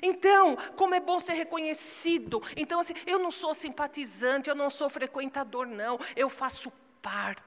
Então, 0.01 0.57
como 0.75 0.93
é 0.93 0.99
bom 0.99 1.19
ser 1.19 1.33
reconhecido. 1.33 2.41
Então, 2.55 2.79
assim, 2.79 2.93
eu 3.05 3.17
não 3.17 3.31
sou 3.31 3.53
simpatizante, 3.53 4.49
eu 4.49 4.55
não 4.55 4.69
sou 4.69 4.89
frequentador, 4.89 5.65
não. 5.65 5.99
Eu 6.15 6.29
faço 6.29 6.71
parte 7.01 7.43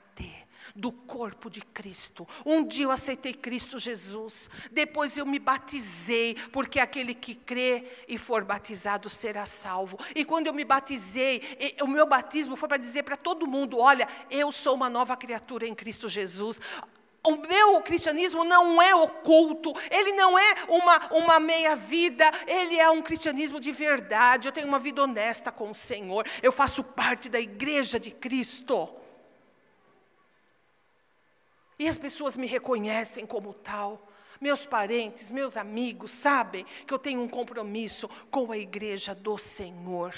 do 0.75 0.93
corpo 0.93 1.51
de 1.51 1.61
Cristo. 1.61 2.27
Um 2.45 2.65
dia 2.65 2.85
eu 2.85 2.91
aceitei 2.91 3.33
Cristo 3.33 3.79
Jesus, 3.79 4.49
depois 4.71 5.17
eu 5.17 5.27
me 5.27 5.39
batizei, 5.39 6.35
porque 6.53 6.81
aquele 6.81 7.15
que 7.15 7.35
crê 7.35 7.85
e 8.07 8.19
for 8.19 8.45
batizado 8.45 9.09
será 9.09 9.47
salvo. 9.47 9.99
E 10.15 10.25
quando 10.25 10.47
eu 10.47 10.55
me 10.55 10.65
batizei, 10.65 11.43
o 11.81 11.87
meu 11.87 12.07
batismo 12.07 12.57
foi 12.57 12.69
para 12.69 12.77
dizer 12.77 13.03
para 13.03 13.17
todo 13.17 13.47
mundo: 13.47 13.79
olha, 13.79 14.09
eu 14.31 14.51
sou 14.53 14.75
uma 14.75 14.91
nova 14.91 15.17
criatura 15.17 15.67
em 15.67 15.75
Cristo 15.75 16.09
Jesus. 16.09 16.61
O 17.23 17.37
meu 17.37 17.81
cristianismo 17.83 18.45
não 18.45 18.81
é 18.81 18.95
oculto, 18.95 19.75
ele 19.91 20.12
não 20.12 20.39
é 20.39 20.64
uma, 20.69 21.12
uma 21.12 21.41
meia-vida, 21.41 22.31
ele 22.47 22.79
é 22.79 22.89
um 22.89 23.03
cristianismo 23.03 23.59
de 23.59 23.73
verdade. 23.73 24.49
Eu 24.49 24.53
tenho 24.53 24.69
uma 24.69 24.79
vida 24.79 25.03
honesta 25.03 25.51
com 25.51 25.71
o 25.71 25.75
Senhor, 25.75 26.27
eu 26.43 26.53
faço 26.53 26.83
parte 26.83 27.29
da 27.29 27.41
igreja 27.41 27.99
de 27.99 28.11
Cristo. 28.11 28.89
E 31.79 31.87
as 31.87 31.99
pessoas 31.99 32.37
me 32.37 32.47
reconhecem 32.47 33.27
como 33.27 33.53
tal. 33.55 34.09
Meus 34.41 34.64
parentes, 34.64 35.33
meus 35.33 35.57
amigos 35.57 36.12
sabem 36.12 36.64
que 36.87 36.95
eu 36.95 36.99
tenho 36.99 37.21
um 37.21 37.29
compromisso 37.29 38.09
com 38.31 38.53
a 38.53 38.59
igreja 38.59 39.14
do 39.14 39.37
Senhor. 39.37 40.14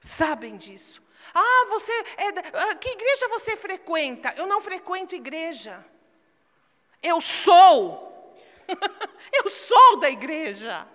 Sabem 0.00 0.56
disso. 0.56 1.02
Ah, 1.34 1.66
você 1.68 1.92
é. 2.16 2.28
Ah, 2.54 2.74
que 2.74 2.90
igreja 2.90 3.28
você 3.28 3.56
frequenta? 3.56 4.34
Eu 4.36 4.46
não 4.46 4.60
frequento 4.60 5.14
igreja. 5.14 5.84
Eu 7.02 7.20
sou. 7.20 8.36
eu 9.32 9.50
sou 9.50 9.96
da 9.98 10.10
igreja. 10.10 10.86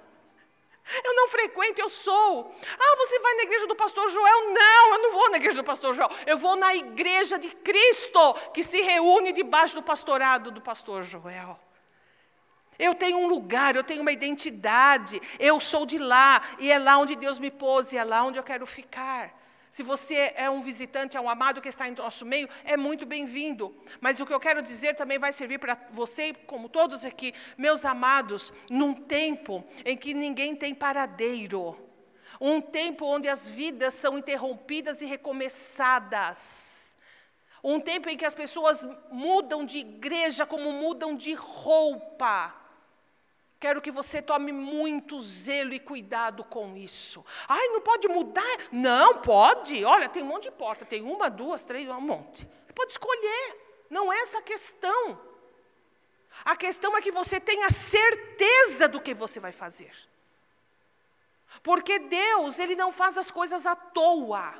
Eu 1.03 1.15
não 1.15 1.27
frequento, 1.29 1.81
eu 1.81 1.89
sou. 1.89 2.55
Ah, 2.79 2.95
você 2.97 3.19
vai 3.19 3.33
na 3.35 3.43
igreja 3.43 3.65
do 3.65 3.75
pastor 3.75 4.07
Joel? 4.09 4.53
Não, 4.53 4.93
eu 4.93 5.01
não 5.01 5.11
vou 5.13 5.31
na 5.31 5.37
igreja 5.37 5.57
do 5.57 5.65
pastor 5.65 5.95
Joel. 5.95 6.11
Eu 6.27 6.37
vou 6.37 6.55
na 6.55 6.75
igreja 6.75 7.39
de 7.39 7.49
Cristo, 7.49 8.35
que 8.53 8.61
se 8.61 8.81
reúne 8.81 9.31
debaixo 9.31 9.73
do 9.73 9.81
pastorado 9.81 10.51
do 10.51 10.61
pastor 10.61 11.03
Joel. 11.03 11.59
Eu 12.77 12.93
tenho 12.93 13.17
um 13.17 13.27
lugar, 13.27 13.75
eu 13.75 13.83
tenho 13.83 14.01
uma 14.01 14.11
identidade, 14.11 15.19
eu 15.39 15.59
sou 15.59 15.85
de 15.85 15.97
lá, 15.97 16.41
e 16.59 16.71
é 16.71 16.77
lá 16.77 16.97
onde 16.97 17.15
Deus 17.15 17.39
me 17.39 17.49
pôs, 17.49 17.91
e 17.91 17.97
é 17.97 18.03
lá 18.03 18.23
onde 18.23 18.37
eu 18.37 18.43
quero 18.43 18.65
ficar. 18.67 19.33
Se 19.75 19.83
você 19.83 20.31
é 20.37 20.49
um 20.49 20.61
visitante, 20.61 21.17
é 21.17 21.19
um 21.19 21.27
amado 21.27 21.61
que 21.61 21.67
está 21.67 21.85
em 21.85 21.91
nosso 21.91 22.25
meio, 22.25 22.47
é 22.63 22.77
muito 22.77 23.05
bem-vindo. 23.05 23.75
Mas 23.99 24.21
o 24.21 24.25
que 24.25 24.33
eu 24.33 24.39
quero 24.39 24.61
dizer 24.61 24.95
também 24.95 25.19
vai 25.19 25.33
servir 25.33 25.59
para 25.59 25.77
você, 25.91 26.33
como 26.33 26.69
todos 26.69 27.03
aqui, 27.03 27.33
meus 27.57 27.83
amados, 27.83 28.53
num 28.69 28.93
tempo 28.93 29.65
em 29.83 29.97
que 29.97 30.13
ninguém 30.13 30.55
tem 30.55 30.73
paradeiro. 30.73 31.77
Um 32.39 32.61
tempo 32.61 33.05
onde 33.05 33.27
as 33.27 33.49
vidas 33.49 33.93
são 33.95 34.17
interrompidas 34.17 35.01
e 35.01 35.05
recomeçadas. 35.05 36.95
Um 37.61 37.77
tempo 37.77 38.07
em 38.07 38.15
que 38.15 38.23
as 38.23 38.33
pessoas 38.33 38.81
mudam 39.11 39.65
de 39.65 39.79
igreja 39.79 40.45
como 40.45 40.71
mudam 40.71 41.17
de 41.17 41.33
roupa. 41.33 42.64
Quero 43.59 43.81
que 43.81 43.91
você 43.91 44.21
tome 44.21 44.51
muito 44.51 45.19
zelo 45.19 45.73
e 45.73 45.79
cuidado 45.79 46.43
com 46.43 46.75
isso. 46.75 47.25
Ai, 47.47 47.67
não 47.69 47.81
pode 47.81 48.07
mudar? 48.07 48.57
Não, 48.71 49.21
pode. 49.21 49.83
Olha, 49.83 50.09
tem 50.09 50.23
um 50.23 50.27
monte 50.27 50.43
de 50.43 50.51
porta. 50.51 50.85
Tem 50.85 51.01
uma, 51.01 51.29
duas, 51.29 51.63
três, 51.63 51.87
um 51.87 52.01
monte. 52.01 52.47
Pode 52.75 52.91
escolher. 52.91 53.85
Não 53.89 54.11
é 54.11 54.19
essa 54.19 54.39
a 54.39 54.41
questão. 54.41 55.19
A 56.43 56.55
questão 56.55 56.95
é 56.97 57.01
que 57.01 57.11
você 57.11 57.39
tenha 57.39 57.69
certeza 57.69 58.87
do 58.87 58.99
que 58.99 59.13
você 59.13 59.39
vai 59.39 59.51
fazer. 59.51 59.93
Porque 61.63 61.97
Deus, 61.99 62.59
Ele 62.59 62.75
não 62.75 62.91
faz 62.91 63.17
as 63.17 63.31
coisas 63.31 63.65
à 63.65 63.75
toa. 63.75 64.53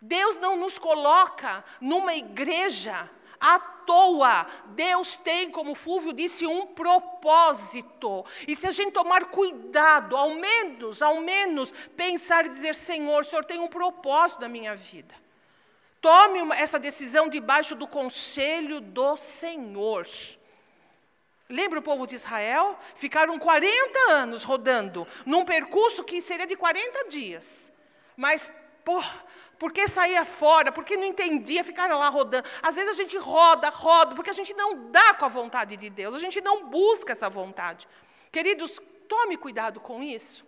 Deus 0.00 0.36
não 0.36 0.56
nos 0.56 0.78
coloca 0.78 1.64
numa 1.80 2.14
igreja 2.14 3.08
à 3.38 3.60
toa. 3.86 4.46
Deus 4.66 5.16
tem, 5.16 5.50
como 5.50 5.74
Fúvio 5.74 6.12
disse, 6.12 6.46
um 6.46 6.66
propósito. 6.66 8.24
E 8.46 8.56
se 8.56 8.66
a 8.66 8.70
gente 8.70 8.92
tomar 8.92 9.26
cuidado, 9.26 10.16
ao 10.16 10.30
menos, 10.30 11.02
ao 11.02 11.20
menos, 11.20 11.72
pensar 11.96 12.46
e 12.46 12.50
dizer: 12.50 12.74
Senhor, 12.74 13.20
o 13.20 13.24
Senhor 13.24 13.44
tem 13.44 13.58
um 13.58 13.68
propósito 13.68 14.40
na 14.40 14.48
minha 14.48 14.74
vida. 14.74 15.14
Tome 16.00 16.42
uma, 16.42 16.56
essa 16.56 16.78
decisão 16.78 17.28
debaixo 17.28 17.76
do 17.76 17.86
conselho 17.86 18.80
do 18.80 19.16
Senhor. 19.16 20.06
Lembra 21.48 21.78
o 21.78 21.82
povo 21.82 22.06
de 22.06 22.14
Israel? 22.14 22.78
Ficaram 22.94 23.38
40 23.38 24.10
anos 24.10 24.42
rodando, 24.42 25.06
num 25.26 25.44
percurso 25.44 26.02
que 26.02 26.20
seria 26.20 26.46
de 26.46 26.56
40 26.56 27.08
dias. 27.08 27.70
Mas, 28.16 28.50
pô, 28.84 29.02
porque 29.62 29.86
saía 29.86 30.24
fora, 30.24 30.72
porque 30.72 30.96
não 30.96 31.04
entendia, 31.04 31.62
ficaram 31.62 31.96
lá 31.96 32.08
rodando. 32.08 32.48
Às 32.60 32.74
vezes 32.74 32.90
a 32.90 32.94
gente 33.00 33.16
roda, 33.16 33.68
roda, 33.68 34.12
porque 34.12 34.30
a 34.30 34.32
gente 34.32 34.52
não 34.54 34.90
dá 34.90 35.14
com 35.14 35.24
a 35.24 35.28
vontade 35.28 35.76
de 35.76 35.88
Deus, 35.88 36.16
a 36.16 36.18
gente 36.18 36.40
não 36.40 36.68
busca 36.68 37.12
essa 37.12 37.30
vontade. 37.30 37.86
Queridos, 38.32 38.80
tome 39.08 39.36
cuidado 39.36 39.78
com 39.78 40.02
isso. 40.02 40.44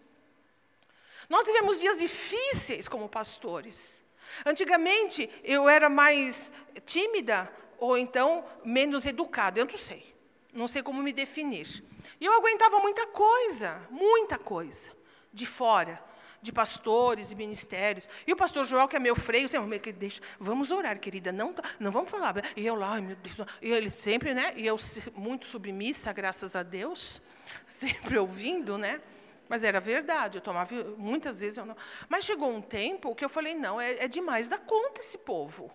Nós 1.28 1.46
vivemos 1.46 1.78
dias 1.78 2.00
difíceis 2.00 2.88
como 2.88 3.08
pastores. 3.08 4.02
Antigamente 4.44 5.30
eu 5.44 5.68
era 5.68 5.88
mais 5.88 6.52
tímida 6.84 7.48
ou 7.78 7.96
então 7.96 8.44
menos 8.64 9.06
educada, 9.06 9.60
eu 9.60 9.64
não 9.64 9.76
sei. 9.76 10.12
Não 10.52 10.66
sei 10.66 10.82
como 10.82 11.00
me 11.00 11.12
definir. 11.12 11.84
E 12.20 12.24
eu 12.24 12.32
aguentava 12.32 12.80
muita 12.80 13.06
coisa, 13.06 13.80
muita 13.90 14.36
coisa 14.38 14.90
de 15.32 15.46
fora 15.46 16.02
de 16.44 16.52
pastores 16.52 17.30
e 17.30 17.34
ministérios. 17.34 18.08
E 18.26 18.32
o 18.32 18.36
pastor 18.36 18.66
Joel, 18.66 18.86
que 18.86 18.94
é 18.94 18.98
meu 18.98 19.16
freio, 19.16 19.48
sempre, 19.48 19.92
deixa, 19.92 20.20
vamos 20.38 20.70
orar, 20.70 21.00
querida, 21.00 21.32
não, 21.32 21.54
não 21.80 21.90
vamos 21.90 22.10
falar. 22.10 22.34
E 22.54 22.66
eu 22.66 22.74
lá, 22.74 22.92
ai 22.92 23.00
meu 23.00 23.16
Deus, 23.16 23.48
e 23.62 23.72
ele 23.72 23.90
sempre, 23.90 24.34
né? 24.34 24.52
E 24.54 24.66
eu 24.66 24.76
muito 25.14 25.46
submissa, 25.46 26.12
graças 26.12 26.54
a 26.54 26.62
Deus, 26.62 27.22
sempre 27.66 28.18
ouvindo, 28.18 28.76
né? 28.76 29.00
Mas 29.48 29.64
era 29.64 29.80
verdade, 29.80 30.38
eu 30.38 30.42
tomava, 30.42 30.74
muitas 30.98 31.40
vezes 31.40 31.56
eu 31.56 31.64
não. 31.64 31.76
Mas 32.08 32.24
chegou 32.24 32.50
um 32.50 32.60
tempo 32.60 33.14
que 33.14 33.24
eu 33.24 33.28
falei, 33.28 33.54
não, 33.54 33.80
é, 33.80 34.04
é 34.04 34.08
demais 34.08 34.46
da 34.46 34.58
conta 34.58 35.00
esse 35.00 35.16
povo. 35.16 35.70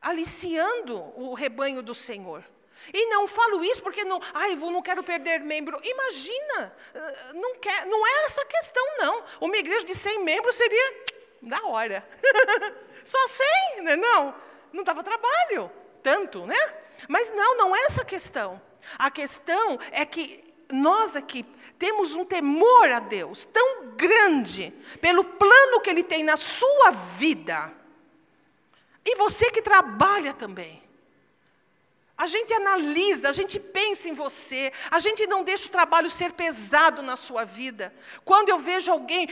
Aliciando 0.00 0.96
o 1.16 1.32
rebanho 1.32 1.80
do 1.80 1.94
Senhor. 1.94 2.44
E 2.92 3.06
não 3.06 3.26
falo 3.26 3.64
isso 3.64 3.82
porque 3.82 4.04
não, 4.04 4.20
ai, 4.34 4.54
vou, 4.54 4.70
não 4.70 4.82
quero 4.82 5.02
perder 5.02 5.40
membro. 5.40 5.80
Imagina, 5.82 6.76
eh, 6.94 7.32
não, 7.34 7.56
quer, 7.56 7.86
não 7.86 8.06
é 8.06 8.24
essa 8.24 8.44
questão, 8.44 8.84
não. 8.98 9.24
Uma 9.40 9.56
igreja 9.56 9.84
de 9.84 9.94
100 9.94 10.22
membros 10.22 10.54
seria 10.54 11.04
da 11.42 11.64
hora. 11.64 12.06
Só 13.04 13.18
100, 13.74 13.82
né? 13.82 13.96
Não, 13.96 14.34
não 14.72 14.84
dava 14.84 15.02
trabalho, 15.02 15.70
tanto, 16.02 16.46
né? 16.46 16.74
Mas 17.08 17.30
não, 17.30 17.56
não 17.56 17.76
é 17.76 17.80
essa 17.82 18.02
a 18.02 18.04
questão. 18.04 18.60
A 18.98 19.10
questão 19.10 19.78
é 19.90 20.04
que 20.04 20.54
nós 20.70 21.16
aqui 21.16 21.44
temos 21.78 22.14
um 22.14 22.24
temor 22.24 22.90
a 22.90 23.00
Deus 23.00 23.44
tão 23.46 23.88
grande 23.96 24.72
pelo 25.00 25.24
plano 25.24 25.80
que 25.80 25.90
Ele 25.90 26.02
tem 26.02 26.22
na 26.22 26.36
sua 26.36 26.90
vida. 27.18 27.72
E 29.04 29.14
você 29.16 29.50
que 29.50 29.62
trabalha 29.62 30.32
também. 30.32 30.85
A 32.18 32.26
gente 32.26 32.50
analisa, 32.54 33.28
a 33.28 33.32
gente 33.32 33.60
pensa 33.60 34.08
em 34.08 34.14
você, 34.14 34.72
a 34.90 34.98
gente 34.98 35.26
não 35.26 35.44
deixa 35.44 35.66
o 35.66 35.70
trabalho 35.70 36.08
ser 36.08 36.32
pesado 36.32 37.02
na 37.02 37.14
sua 37.14 37.44
vida. 37.44 37.92
Quando 38.24 38.48
eu 38.48 38.58
vejo 38.58 38.90
alguém 38.90 39.28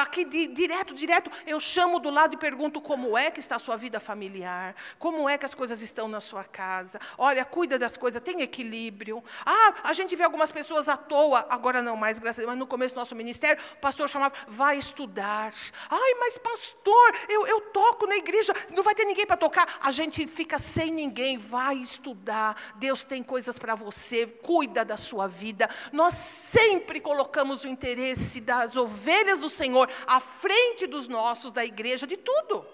aqui 0.00 0.24
direto, 0.24 0.94
direto, 0.94 1.30
eu 1.46 1.60
chamo 1.60 2.00
do 2.00 2.10
lado 2.10 2.34
e 2.34 2.36
pergunto 2.36 2.80
como 2.80 3.16
é 3.16 3.30
que 3.30 3.38
está 3.38 3.54
a 3.54 3.60
sua 3.60 3.76
vida 3.76 4.00
familiar, 4.00 4.74
como 4.98 5.28
é 5.28 5.38
que 5.38 5.44
as 5.44 5.54
coisas 5.54 5.80
estão 5.80 6.08
na 6.08 6.18
sua 6.18 6.42
casa. 6.42 7.00
Olha, 7.16 7.44
cuida 7.44 7.78
das 7.78 7.96
coisas, 7.96 8.20
tem 8.20 8.42
equilíbrio. 8.42 9.22
Ah, 9.46 9.74
a 9.84 9.92
gente 9.92 10.16
vê 10.16 10.24
algumas 10.24 10.50
pessoas 10.50 10.88
à 10.88 10.96
toa, 10.96 11.46
agora 11.48 11.80
não 11.80 11.94
mais, 11.94 12.18
graças 12.18 12.40
a 12.40 12.42
Deus, 12.42 12.50
mas 12.50 12.58
no 12.58 12.66
começo 12.66 12.96
do 12.96 12.98
nosso 12.98 13.14
ministério, 13.14 13.62
o 13.74 13.76
pastor 13.76 14.08
chamava, 14.08 14.34
vai 14.48 14.76
estudar. 14.76 15.52
Ai, 15.88 16.14
mas 16.18 16.36
pastor, 16.36 17.14
eu, 17.28 17.46
eu 17.46 17.60
toco 17.60 18.08
na 18.08 18.16
igreja, 18.16 18.52
não 18.74 18.82
vai 18.82 18.96
ter 18.96 19.04
ninguém 19.04 19.24
para 19.24 19.36
tocar. 19.36 19.78
A 19.80 19.92
gente 19.92 20.26
fica 20.26 20.58
sem 20.58 20.90
ninguém, 20.90 21.38
vai 21.38 21.76
estudar 21.76 22.07
estudar, 22.08 22.74
Deus 22.76 23.04
tem 23.04 23.22
coisas 23.22 23.58
para 23.58 23.74
você, 23.74 24.26
cuida 24.26 24.84
da 24.84 24.96
sua 24.96 25.26
vida. 25.26 25.68
Nós 25.92 26.14
sempre 26.14 27.00
colocamos 27.00 27.64
o 27.64 27.68
interesse 27.68 28.40
das 28.40 28.76
ovelhas 28.76 29.38
do 29.38 29.48
Senhor 29.48 29.90
à 30.06 30.20
frente 30.20 30.86
dos 30.86 31.06
nossos, 31.06 31.52
da 31.52 31.64
igreja, 31.64 32.06
de 32.06 32.16
tudo. 32.16 32.66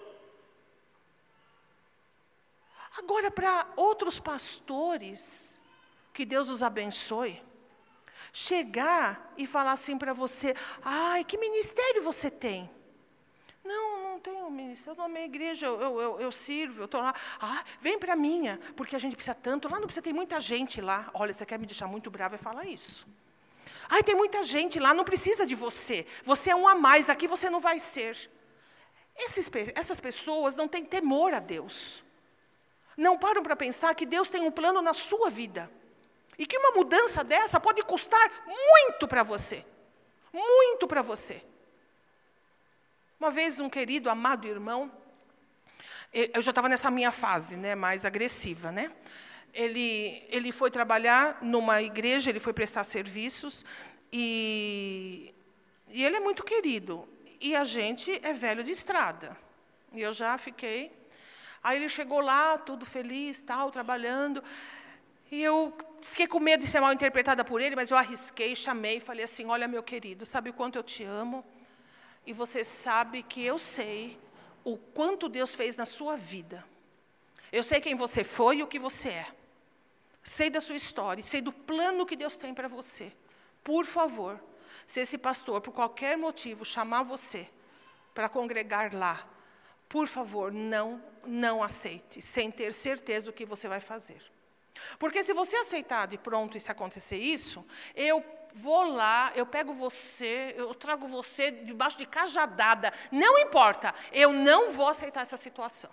Agora, 2.97 3.29
para 3.29 3.67
outros 3.75 4.19
pastores, 4.19 5.59
que 6.13 6.25
Deus 6.25 6.49
os 6.49 6.63
abençoe, 6.63 7.43
chegar 8.31 9.33
e 9.37 9.45
falar 9.45 9.73
assim 9.73 9.97
para 9.97 10.13
você: 10.13 10.55
ai, 10.81 11.25
que 11.25 11.37
ministério 11.37 12.01
você 12.01 12.31
tem? 12.31 12.69
Não, 13.63 14.04
não 14.15 14.19
tenho 14.19 14.49
ministério, 14.49 14.93
eu 14.93 14.97
não 14.97 15.05
amei 15.05 15.23
a 15.23 15.25
igreja, 15.25 15.65
eu, 15.65 15.99
eu, 15.99 16.19
eu, 16.19 16.31
sirvo, 16.31 16.81
eu 16.81 16.85
estou 16.85 17.01
lá. 17.01 17.13
Ah, 17.39 17.63
vem 17.81 17.99
para 17.99 18.13
a 18.13 18.15
minha, 18.15 18.59
porque 18.75 18.95
a 18.95 18.99
gente 18.99 19.15
precisa 19.15 19.35
tanto. 19.35 19.67
Lá 19.67 19.77
não 19.77 19.85
precisa, 19.85 20.01
tem 20.01 20.13
muita 20.13 20.39
gente 20.39 20.81
lá. 20.81 21.09
Olha, 21.13 21.33
você 21.33 21.45
quer 21.45 21.59
me 21.59 21.65
deixar 21.65 21.87
muito 21.87 22.09
brava, 22.09 22.35
é 22.35 22.37
falar 22.37 22.65
isso. 22.65 23.05
Ai, 23.89 24.01
tem 24.03 24.15
muita 24.15 24.43
gente 24.43 24.79
lá, 24.79 24.93
não 24.93 25.03
precisa 25.03 25.45
de 25.45 25.53
você. 25.53 26.07
Você 26.23 26.49
é 26.49 26.55
um 26.55 26.67
a 26.67 26.73
mais, 26.73 27.09
aqui 27.09 27.27
você 27.27 27.49
não 27.49 27.59
vai 27.59 27.79
ser. 27.79 28.31
Essas 29.75 29.99
pessoas 29.99 30.55
não 30.55 30.67
têm 30.67 30.83
temor 30.83 31.33
a 31.33 31.39
Deus. 31.39 32.03
Não 32.97 33.17
param 33.17 33.43
para 33.43 33.55
pensar 33.55 33.93
que 33.95 34.05
Deus 34.05 34.29
tem 34.29 34.41
um 34.41 34.51
plano 34.51 34.81
na 34.81 34.93
sua 34.93 35.29
vida. 35.29 35.69
E 36.37 36.45
que 36.45 36.57
uma 36.57 36.71
mudança 36.71 37.23
dessa 37.23 37.59
pode 37.59 37.81
custar 37.83 38.31
muito 38.47 39.07
para 39.07 39.23
você. 39.23 39.65
Muito 40.33 40.87
para 40.87 41.01
você. 41.01 41.43
Uma 43.25 43.31
vez 43.31 43.59
um 43.59 43.67
querido, 43.67 44.07
amado 44.07 44.47
irmão, 44.47 44.91
eu 46.13 46.43
já 46.43 46.51
estava 46.51 46.69
nessa 46.69 46.91
minha 46.91 47.11
fase, 47.11 47.57
né, 47.57 47.73
mais 47.73 48.05
agressiva, 48.05 48.71
né? 48.71 48.91
Ele, 49.51 50.23
ele 50.29 50.51
foi 50.51 50.69
trabalhar 50.69 51.39
numa 51.41 51.81
igreja, 51.81 52.29
ele 52.29 52.39
foi 52.39 52.53
prestar 52.53 52.83
serviços, 52.83 53.65
e, 54.13 55.33
e 55.89 56.03
ele 56.03 56.17
é 56.17 56.19
muito 56.19 56.43
querido. 56.43 57.09
E 57.41 57.55
a 57.55 57.63
gente 57.63 58.11
é 58.21 58.31
velho 58.31 58.63
de 58.63 58.71
estrada. 58.71 59.35
E 59.91 60.01
eu 60.03 60.13
já 60.13 60.37
fiquei. 60.37 60.91
Aí 61.63 61.77
ele 61.79 61.89
chegou 61.89 62.19
lá, 62.19 62.59
tudo 62.59 62.85
feliz, 62.85 63.41
tal, 63.41 63.71
trabalhando. 63.71 64.43
E 65.31 65.41
eu 65.41 65.75
fiquei 66.01 66.27
com 66.27 66.39
medo 66.39 66.61
de 66.61 66.67
ser 66.67 66.79
mal 66.79 66.93
interpretada 66.93 67.43
por 67.43 67.59
ele, 67.59 67.75
mas 67.75 67.89
eu 67.89 67.97
arrisquei, 67.97 68.55
chamei 68.55 68.99
falei 68.99 69.23
assim: 69.23 69.47
Olha, 69.47 69.67
meu 69.67 69.81
querido, 69.81 70.27
sabe 70.27 70.51
o 70.51 70.53
quanto 70.53 70.77
eu 70.77 70.83
te 70.83 71.03
amo? 71.03 71.43
E 72.25 72.33
você 72.33 72.63
sabe 72.63 73.23
que 73.23 73.43
eu 73.43 73.59
sei 73.59 74.19
o 74.63 74.77
quanto 74.77 75.29
Deus 75.29 75.53
fez 75.53 75.75
na 75.75 75.85
sua 75.85 76.15
vida. 76.15 76.65
Eu 77.51 77.63
sei 77.63 77.79
quem 77.79 77.95
você 77.95 78.23
foi 78.23 78.57
e 78.57 78.63
o 78.63 78.67
que 78.67 78.79
você 78.79 79.09
é. 79.09 79.27
Sei 80.23 80.49
da 80.49 80.59
sua 80.59 80.75
história, 80.75 81.23
sei 81.23 81.39
do 81.39 81.53
plano 81.53 82.05
que 82.05 82.15
Deus 82.15 82.35
tem 82.35 82.53
para 82.53 82.67
você. 82.67 83.13
Por 83.63 83.85
favor, 83.85 84.41
se 84.87 84.99
esse 84.99 85.17
pastor, 85.17 85.61
por 85.61 85.71
qualquer 85.71 86.17
motivo, 86.17 86.65
chamar 86.65 87.03
você 87.03 87.47
para 88.13 88.27
congregar 88.27 88.93
lá, 88.93 89.27
por 89.87 90.07
favor, 90.07 90.51
não, 90.51 91.01
não 91.25 91.63
aceite, 91.63 92.21
sem 92.21 92.49
ter 92.49 92.73
certeza 92.73 93.27
do 93.27 93.33
que 93.33 93.45
você 93.45 93.67
vai 93.67 93.79
fazer. 93.79 94.21
Porque 94.97 95.23
se 95.23 95.33
você 95.33 95.55
aceitar 95.57 96.07
de 96.07 96.17
pronto 96.17 96.57
e 96.57 96.59
se 96.59 96.71
acontecer 96.71 97.17
isso, 97.17 97.65
eu 97.95 98.23
vou 98.55 98.83
lá, 98.83 99.31
eu 99.35 99.45
pego 99.45 99.73
você, 99.73 100.53
eu 100.57 100.73
trago 100.73 101.07
você 101.07 101.51
debaixo 101.51 101.97
de 101.97 102.05
cajadada, 102.05 102.93
não 103.11 103.37
importa, 103.37 103.93
eu 104.11 104.31
não 104.31 104.71
vou 104.71 104.87
aceitar 104.87 105.21
essa 105.21 105.37
situação. 105.37 105.91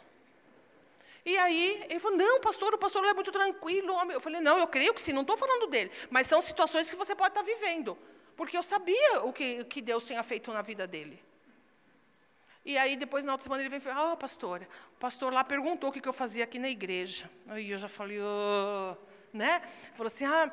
E 1.25 1.37
aí 1.39 1.85
ele 1.89 2.01
falou: 2.01 2.19
não, 2.19 2.41
pastor, 2.41 2.75
o 2.75 2.79
pastor 2.79 3.05
é 3.05 3.15
muito 3.15 3.31
tranquilo. 3.31 3.95
Eu 4.11 4.21
falei: 4.21 4.41
não, 4.41 4.59
eu 4.59 4.67
creio 4.67 4.93
que 4.93 5.01
sim, 5.01 5.13
não 5.13 5.23
estou 5.23 5.37
falando 5.37 5.69
dele, 5.69 5.91
mas 6.11 6.27
são 6.27 6.43
situações 6.43 6.91
que 6.91 6.97
você 6.97 7.15
pode 7.15 7.31
estar 7.31 7.43
vivendo, 7.43 7.97
porque 8.37 8.57
eu 8.57 8.63
sabia 8.63 9.23
o 9.23 9.33
que, 9.33 9.65
que 9.65 9.81
Deus 9.81 10.05
tinha 10.05 10.23
feito 10.23 10.53
na 10.53 10.63
vida 10.63 10.87
dele. 10.87 11.23
E 12.65 12.79
aí, 12.79 12.95
depois, 12.97 13.25
na 13.25 13.33
outra 13.33 13.43
semana, 13.43 13.63
ele 13.63 13.69
veio 13.69 13.81
e 13.81 13.83
falou: 13.83 14.13
Ah, 14.13 14.17
pastora, 14.17 14.69
o 14.97 14.99
pastor 14.99 15.33
lá 15.33 15.45
perguntou 15.45 15.91
o 15.91 15.93
que, 15.93 16.01
que 16.01 16.09
eu 16.09 16.13
fazia 16.13 16.45
aqui 16.45 16.59
na 16.59 16.69
igreja. 16.69 17.31
Aí 17.49 17.71
eu 17.71 17.79
já 17.79 17.89
falei: 17.89 18.19
oh, 18.21 18.97
né? 19.33 19.63
Falou 19.95 20.09
assim: 20.09 20.25
Ah, 20.25 20.51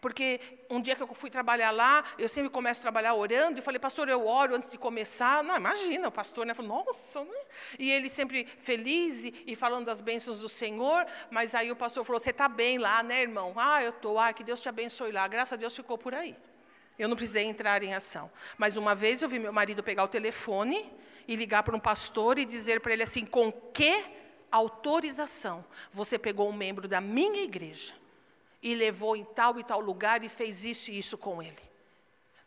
porque 0.00 0.40
um 0.70 0.80
dia 0.80 0.94
que 0.94 1.02
eu 1.02 1.08
fui 1.14 1.30
trabalhar 1.30 1.70
lá, 1.70 2.04
eu 2.18 2.28
sempre 2.28 2.50
começo 2.50 2.80
a 2.80 2.82
trabalhar 2.82 3.14
orando, 3.14 3.58
e 3.58 3.62
falei, 3.62 3.78
pastor, 3.78 4.08
eu 4.08 4.26
oro 4.26 4.54
antes 4.54 4.70
de 4.70 4.78
começar. 4.78 5.42
Não, 5.42 5.56
imagina, 5.56 6.08
o 6.08 6.12
pastor, 6.12 6.46
né? 6.46 6.54
Nossa, 6.54 7.24
né? 7.24 7.40
E 7.78 7.90
ele 7.90 8.10
sempre 8.10 8.46
feliz 8.58 9.24
e, 9.24 9.44
e 9.46 9.56
falando 9.56 9.86
das 9.86 10.00
bênçãos 10.00 10.40
do 10.40 10.48
Senhor, 10.48 11.06
mas 11.30 11.54
aí 11.54 11.70
o 11.70 11.76
pastor 11.76 12.04
falou, 12.04 12.20
você 12.20 12.30
está 12.30 12.48
bem 12.48 12.78
lá, 12.78 13.02
né, 13.02 13.22
irmão? 13.22 13.52
Ah, 13.56 13.82
eu 13.82 13.90
estou, 13.90 14.18
ah, 14.18 14.32
que 14.32 14.44
Deus 14.44 14.60
te 14.60 14.68
abençoe 14.68 15.12
lá. 15.12 15.26
Graças 15.26 15.52
a 15.54 15.56
Deus 15.56 15.74
ficou 15.74 15.98
por 15.98 16.14
aí. 16.14 16.36
Eu 16.98 17.08
não 17.08 17.16
precisei 17.16 17.44
entrar 17.44 17.82
em 17.82 17.94
ação. 17.94 18.30
Mas 18.56 18.76
uma 18.76 18.94
vez 18.94 19.22
eu 19.22 19.28
vi 19.28 19.38
meu 19.38 19.52
marido 19.52 19.82
pegar 19.82 20.04
o 20.04 20.08
telefone 20.08 20.90
e 21.26 21.36
ligar 21.36 21.62
para 21.62 21.76
um 21.76 21.80
pastor 21.80 22.38
e 22.38 22.44
dizer 22.44 22.80
para 22.80 22.92
ele 22.92 23.04
assim: 23.04 23.24
com 23.24 23.52
que 23.52 24.04
autorização 24.50 25.64
você 25.92 26.18
pegou 26.18 26.48
um 26.48 26.52
membro 26.52 26.88
da 26.88 27.00
minha 27.00 27.42
igreja 27.42 27.94
e 28.62 28.74
levou 28.74 29.16
em 29.16 29.24
tal 29.24 29.58
e 29.58 29.64
tal 29.64 29.80
lugar 29.80 30.24
e 30.24 30.28
fez 30.28 30.64
isso 30.64 30.90
e 30.90 30.98
isso 30.98 31.16
com 31.16 31.42
ele? 31.42 31.68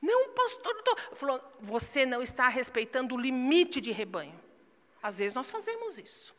Não, 0.01 0.29
pastor, 0.29 0.81
tô... 0.83 1.15
falou, 1.15 1.41
você 1.59 2.05
não 2.05 2.21
está 2.21 2.47
respeitando 2.47 3.15
o 3.15 3.19
limite 3.19 3.79
de 3.79 3.91
rebanho. 3.91 4.39
Às 5.01 5.19
vezes 5.19 5.33
nós 5.33 5.49
fazemos 5.49 5.99
isso. 5.99 6.33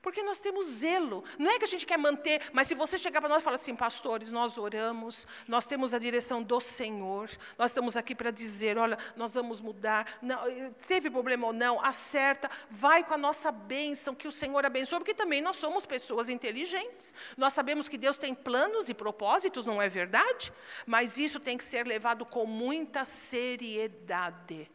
Porque 0.00 0.22
nós 0.22 0.38
temos 0.38 0.66
zelo. 0.66 1.24
Não 1.38 1.50
é 1.50 1.58
que 1.58 1.64
a 1.64 1.68
gente 1.68 1.84
quer 1.84 1.98
manter, 1.98 2.42
mas 2.52 2.68
se 2.68 2.74
você 2.74 2.96
chegar 2.96 3.20
para 3.20 3.28
nós 3.28 3.42
e 3.42 3.44
falar 3.44 3.56
assim, 3.56 3.74
pastores, 3.74 4.30
nós 4.30 4.56
oramos, 4.56 5.26
nós 5.46 5.66
temos 5.66 5.92
a 5.92 5.98
direção 5.98 6.42
do 6.42 6.60
Senhor, 6.60 7.28
nós 7.56 7.70
estamos 7.70 7.96
aqui 7.96 8.14
para 8.14 8.30
dizer, 8.30 8.78
olha, 8.78 8.96
nós 9.16 9.34
vamos 9.34 9.60
mudar. 9.60 10.18
Não, 10.22 10.38
teve 10.86 11.10
problema 11.10 11.48
ou 11.48 11.52
não, 11.52 11.84
acerta, 11.84 12.48
vai 12.70 13.02
com 13.02 13.14
a 13.14 13.18
nossa 13.18 13.50
bênção, 13.50 14.14
que 14.14 14.28
o 14.28 14.32
Senhor 14.32 14.64
abençoe, 14.64 15.00
porque 15.00 15.14
também 15.14 15.40
nós 15.40 15.56
somos 15.56 15.84
pessoas 15.84 16.28
inteligentes. 16.28 17.14
Nós 17.36 17.52
sabemos 17.52 17.88
que 17.88 17.98
Deus 17.98 18.18
tem 18.18 18.34
planos 18.34 18.88
e 18.88 18.94
propósitos, 18.94 19.64
não 19.64 19.82
é 19.82 19.88
verdade? 19.88 20.52
Mas 20.86 21.18
isso 21.18 21.40
tem 21.40 21.58
que 21.58 21.64
ser 21.64 21.86
levado 21.86 22.24
com 22.24 22.46
muita 22.46 23.04
seriedade, 23.04 24.70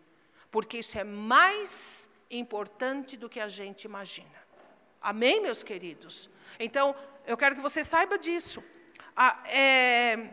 porque 0.52 0.80
isso 0.80 0.98
é 1.00 1.04
mais 1.04 2.10
importante 2.30 3.16
do 3.16 3.30
que 3.30 3.40
a 3.40 3.48
gente 3.48 3.86
imagina. 3.86 4.43
Amém, 5.04 5.42
meus 5.42 5.62
queridos? 5.64 6.30
Então, 6.58 6.96
eu 7.28 7.36
quero 7.36 7.56
que 7.56 7.62
você 7.62 7.84
saiba 7.84 8.18
disso. 8.18 8.64
Ah, 9.16 9.44
é, 9.46 10.30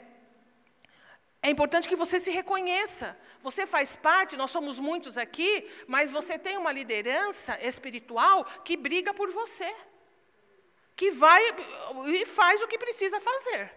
é 1.42 1.50
importante 1.50 1.88
que 1.88 1.96
você 1.96 2.20
se 2.20 2.30
reconheça. 2.30 3.18
Você 3.42 3.66
faz 3.66 3.96
parte, 3.96 4.36
nós 4.36 4.50
somos 4.50 4.78
muitos 4.78 5.18
aqui, 5.18 5.68
mas 5.88 6.10
você 6.10 6.38
tem 6.38 6.56
uma 6.56 6.70
liderança 6.70 7.58
espiritual 7.60 8.44
que 8.64 8.76
briga 8.76 9.12
por 9.12 9.32
você. 9.32 9.74
Que 10.94 11.10
vai 11.10 11.42
e 12.06 12.26
faz 12.26 12.62
o 12.62 12.68
que 12.68 12.78
precisa 12.78 13.20
fazer. 13.20 13.72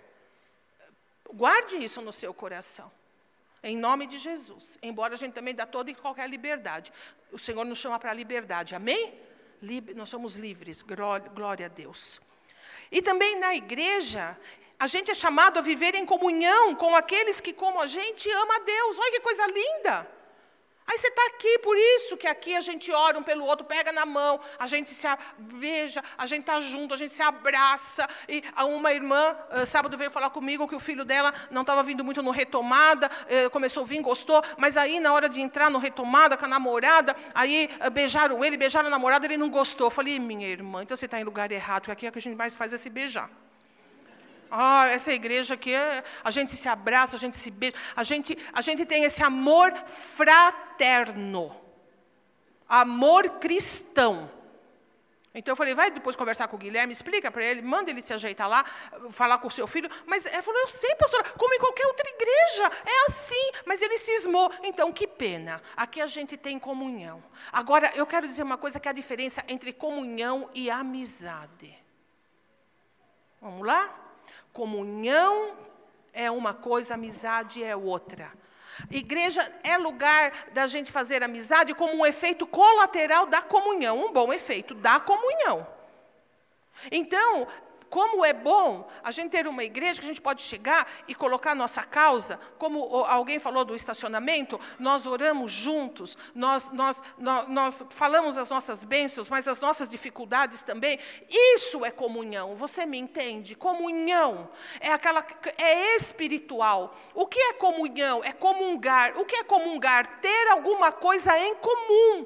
Guarde 1.34 1.78
isso 1.78 2.02
no 2.02 2.14
seu 2.14 2.34
coração. 2.34 2.92
Em 3.64 3.78
nome 3.78 4.06
de 4.06 4.18
Jesus. 4.18 4.78
Embora 4.82 5.14
a 5.14 5.18
gente 5.18 5.34
também 5.34 5.56
dá 5.56 5.66
toda 5.66 5.90
e 5.90 5.96
qualquer 5.96 6.30
liberdade. 6.30 6.92
O 7.32 7.40
Senhor 7.40 7.64
nos 7.64 7.80
chama 7.80 7.98
para 7.98 8.12
a 8.12 8.14
liberdade. 8.14 8.76
Amém? 8.76 9.18
Nós 9.96 10.10
somos 10.10 10.36
livres, 10.36 10.82
glória 10.82 11.66
a 11.68 11.70
Deus. 11.70 12.22
E 12.92 13.02
também 13.02 13.40
na 13.40 13.56
igreja, 13.56 14.38
a 14.78 14.88
gente 14.88 15.10
é 15.10 15.14
chamado 15.14 15.58
a 15.58 15.62
viver 15.62 15.96
em 15.96 16.06
comunhão 16.06 16.76
com 16.76 16.96
aqueles 16.96 17.40
que, 17.40 17.54
como 17.54 17.80
a 17.80 17.88
gente, 17.88 18.30
ama 18.30 18.56
a 18.58 18.60
Deus. 18.60 19.00
Olha 19.00 19.12
que 19.12 19.20
coisa 19.22 19.48
linda! 19.48 20.23
Aí 20.86 20.98
você 20.98 21.08
está 21.08 21.26
aqui, 21.28 21.60
por 21.60 21.78
isso 21.78 22.18
que 22.18 22.28
aqui 22.28 22.56
a 22.56 22.62
gente 22.62 22.92
ora 22.92 23.18
um 23.18 23.24
pelo 23.24 23.46
outro, 23.46 23.66
pega 23.66 23.92
na 23.92 24.06
mão, 24.06 24.40
a 24.60 24.68
gente 24.68 24.94
se 24.94 25.08
beija, 25.38 26.04
a 26.18 26.26
gente 26.26 26.42
está 26.42 26.60
junto, 26.60 26.94
a 26.94 26.98
gente 26.98 27.14
se 27.14 27.24
abraça. 27.24 28.08
E 28.28 28.44
uma 28.58 28.92
irmã, 28.92 29.36
uh, 29.52 29.66
sábado, 29.66 29.98
veio 29.98 30.12
falar 30.12 30.30
comigo 30.30 30.68
que 30.68 30.76
o 30.76 30.80
filho 30.80 31.06
dela 31.06 31.34
não 31.50 31.62
estava 31.62 31.82
vindo 31.84 32.04
muito 32.04 32.22
no 32.22 32.32
retomada, 32.32 33.10
uh, 33.10 33.50
começou 33.50 33.84
a 33.84 33.86
vir, 33.86 34.02
gostou, 34.02 34.44
mas 34.58 34.76
aí 34.76 35.00
na 35.00 35.14
hora 35.14 35.30
de 35.30 35.40
entrar 35.40 35.70
no 35.70 35.80
retomada 35.80 36.36
com 36.36 36.46
a 36.46 36.50
namorada, 36.50 37.16
aí 37.34 37.70
uh, 37.86 37.90
beijaram 37.90 38.44
ele, 38.44 38.58
beijaram 38.58 38.88
a 38.88 38.92
namorada, 38.92 39.26
ele 39.26 39.38
não 39.38 39.50
gostou. 39.50 39.88
Eu 39.88 39.92
falei, 39.92 40.20
minha 40.20 40.48
irmã, 40.48 40.84
então 40.84 40.98
você 40.98 41.06
está 41.06 41.20
em 41.20 41.24
lugar 41.24 41.50
errado, 41.52 41.84
porque 41.84 41.92
aqui 41.92 42.06
é 42.08 42.10
o 42.10 42.12
que 42.12 42.20
a 42.20 42.22
gente 42.22 42.36
mais 42.36 42.56
faz 42.56 42.74
é 42.74 42.78
se 42.78 42.90
beijar. 42.90 43.30
Ah, 44.56 44.86
essa 44.86 45.12
igreja 45.12 45.56
aqui, 45.56 45.74
é, 45.74 46.04
a 46.24 46.30
gente 46.30 46.56
se 46.56 46.70
abraça, 46.70 47.16
a 47.16 47.20
gente 47.20 47.36
se 47.36 47.50
beija, 47.50 47.76
a 47.96 48.04
gente, 48.04 48.38
a 48.54 48.62
gente 48.62 48.86
tem 48.86 49.04
esse 49.04 49.24
amor 49.24 49.74
fraterno, 49.88 51.60
amor 52.70 53.40
cristão. 53.40 54.30
Então 55.34 55.54
eu 55.54 55.56
falei, 55.56 55.74
vai 55.74 55.90
depois 55.90 56.16
conversar 56.16 56.48
com 56.48 56.56
o 56.56 56.60
Guilherme, 56.60 56.94
explica 56.94 57.32
para 57.32 57.44
ele, 57.44 57.64
manda 57.64 57.90
ele 57.90 58.04
se 58.04 58.14
ajeitar 58.14 58.48
lá, 58.48 58.64
falar 59.10 59.40
com 59.40 59.48
o 59.48 59.52
seu 59.52 59.66
filho. 59.66 59.90
Mas 60.06 60.28
ele 60.28 60.44
falou, 60.44 60.62
eu 60.62 60.68
sei, 60.68 60.94
pastora, 60.98 61.24
como 61.32 61.52
em 61.56 61.60
qualquer 61.60 61.88
outra 61.88 62.08
igreja, 62.08 62.72
é 62.86 63.06
assim. 63.08 63.52
Mas 63.66 63.82
ele 63.82 63.98
cismou. 63.98 64.54
Então, 64.62 64.94
que 64.94 65.08
pena. 65.08 65.64
Aqui 65.76 66.00
a 66.00 66.06
gente 66.06 66.38
tem 66.38 66.60
comunhão. 66.60 67.24
Agora, 67.52 67.92
eu 67.96 68.06
quero 68.06 68.28
dizer 68.28 68.44
uma 68.44 68.60
coisa 68.60 68.80
que 68.80 68.88
é 68.88 68.92
a 68.92 68.94
diferença 68.94 69.44
entre 69.48 69.74
comunhão 69.74 70.48
e 70.54 70.70
amizade. 70.70 71.76
Vamos 73.42 73.66
lá? 73.66 74.03
Comunhão 74.54 75.58
é 76.14 76.30
uma 76.30 76.54
coisa, 76.54 76.94
amizade 76.94 77.64
é 77.64 77.76
outra. 77.76 78.32
Igreja 78.90 79.52
é 79.64 79.78
lugar 79.78 80.32
da 80.54 80.68
gente 80.68 80.92
fazer 80.92 81.24
amizade 81.24 81.74
como 81.74 81.94
um 81.94 82.06
efeito 82.06 82.46
colateral 82.46 83.26
da 83.26 83.42
comunhão, 83.42 84.06
um 84.06 84.14
bom 84.14 84.32
efeito 84.32 84.74
da 84.74 85.00
comunhão. 85.00 85.68
Então, 86.92 87.48
como 87.94 88.26
é 88.26 88.34
bom 88.34 88.90
a 89.04 89.12
gente 89.12 89.30
ter 89.30 89.46
uma 89.46 89.64
igreja 89.64 90.02
que 90.02 90.08
a 90.08 90.08
gente 90.08 90.20
pode 90.20 90.42
chegar 90.42 90.92
e 91.08 91.14
colocar 91.14 91.52
a 91.52 91.56
nossa 91.56 91.84
causa, 91.84 92.40
como 92.58 92.84
alguém 93.06 93.38
falou 93.38 93.64
do 93.64 93.76
estacionamento, 93.76 94.60
nós 94.80 95.06
oramos 95.06 95.52
juntos, 95.52 96.18
nós, 96.34 96.72
nós, 96.72 97.04
nós, 97.20 97.48
nós 97.50 97.86
falamos 97.92 98.36
as 98.36 98.50
nossas 98.50 98.84
bênçãos, 98.84 99.30
mas 99.30 99.48
as 99.48 99.60
nossas 99.60 99.88
dificuldades 99.88 100.64
também. 100.64 100.98
Isso 101.30 101.86
é 101.86 101.92
comunhão, 101.92 102.56
você 102.56 102.84
me 102.84 102.98
entende? 102.98 103.54
Comunhão 103.54 104.50
é 104.80 104.92
aquela 104.92 105.24
é 105.56 105.96
espiritual. 105.96 106.98
O 107.14 107.28
que 107.28 107.38
é 107.38 107.54
comunhão? 107.54 108.24
É 108.24 108.32
comungar. 108.32 109.20
O 109.20 109.24
que 109.24 109.36
é 109.36 109.44
comungar? 109.44 110.20
Ter 110.20 110.48
alguma 110.48 110.92
coisa 110.92 111.38
em 111.38 111.54
comum. 111.58 112.26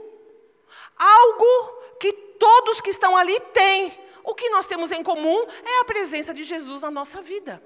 Algo 0.97 1.97
que 1.99 2.13
todos 2.13 2.80
que 2.80 2.89
estão 2.89 3.18
ali 3.18 3.38
têm. 3.51 4.07
O 4.28 4.36
que 4.36 4.49
nós 4.49 4.65
temos 4.65 4.91
em 4.91 5.01
comum 5.01 5.45
é 5.65 5.80
a 5.80 5.86
presença 5.86 6.34
de 6.34 6.43
Jesus 6.43 6.82
na 6.82 6.91
nossa 6.91 7.21
vida. 7.21 7.63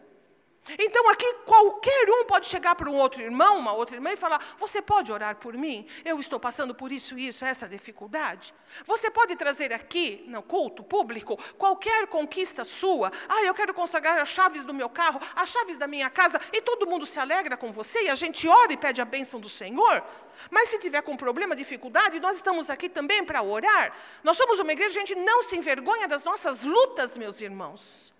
Então 0.78 1.10
aqui 1.10 1.34
qualquer 1.46 2.08
um 2.10 2.26
pode 2.26 2.48
chegar 2.48 2.76
para 2.76 2.90
um 2.90 2.96
outro 2.96 3.22
irmão, 3.22 3.58
uma 3.58 3.74
outra 3.74 3.96
irmã 3.96 4.12
e 4.12 4.18
falar: 4.18 4.56
Você 4.60 4.82
pode 4.82 5.12
orar 5.12 5.36
por 5.38 5.56
mim? 5.56 5.88
Eu 6.06 6.20
estou 6.20 6.40
passando 6.40 6.74
por 6.76 6.92
isso, 6.92 7.18
isso, 7.18 7.44
essa 7.44 7.68
dificuldade. 7.68 8.54
Você 8.86 9.10
pode 9.10 9.36
trazer 9.36 9.74
aqui, 9.74 10.24
no 10.28 10.44
culto 10.44 10.84
público, 10.84 11.38
qualquer 11.58 12.08
conquista 12.08 12.64
sua. 12.64 13.12
Ah, 13.28 13.44
eu 13.44 13.54
quero 13.54 13.74
consagrar 13.74 14.20
as 14.20 14.30
chaves 14.30 14.64
do 14.64 14.74
meu 14.74 14.88
carro, 14.88 15.20
as 15.36 15.50
chaves 15.50 15.78
da 15.78 15.88
minha 15.88 16.10
casa, 16.10 16.40
e 16.54 16.62
todo 16.62 16.88
mundo 16.88 17.06
se 17.06 17.20
alegra 17.20 17.58
com 17.58 17.72
você, 17.72 18.04
e 18.04 18.10
a 18.10 18.16
gente 18.16 18.48
ora 18.48 18.72
e 18.72 18.78
pede 18.78 19.02
a 19.02 19.06
bênção 19.06 19.40
do 19.40 19.50
Senhor. 19.50 20.04
Mas 20.50 20.70
se 20.70 20.80
tiver 20.80 21.02
com 21.02 21.18
problema, 21.18 21.56
dificuldade, 21.56 22.20
nós 22.20 22.38
estamos 22.38 22.70
aqui 22.70 22.88
também 22.88 23.24
para 23.24 23.42
orar. 23.42 23.96
Nós 24.24 24.38
somos 24.38 24.60
uma 24.60 24.72
igreja, 24.72 25.00
a 25.00 25.06
gente 25.06 25.16
não 25.16 25.44
se 25.44 25.56
envergonha 25.58 26.08
das 26.08 26.24
nossas 26.24 26.64
lutas, 26.64 27.18
meus 27.18 27.42
irmãos. 27.42 28.12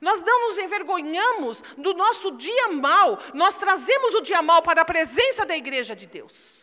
Nós 0.00 0.20
não 0.20 0.48
nos 0.48 0.58
envergonhamos 0.58 1.62
do 1.76 1.94
nosso 1.94 2.32
dia 2.32 2.68
mal, 2.68 3.18
nós 3.34 3.56
trazemos 3.56 4.14
o 4.14 4.20
dia 4.20 4.42
mal 4.42 4.62
para 4.62 4.82
a 4.82 4.84
presença 4.84 5.44
da 5.44 5.56
igreja 5.56 5.94
de 5.94 6.06
Deus. 6.06 6.62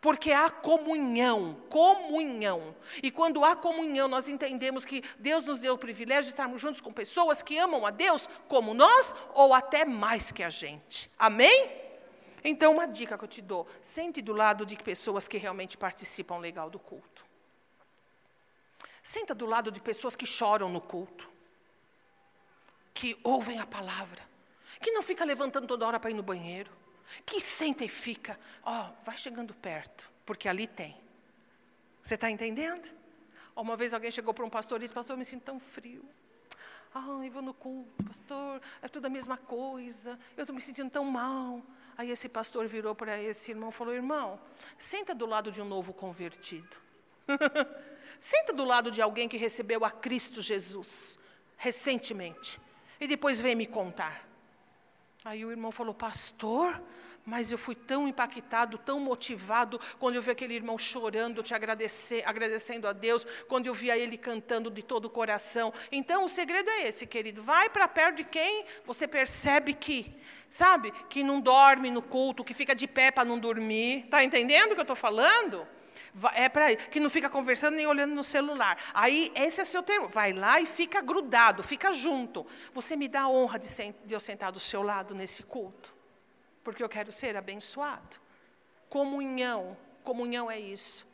Porque 0.00 0.30
há 0.30 0.50
comunhão, 0.50 1.56
comunhão. 1.68 2.76
E 3.02 3.10
quando 3.10 3.44
há 3.44 3.56
comunhão, 3.56 4.08
nós 4.08 4.28
entendemos 4.28 4.84
que 4.84 5.02
Deus 5.18 5.44
nos 5.44 5.58
deu 5.58 5.74
o 5.74 5.78
privilégio 5.78 6.24
de 6.24 6.30
estarmos 6.30 6.60
juntos 6.60 6.80
com 6.80 6.92
pessoas 6.92 7.42
que 7.42 7.56
amam 7.58 7.86
a 7.86 7.90
Deus 7.90 8.28
como 8.48 8.74
nós, 8.74 9.14
ou 9.34 9.54
até 9.54 9.84
mais 9.84 10.30
que 10.30 10.42
a 10.42 10.50
gente. 10.50 11.10
Amém? 11.18 11.70
Então, 12.44 12.74
uma 12.74 12.86
dica 12.86 13.18
que 13.18 13.24
eu 13.24 13.28
te 13.28 13.42
dou: 13.42 13.66
sente 13.80 14.22
do 14.22 14.32
lado 14.32 14.64
de 14.64 14.76
pessoas 14.76 15.26
que 15.26 15.38
realmente 15.38 15.76
participam 15.76 16.38
legal 16.38 16.70
do 16.70 16.78
culto. 16.78 17.24
Senta 19.02 19.34
do 19.34 19.46
lado 19.46 19.70
de 19.70 19.80
pessoas 19.80 20.14
que 20.14 20.26
choram 20.26 20.68
no 20.68 20.80
culto, 20.80 21.28
que 22.96 23.16
ouvem 23.22 23.60
a 23.60 23.66
palavra, 23.66 24.22
que 24.80 24.90
não 24.90 25.02
fica 25.02 25.22
levantando 25.22 25.66
toda 25.66 25.86
hora 25.86 26.00
para 26.00 26.10
ir 26.10 26.14
no 26.14 26.22
banheiro, 26.22 26.72
que 27.26 27.42
senta 27.42 27.84
e 27.84 27.88
fica, 27.88 28.40
ó, 28.64 28.86
oh, 28.86 29.04
vai 29.04 29.18
chegando 29.18 29.52
perto, 29.52 30.10
porque 30.24 30.48
ali 30.48 30.66
tem. 30.66 30.96
Você 32.02 32.14
está 32.14 32.30
entendendo? 32.30 32.88
Uma 33.54 33.76
vez 33.76 33.92
alguém 33.92 34.10
chegou 34.10 34.32
para 34.32 34.44
um 34.44 34.50
pastor 34.50 34.78
e 34.78 34.84
disse: 34.84 34.94
Pastor, 34.94 35.14
eu 35.14 35.18
me 35.18 35.24
sinto 35.24 35.42
tão 35.42 35.60
frio. 35.60 36.04
Ah, 36.94 37.20
eu 37.22 37.30
vou 37.30 37.42
no 37.42 37.52
culto, 37.52 38.02
pastor, 38.04 38.62
é 38.80 38.88
tudo 38.88 39.06
a 39.06 39.10
mesma 39.10 39.36
coisa, 39.36 40.18
eu 40.34 40.44
estou 40.44 40.54
me 40.54 40.62
sentindo 40.62 40.90
tão 40.90 41.04
mal. 41.04 41.62
Aí 41.98 42.10
esse 42.10 42.28
pastor 42.28 42.66
virou 42.66 42.94
para 42.94 43.20
esse 43.20 43.50
irmão 43.50 43.68
e 43.68 43.72
falou: 43.72 43.92
Irmão, 43.92 44.40
senta 44.78 45.14
do 45.14 45.26
lado 45.26 45.52
de 45.52 45.60
um 45.60 45.66
novo 45.66 45.92
convertido. 45.92 46.76
senta 48.20 48.54
do 48.54 48.64
lado 48.64 48.90
de 48.90 49.02
alguém 49.02 49.28
que 49.28 49.36
recebeu 49.36 49.84
a 49.84 49.90
Cristo 49.90 50.40
Jesus 50.40 51.18
recentemente. 51.56 52.60
E 53.00 53.06
depois 53.06 53.40
vem 53.40 53.54
me 53.54 53.66
contar. 53.66 54.26
Aí 55.24 55.44
o 55.44 55.50
irmão 55.50 55.72
falou: 55.72 55.94
Pastor, 55.94 56.80
mas 57.24 57.50
eu 57.50 57.58
fui 57.58 57.74
tão 57.74 58.06
impactado, 58.06 58.78
tão 58.78 59.00
motivado, 59.00 59.80
quando 59.98 60.14
eu 60.14 60.22
vi 60.22 60.30
aquele 60.30 60.54
irmão 60.54 60.78
chorando, 60.78 61.42
te 61.42 61.52
agradecer, 61.52 62.22
agradecendo 62.24 62.86
a 62.86 62.92
Deus, 62.92 63.26
quando 63.48 63.66
eu 63.66 63.74
via 63.74 63.98
ele 63.98 64.16
cantando 64.16 64.70
de 64.70 64.82
todo 64.82 65.06
o 65.06 65.10
coração. 65.10 65.74
Então, 65.90 66.24
o 66.24 66.28
segredo 66.28 66.70
é 66.70 66.88
esse, 66.88 67.06
querido. 67.06 67.42
Vai 67.42 67.68
para 67.68 67.88
perto 67.88 68.18
de 68.18 68.24
quem 68.24 68.64
você 68.84 69.08
percebe 69.08 69.74
que 69.74 70.14
sabe? 70.48 70.92
Que 71.10 71.22
não 71.22 71.40
dorme 71.40 71.90
no 71.90 72.00
culto, 72.00 72.44
que 72.44 72.54
fica 72.54 72.74
de 72.74 72.86
pé 72.86 73.10
para 73.10 73.24
não 73.24 73.38
dormir. 73.38 74.04
Está 74.04 74.24
entendendo 74.24 74.72
o 74.72 74.74
que 74.74 74.80
eu 74.80 74.82
estou 74.82 74.96
falando? 74.96 75.66
É 76.34 76.48
para 76.48 76.74
que 76.74 76.98
não 76.98 77.10
fica 77.10 77.28
conversando 77.28 77.74
nem 77.74 77.86
olhando 77.86 78.14
no 78.14 78.24
celular. 78.24 78.78
Aí, 78.94 79.30
esse 79.34 79.60
é 79.60 79.64
seu 79.64 79.82
termo. 79.82 80.08
Vai 80.08 80.32
lá 80.32 80.60
e 80.60 80.66
fica 80.66 81.00
grudado, 81.00 81.62
fica 81.62 81.92
junto. 81.92 82.46
Você 82.72 82.96
me 82.96 83.08
dá 83.08 83.22
a 83.22 83.28
honra 83.28 83.58
de, 83.58 83.68
de 84.04 84.14
eu 84.14 84.20
sentar 84.20 84.50
do 84.50 84.60
seu 84.60 84.82
lado 84.82 85.14
nesse 85.14 85.42
culto, 85.42 85.94
porque 86.64 86.82
eu 86.82 86.88
quero 86.88 87.12
ser 87.12 87.36
abençoado. 87.36 88.16
Comunhão, 88.88 89.76
comunhão 90.02 90.50
é 90.50 90.58
isso. 90.58 91.06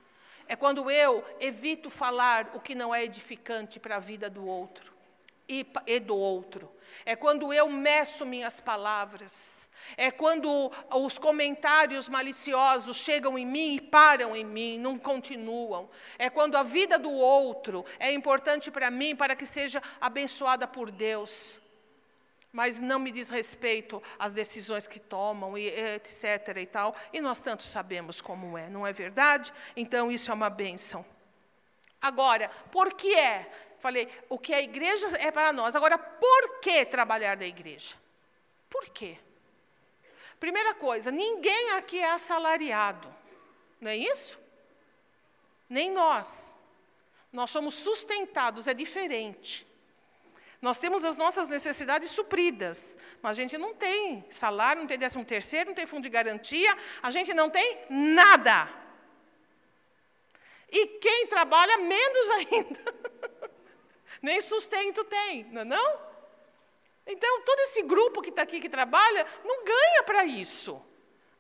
É 0.47 0.55
quando 0.55 0.91
eu 0.91 1.25
evito 1.41 1.89
falar 1.89 2.51
o 2.55 2.61
que 2.61 2.75
não 2.75 2.95
é 2.95 3.05
edificante 3.05 3.81
para 3.81 3.97
a 3.97 4.01
vida 4.01 4.29
do 4.29 4.47
outro 4.47 4.93
e, 5.49 5.67
e 5.87 5.99
do 5.99 6.17
outro. 6.17 6.71
É 7.05 7.17
quando 7.17 7.53
eu 7.53 7.69
meço 7.69 8.27
minhas 8.27 8.61
palavras. 8.61 9.62
É 9.97 10.11
quando 10.11 10.71
os 10.91 11.19
comentários 11.19 12.09
maliciosos 12.09 12.97
chegam 12.97 13.39
em 13.39 13.47
mim 13.47 13.75
e 13.75 13.81
param 13.81 14.35
em 14.35 14.45
mim, 14.45 14.79
não 14.79 14.97
continuam. 14.97 15.89
É 16.19 16.31
quando 16.31 16.57
a 16.57 16.63
vida 16.63 16.99
do 16.99 17.11
outro 17.11 17.85
é 17.99 18.13
importante 18.13 18.71
para 18.71 18.91
mim, 18.91 19.15
para 19.15 19.37
que 19.37 19.47
seja 19.47 19.83
abençoada 20.01 20.67
por 20.67 20.91
Deus. 20.91 21.61
Mas 22.53 22.79
não 22.79 22.99
me 22.99 23.11
diz 23.11 23.31
respeito 23.31 24.03
às 24.19 24.33
decisões 24.33 24.87
que 24.87 25.01
tomam, 25.01 25.57
e 25.57 25.69
etc. 25.69 26.57
e 26.59 26.67
tal. 26.67 26.95
E 27.13 27.21
nós 27.21 27.41
tanto 27.41 27.63
sabemos 27.63 28.21
como 28.21 28.59
é, 28.59 28.69
não 28.69 28.87
é 28.87 28.93
verdade? 28.93 29.53
Então 29.75 30.11
isso 30.13 30.31
é 30.31 30.35
uma 30.35 30.51
bênção. 30.51 31.05
Agora, 32.01 32.51
por 32.71 32.93
que 32.95 33.15
é 33.15 33.51
Falei, 33.83 34.09
o 34.29 34.39
que 34.39 34.55
a 34.55 34.63
igreja 34.63 35.09
é 35.19 35.33
para 35.33 35.53
nós. 35.53 35.75
Agora, 35.75 35.99
por 35.99 36.61
que 36.61 36.85
trabalhar 36.85 37.37
da 37.37 37.45
igreja? 37.45 37.97
Por 38.71 38.89
quê? 38.91 39.19
Primeira 40.43 40.75
coisa, 40.75 41.13
ninguém 41.13 41.71
aqui 41.71 42.01
é 42.01 42.11
assalariado. 42.11 43.07
Não 43.81 43.89
é 43.89 43.97
isso? 43.97 44.37
Nem 45.69 45.89
nós. 45.89 46.59
Nós 47.33 47.49
somos 47.49 47.77
sustentados, 47.77 48.67
é 48.67 48.75
diferente. 48.75 49.65
Nós 50.61 50.79
temos 50.79 51.05
as 51.05 51.17
nossas 51.17 51.49
necessidades 51.49 52.11
supridas, 52.11 52.97
mas 53.23 53.39
a 53.39 53.41
gente 53.41 53.57
não 53.57 53.73
tem 53.73 54.25
salário, 54.31 54.81
não 54.83 54.89
tem 54.89 54.99
décimo 54.99 55.25
terceiro, 55.25 55.69
não 55.69 55.77
tem 55.77 55.87
fundo 55.87 56.03
de 56.03 56.09
garantia, 56.09 56.77
a 57.01 57.11
gente 57.13 57.33
não 57.33 57.49
tem 57.49 57.79
nada. 57.89 58.69
E 60.69 60.89
quem 60.99 61.29
trabalha, 61.29 61.79
menos 61.79 62.31
ainda. 62.39 62.95
nem 64.21 64.41
sustento 64.41 65.05
tem, 65.05 65.45
não 65.45 65.61
é 65.61 65.65
não? 65.65 66.12
Então, 67.07 67.43
todo 67.43 67.61
esse 67.61 67.83
grupo 67.83 68.23
que 68.23 68.31
está 68.31 68.43
aqui, 68.43 68.61
que 68.61 68.69
trabalha, 68.69 69.27
não 69.45 69.65
ganha 69.65 70.03
para 70.05 70.25
isso. 70.25 70.81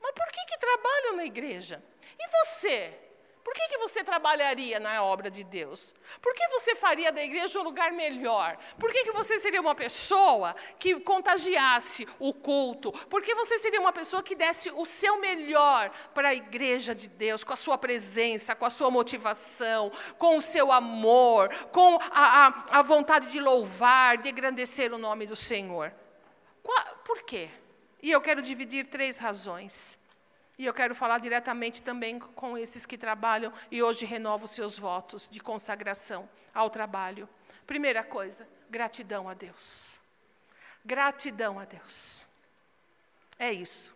Mas 0.01 0.13
por 0.13 0.27
que, 0.33 0.45
que 0.47 0.59
trabalham 0.59 1.17
na 1.17 1.25
igreja? 1.25 1.83
E 2.19 2.29
você? 2.29 2.99
Por 3.45 3.55
que, 3.55 3.69
que 3.69 3.79
você 3.79 4.05
trabalharia 4.05 4.79
na 4.79 5.03
obra 5.03 5.31
de 5.31 5.43
Deus? 5.43 5.93
Por 6.21 6.33
que 6.33 6.47
você 6.49 6.77
faria 6.77 7.11
da 7.11 7.23
igreja 7.23 7.59
um 7.59 7.65
lugar 7.65 7.93
melhor? 7.93 8.57
Por 8.79 8.93
que, 8.93 9.05
que 9.05 9.11
você 9.11 9.39
seria 9.41 9.61
uma 9.61 9.75
pessoa 9.75 10.55
que 10.79 11.01
contagiasse 11.01 12.07
o 12.21 12.33
culto? 12.33 12.93
Por 13.09 13.21
que 13.21 13.35
você 13.35 13.59
seria 13.59 13.81
uma 13.81 13.93
pessoa 13.93 14.23
que 14.23 14.37
desse 14.37 14.71
o 14.71 14.87
seu 14.87 15.19
melhor 15.19 15.91
para 16.15 16.29
a 16.29 16.35
igreja 16.35 16.95
de 16.95 17.09
Deus, 17.09 17.43
com 17.43 17.53
a 17.53 17.57
sua 17.57 17.77
presença, 17.77 18.55
com 18.55 18.65
a 18.65 18.71
sua 18.71 18.91
motivação, 18.91 19.91
com 20.19 20.37
o 20.37 20.43
seu 20.43 20.71
amor, 20.71 21.53
com 21.73 21.99
a, 22.13 22.47
a, 22.47 22.79
a 22.79 22.83
vontade 22.83 23.27
de 23.27 23.41
louvar, 23.41 24.19
de 24.19 24.31
engrandecer 24.31 24.93
o 24.93 24.99
nome 24.99 25.27
do 25.27 25.35
Senhor? 25.37 25.93
Qual, 26.63 26.97
por 27.05 27.23
quê? 27.23 27.51
E 28.01 28.11
eu 28.11 28.21
quero 28.21 28.41
dividir 28.41 28.87
três 28.87 29.19
razões. 29.19 29.99
E 30.63 30.65
eu 30.65 30.73
quero 30.73 30.95
falar 30.95 31.19
diretamente 31.19 31.83
também 31.83 32.21
com 32.21 32.57
esses 32.57 32.87
que 32.87 32.97
trabalham 32.97 33.53
e 33.69 33.83
hoje 33.83 34.07
renovam 34.07 34.47
seus 34.47 34.79
votos 34.79 35.29
de 35.29 35.41
consagração 35.41 36.31
ao 36.55 36.71
trabalho. 36.71 37.29
Primeira 37.67 38.05
coisa, 38.05 38.49
gratidão 38.71 39.29
a 39.29 39.35
Deus. 39.35 39.99
Gratidão 40.85 41.59
a 41.59 41.65
Deus. 41.65 42.25
É 43.41 43.53
isso. 43.53 43.93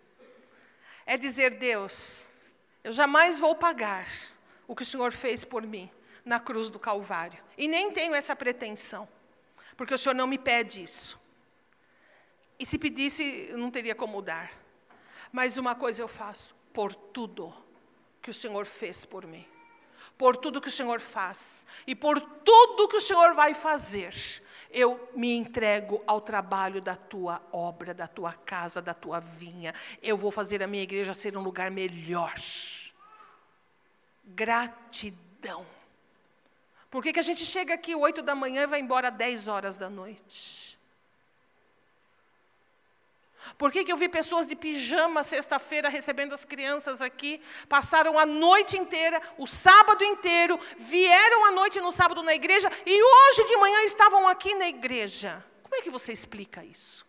É 1.06 1.16
dizer, 1.16 1.56
Deus, 1.56 2.26
eu 2.82 2.92
jamais 2.92 3.38
vou 3.38 3.54
pagar 3.54 4.08
o 4.66 4.74
que 4.74 4.82
o 4.82 4.86
Senhor 4.86 5.12
fez 5.12 5.44
por 5.44 5.62
mim 5.64 5.88
na 6.24 6.40
cruz 6.40 6.68
do 6.68 6.80
Calvário. 6.80 7.40
E 7.56 7.68
nem 7.68 7.92
tenho 7.92 8.12
essa 8.12 8.34
pretensão, 8.34 9.08
porque 9.76 9.94
o 9.94 9.98
Senhor 9.98 10.16
não 10.16 10.26
me 10.26 10.36
pede 10.36 10.82
isso. 10.82 11.16
E 12.58 12.66
se 12.66 12.76
pedisse, 12.76 13.52
não 13.52 13.70
teria 13.70 13.94
como 13.94 14.20
dar. 14.20 14.50
Mas 15.30 15.58
uma 15.58 15.76
coisa 15.76 16.02
eu 16.02 16.08
faço: 16.08 16.55
por 16.76 16.94
tudo 16.94 17.54
que 18.20 18.28
o 18.28 18.34
Senhor 18.34 18.66
fez 18.66 19.02
por 19.02 19.26
mim, 19.26 19.46
por 20.18 20.36
tudo 20.36 20.60
que 20.60 20.68
o 20.68 20.70
Senhor 20.70 21.00
faz 21.00 21.66
e 21.86 21.94
por 21.94 22.20
tudo 22.20 22.86
que 22.86 22.98
o 22.98 23.00
Senhor 23.00 23.32
vai 23.32 23.54
fazer. 23.54 24.14
Eu 24.70 25.08
me 25.14 25.34
entrego 25.34 26.02
ao 26.06 26.20
trabalho 26.20 26.82
da 26.82 26.94
tua 26.94 27.40
obra, 27.50 27.94
da 27.94 28.06
tua 28.06 28.34
casa, 28.34 28.82
da 28.82 28.92
tua 28.92 29.20
vinha. 29.20 29.74
Eu 30.02 30.18
vou 30.18 30.30
fazer 30.30 30.62
a 30.62 30.66
minha 30.66 30.82
igreja 30.82 31.14
ser 31.14 31.34
um 31.34 31.42
lugar 31.42 31.70
melhor. 31.70 32.34
Gratidão. 34.22 35.64
Por 36.90 37.02
que, 37.02 37.14
que 37.14 37.20
a 37.20 37.22
gente 37.22 37.46
chega 37.46 37.72
aqui 37.72 37.94
oito 37.94 38.20
da 38.20 38.34
manhã 38.34 38.64
e 38.64 38.66
vai 38.66 38.80
embora 38.80 39.10
dez 39.10 39.48
horas 39.48 39.78
da 39.78 39.88
noite? 39.88 40.75
Por 43.56 43.72
que, 43.72 43.84
que 43.84 43.92
eu 43.92 43.96
vi 43.96 44.08
pessoas 44.08 44.46
de 44.46 44.56
pijama 44.56 45.22
sexta-feira 45.22 45.88
recebendo 45.88 46.34
as 46.34 46.44
crianças 46.44 47.00
aqui? 47.00 47.40
Passaram 47.68 48.18
a 48.18 48.26
noite 48.26 48.76
inteira, 48.76 49.20
o 49.38 49.46
sábado 49.46 50.02
inteiro, 50.04 50.58
vieram 50.78 51.44
à 51.46 51.52
noite 51.52 51.80
no 51.80 51.92
sábado 51.92 52.22
na 52.22 52.34
igreja 52.34 52.70
e 52.84 53.02
hoje 53.02 53.44
de 53.44 53.56
manhã 53.56 53.82
estavam 53.82 54.26
aqui 54.28 54.54
na 54.54 54.68
igreja. 54.68 55.44
Como 55.62 55.74
é 55.74 55.82
que 55.82 55.90
você 55.90 56.12
explica 56.12 56.64
isso? 56.64 57.06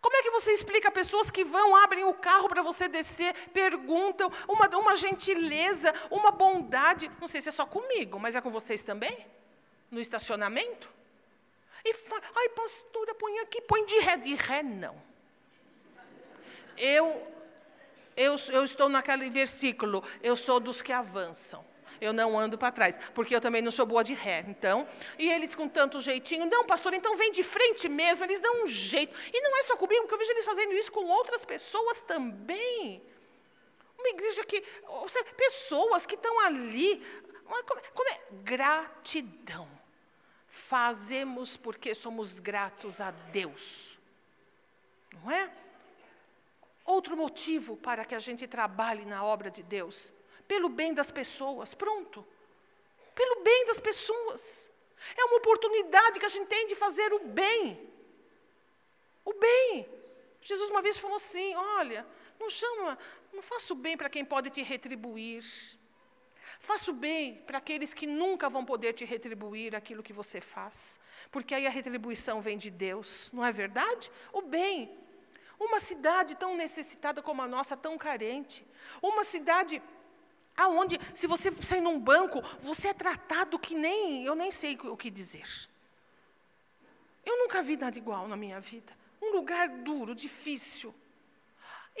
Como 0.00 0.16
é 0.16 0.22
que 0.22 0.30
você 0.30 0.52
explica 0.52 0.90
pessoas 0.90 1.30
que 1.30 1.44
vão, 1.44 1.74
abrem 1.76 2.04
o 2.04 2.14
carro 2.14 2.48
para 2.48 2.62
você 2.62 2.88
descer, 2.88 3.34
perguntam, 3.52 4.30
uma, 4.46 4.68
uma 4.76 4.96
gentileza, 4.96 5.92
uma 6.10 6.30
bondade? 6.30 7.10
Não 7.20 7.26
sei 7.26 7.40
se 7.40 7.48
é 7.48 7.52
só 7.52 7.66
comigo, 7.66 8.18
mas 8.18 8.36
é 8.36 8.40
com 8.40 8.50
vocês 8.50 8.82
também? 8.82 9.26
No 9.90 10.00
estacionamento? 10.00 10.88
E 11.88 11.94
fala, 11.94 12.22
ai 12.36 12.48
pastora, 12.50 13.14
põe 13.14 13.38
aqui, 13.38 13.62
põe 13.62 13.86
de 13.86 13.98
ré. 14.00 14.16
De 14.18 14.34
ré 14.34 14.62
não. 14.62 14.94
Eu, 16.76 17.26
eu, 18.14 18.36
eu 18.50 18.62
estou 18.62 18.90
naquele 18.90 19.30
versículo, 19.30 20.04
eu 20.22 20.36
sou 20.36 20.60
dos 20.60 20.82
que 20.82 20.92
avançam. 20.92 21.64
Eu 21.98 22.12
não 22.12 22.38
ando 22.38 22.58
para 22.58 22.70
trás, 22.70 23.00
porque 23.14 23.34
eu 23.34 23.40
também 23.40 23.62
não 23.62 23.72
sou 23.72 23.86
boa 23.86 24.04
de 24.04 24.12
ré. 24.12 24.44
Então, 24.46 24.86
e 25.18 25.30
eles 25.30 25.54
com 25.54 25.66
tanto 25.66 26.00
jeitinho, 26.00 26.44
não, 26.44 26.64
pastor, 26.64 26.92
então 26.92 27.16
vem 27.16 27.32
de 27.32 27.42
frente 27.42 27.88
mesmo, 27.88 28.24
eles 28.24 28.38
dão 28.38 28.64
um 28.64 28.66
jeito. 28.66 29.16
E 29.32 29.40
não 29.40 29.56
é 29.58 29.62
só 29.62 29.76
comigo, 29.76 30.02
porque 30.02 30.14
eu 30.14 30.18
vejo 30.18 30.30
eles 30.32 30.44
fazendo 30.44 30.74
isso 30.74 30.92
com 30.92 31.06
outras 31.06 31.44
pessoas 31.44 32.02
também. 32.02 33.02
Uma 33.98 34.08
igreja 34.10 34.44
que, 34.44 34.62
seja, 35.08 35.24
pessoas 35.36 36.04
que 36.04 36.14
estão 36.14 36.38
ali, 36.40 37.02
como, 37.66 37.82
como 37.94 38.08
é? 38.10 38.20
Gratidão 38.44 39.77
fazemos 40.68 41.56
porque 41.56 41.94
somos 41.94 42.38
gratos 42.38 43.00
a 43.00 43.10
Deus. 43.10 43.98
Não 45.14 45.30
é? 45.30 45.50
Outro 46.84 47.16
motivo 47.16 47.76
para 47.76 48.04
que 48.04 48.14
a 48.14 48.18
gente 48.18 48.46
trabalhe 48.46 49.04
na 49.06 49.24
obra 49.24 49.50
de 49.50 49.62
Deus, 49.62 50.12
pelo 50.46 50.68
bem 50.68 50.92
das 50.92 51.10
pessoas, 51.10 51.72
pronto. 51.74 52.26
Pelo 53.14 53.42
bem 53.42 53.66
das 53.66 53.80
pessoas. 53.80 54.70
É 55.16 55.24
uma 55.24 55.38
oportunidade 55.38 56.20
que 56.20 56.26
a 56.26 56.34
gente 56.34 56.48
tem 56.48 56.66
de 56.66 56.74
fazer 56.74 57.14
o 57.14 57.20
bem. 57.20 57.90
O 59.24 59.32
bem. 59.32 59.88
Jesus 60.42 60.70
uma 60.70 60.82
vez 60.82 60.98
falou 60.98 61.16
assim: 61.16 61.54
olha, 61.78 62.06
não 62.38 62.50
chama, 62.50 62.98
não 63.32 63.42
faça 63.42 63.72
o 63.72 63.76
bem 63.76 63.96
para 63.96 64.10
quem 64.10 64.24
pode 64.24 64.50
te 64.50 64.62
retribuir. 64.62 65.44
Faça 66.68 66.90
o 66.90 66.94
bem 66.94 67.36
para 67.46 67.56
aqueles 67.56 67.94
que 67.94 68.06
nunca 68.06 68.46
vão 68.50 68.62
poder 68.62 68.92
te 68.92 69.02
retribuir 69.02 69.74
aquilo 69.74 70.02
que 70.02 70.12
você 70.12 70.38
faz, 70.38 71.00
porque 71.32 71.54
aí 71.54 71.66
a 71.66 71.70
retribuição 71.70 72.42
vem 72.42 72.58
de 72.58 72.70
Deus, 72.70 73.30
não 73.32 73.42
é 73.42 73.50
verdade? 73.50 74.10
O 74.34 74.42
bem. 74.42 74.94
Uma 75.58 75.80
cidade 75.80 76.34
tão 76.34 76.54
necessitada 76.54 77.22
como 77.22 77.40
a 77.40 77.48
nossa, 77.48 77.74
tão 77.74 77.96
carente. 77.96 78.66
Uma 79.00 79.24
cidade 79.24 79.80
aonde, 80.54 81.00
se 81.14 81.26
você 81.26 81.50
sair 81.62 81.80
num 81.80 81.98
banco, 81.98 82.42
você 82.60 82.88
é 82.88 82.92
tratado 82.92 83.58
que 83.58 83.74
nem, 83.74 84.26
eu 84.26 84.34
nem 84.34 84.52
sei 84.52 84.78
o 84.82 84.94
que 84.94 85.08
dizer. 85.08 85.48
Eu 87.24 87.38
nunca 87.38 87.62
vi 87.62 87.78
nada 87.78 87.96
igual 87.96 88.28
na 88.28 88.36
minha 88.36 88.60
vida. 88.60 88.92
Um 89.22 89.32
lugar 89.32 89.70
duro, 89.70 90.14
difícil. 90.14 90.94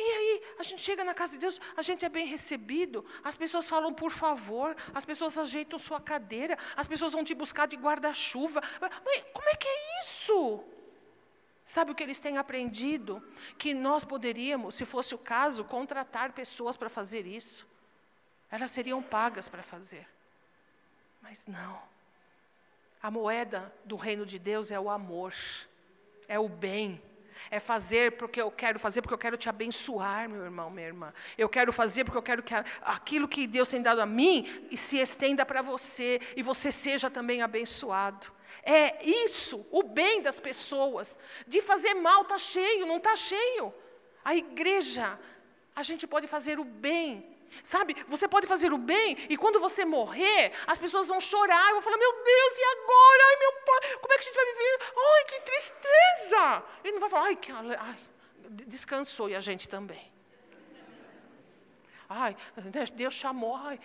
aí, 0.00 0.42
a 0.60 0.62
gente 0.62 0.80
chega 0.80 1.02
na 1.02 1.12
casa 1.12 1.32
de 1.32 1.38
Deus, 1.38 1.60
a 1.76 1.82
gente 1.82 2.04
é 2.04 2.08
bem 2.08 2.24
recebido, 2.24 3.04
as 3.24 3.36
pessoas 3.36 3.68
falam 3.68 3.92
por 3.92 4.12
favor, 4.12 4.76
as 4.94 5.04
pessoas 5.04 5.36
ajeitam 5.36 5.76
sua 5.76 6.00
cadeira, 6.00 6.56
as 6.76 6.86
pessoas 6.86 7.12
vão 7.12 7.24
te 7.24 7.34
buscar 7.34 7.66
de 7.66 7.76
guarda-chuva. 7.76 8.62
Como 9.32 9.48
é 9.48 9.56
que 9.56 9.66
é 9.66 10.00
isso? 10.00 10.62
Sabe 11.64 11.90
o 11.90 11.96
que 11.96 12.02
eles 12.04 12.20
têm 12.20 12.38
aprendido? 12.38 13.20
Que 13.58 13.74
nós 13.74 14.04
poderíamos, 14.04 14.76
se 14.76 14.84
fosse 14.86 15.16
o 15.16 15.18
caso, 15.18 15.64
contratar 15.64 16.30
pessoas 16.32 16.76
para 16.76 16.88
fazer 16.88 17.26
isso. 17.26 17.66
Elas 18.52 18.70
seriam 18.70 19.02
pagas 19.02 19.48
para 19.48 19.64
fazer. 19.64 20.06
Mas 21.20 21.44
não. 21.44 21.82
A 23.02 23.10
moeda 23.10 23.74
do 23.84 23.96
reino 23.96 24.24
de 24.24 24.38
Deus 24.38 24.70
é 24.70 24.78
o 24.78 24.88
amor, 24.88 25.34
é 26.28 26.38
o 26.38 26.48
bem 26.48 27.02
é 27.50 27.60
fazer 27.60 28.12
porque 28.12 28.40
eu 28.40 28.50
quero 28.50 28.78
fazer, 28.78 29.02
porque 29.02 29.14
eu 29.14 29.18
quero 29.18 29.36
te 29.36 29.48
abençoar, 29.48 30.28
meu 30.28 30.44
irmão, 30.44 30.70
minha 30.70 30.86
irmã. 30.86 31.12
Eu 31.36 31.48
quero 31.48 31.72
fazer 31.72 32.04
porque 32.04 32.18
eu 32.18 32.22
quero 32.22 32.42
que 32.42 32.54
aquilo 32.80 33.28
que 33.28 33.46
Deus 33.46 33.68
tem 33.68 33.80
dado 33.80 34.00
a 34.00 34.06
mim 34.06 34.68
se 34.76 34.98
estenda 34.98 35.44
para 35.46 35.62
você 35.62 36.20
e 36.36 36.42
você 36.42 36.72
seja 36.72 37.10
também 37.10 37.42
abençoado. 37.42 38.32
É 38.62 39.06
isso, 39.06 39.66
o 39.70 39.82
bem 39.82 40.20
das 40.20 40.40
pessoas. 40.40 41.18
De 41.46 41.60
fazer 41.60 41.94
mal 41.94 42.22
está 42.22 42.38
cheio, 42.38 42.86
não 42.86 42.96
está 42.96 43.16
cheio. 43.16 43.72
A 44.24 44.34
igreja, 44.34 45.18
a 45.74 45.82
gente 45.82 46.06
pode 46.06 46.26
fazer 46.26 46.58
o 46.58 46.64
bem 46.64 47.37
Sabe, 47.62 47.96
você 48.08 48.26
pode 48.28 48.46
fazer 48.46 48.72
o 48.72 48.78
bem 48.78 49.16
e 49.28 49.36
quando 49.36 49.60
você 49.60 49.84
morrer, 49.84 50.52
as 50.66 50.78
pessoas 50.78 51.08
vão 51.08 51.20
chorar, 51.20 51.72
vão 51.72 51.82
falar: 51.82 51.96
Meu 51.96 52.12
Deus, 52.12 52.58
e 52.58 52.62
agora? 52.62 53.22
Ai, 53.28 53.36
meu 53.36 53.52
pai, 53.52 53.98
como 54.00 54.12
é 54.12 54.16
que 54.16 54.22
a 54.22 54.26
gente 54.26 54.34
vai 54.34 54.46
viver? 54.46 54.78
Ai, 54.96 55.24
que 55.24 55.40
tristeza! 55.40 56.62
Ele 56.84 56.92
não 56.92 57.00
vai 57.00 57.10
falar: 57.10 57.24
Ai, 57.24 57.36
que 57.36 57.52
ai, 57.52 57.98
descansou 58.66 59.28
e 59.28 59.34
a 59.34 59.40
gente 59.40 59.68
também. 59.68 60.12
Ai, 62.08 62.34
Deus 62.94 63.12
chamou, 63.12 63.54
ai, 63.54 63.78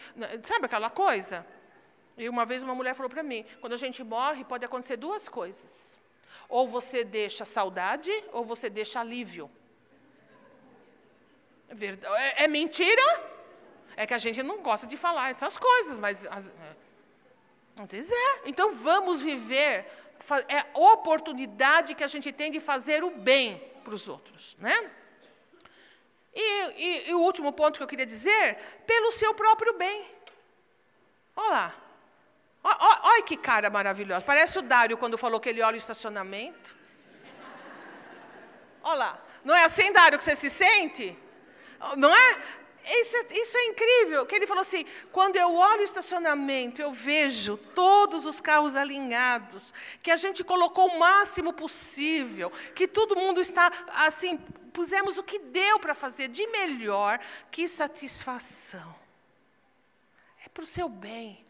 sabe 0.43 0.65
aquela 0.65 0.89
coisa? 0.89 1.45
E 2.17 2.29
uma 2.29 2.45
vez 2.45 2.63
uma 2.63 2.75
mulher 2.75 2.93
falou 2.95 3.09
para 3.09 3.23
mim: 3.23 3.45
quando 3.59 3.73
a 3.73 3.77
gente 3.77 4.03
morre, 4.03 4.45
pode 4.45 4.63
acontecer 4.63 4.97
duas 4.97 5.27
coisas. 5.27 5.97
Ou 6.47 6.67
você 6.67 7.03
deixa 7.03 7.43
saudade, 7.43 8.11
ou 8.31 8.45
você 8.45 8.69
deixa 8.69 8.99
alívio. 8.99 9.49
É, 11.69 12.43
é 12.43 12.47
mentira? 12.47 13.32
É 13.95 14.05
que 14.07 14.13
a 14.13 14.17
gente 14.17 14.41
não 14.41 14.59
gosta 14.61 14.85
de 14.87 14.97
falar 14.97 15.31
essas 15.31 15.57
coisas, 15.57 15.97
mas 15.97 16.25
às, 16.27 16.49
é, 16.49 17.85
vezes 17.85 18.11
é. 18.11 18.41
Então 18.45 18.73
vamos 18.75 19.21
viver, 19.21 19.85
é 20.47 20.65
oportunidade 20.73 21.95
que 21.95 22.03
a 22.03 22.07
gente 22.07 22.31
tem 22.31 22.51
de 22.51 22.59
fazer 22.59 23.03
o 23.03 23.11
bem 23.11 23.61
para 23.83 23.93
os 23.93 24.07
outros, 24.07 24.55
né? 24.59 24.91
E, 26.33 26.47
e, 26.85 27.09
e, 27.09 27.13
o 27.13 27.19
último 27.19 27.53
ponto 27.53 27.77
que 27.77 27.83
eu 27.83 27.87
queria 27.87 28.05
dizer, 28.05 28.57
pelo 28.87 29.11
seu 29.11 29.33
próprio 29.35 29.73
bem. 29.77 30.09
Olha 31.35 31.49
lá. 31.49 31.75
Olha 32.63 33.23
que 33.23 33.37
cara 33.37 33.69
maravilhosa. 33.69 34.25
Parece 34.25 34.57
o 34.57 34.61
Dário 34.61 34.97
quando 34.97 35.17
falou 35.17 35.39
que 35.39 35.49
ele 35.49 35.61
olha 35.61 35.75
o 35.75 35.77
estacionamento. 35.77 36.75
Olha 38.81 38.95
lá. 38.95 39.21
Não 39.43 39.55
é 39.55 39.63
assim, 39.65 39.91
Dário, 39.91 40.17
que 40.17 40.23
você 40.23 40.35
se 40.35 40.49
sente? 40.49 41.17
Não 41.97 42.15
é? 42.15 42.41
Isso 42.85 43.15
é, 43.15 43.25
isso 43.31 43.57
é 43.57 43.65
incrível, 43.67 44.25
que 44.25 44.35
ele 44.35 44.45
falou 44.45 44.61
assim: 44.61 44.85
quando 45.11 45.37
eu 45.37 45.55
olho 45.55 45.81
o 45.81 45.85
estacionamento, 45.85 46.81
eu 46.81 46.91
vejo 46.91 47.55
todos 47.55 48.25
os 48.25 48.41
carros 48.41 48.75
alinhados, 48.75 49.73
que 50.01 50.11
a 50.11 50.17
gente 50.17 50.43
colocou 50.43 50.87
o 50.87 50.99
máximo 50.99 51.53
possível, 51.53 52.51
que 52.75 52.85
todo 52.85 53.15
mundo 53.15 53.39
está 53.39 53.71
assim, 53.87 54.37
pusemos 54.73 55.17
o 55.17 55.23
que 55.23 55.39
deu 55.39 55.79
para 55.79 55.95
fazer 55.95 56.27
de 56.27 56.45
melhor, 56.47 57.21
que 57.49 57.69
satisfação. 57.69 58.93
É 60.45 60.49
para 60.49 60.63
o 60.63 60.67
seu 60.67 60.89
bem. 60.89 61.43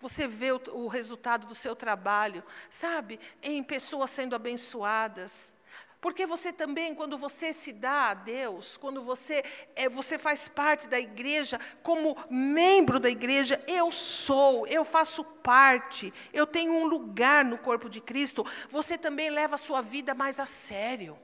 Você 0.00 0.28
vê 0.28 0.52
o, 0.52 0.60
o 0.74 0.86
resultado 0.86 1.44
do 1.48 1.56
seu 1.56 1.74
trabalho, 1.74 2.44
sabe, 2.70 3.18
em 3.42 3.64
pessoas 3.64 4.12
sendo 4.12 4.36
abençoadas 4.36 5.52
porque 6.00 6.26
você 6.26 6.52
também, 6.52 6.94
quando 6.94 7.18
você 7.18 7.52
se 7.52 7.72
dá 7.72 8.10
a 8.10 8.14
Deus, 8.14 8.76
quando 8.76 9.02
você, 9.02 9.44
é, 9.74 9.88
você 9.88 10.16
faz 10.16 10.48
parte 10.48 10.86
da 10.86 10.98
igreja, 10.98 11.58
como 11.82 12.16
membro 12.30 13.00
da 13.00 13.10
igreja, 13.10 13.60
eu 13.66 13.90
sou, 13.90 14.64
eu 14.68 14.84
faço 14.84 15.24
parte, 15.24 16.14
eu 16.32 16.46
tenho 16.46 16.72
um 16.72 16.86
lugar 16.86 17.44
no 17.44 17.58
corpo 17.58 17.88
de 17.88 18.00
Cristo, 18.00 18.46
você 18.70 18.96
também 18.96 19.28
leva 19.28 19.56
a 19.56 19.58
sua 19.58 19.82
vida 19.82 20.14
mais 20.14 20.38
a 20.38 20.46
sério. 20.46 21.18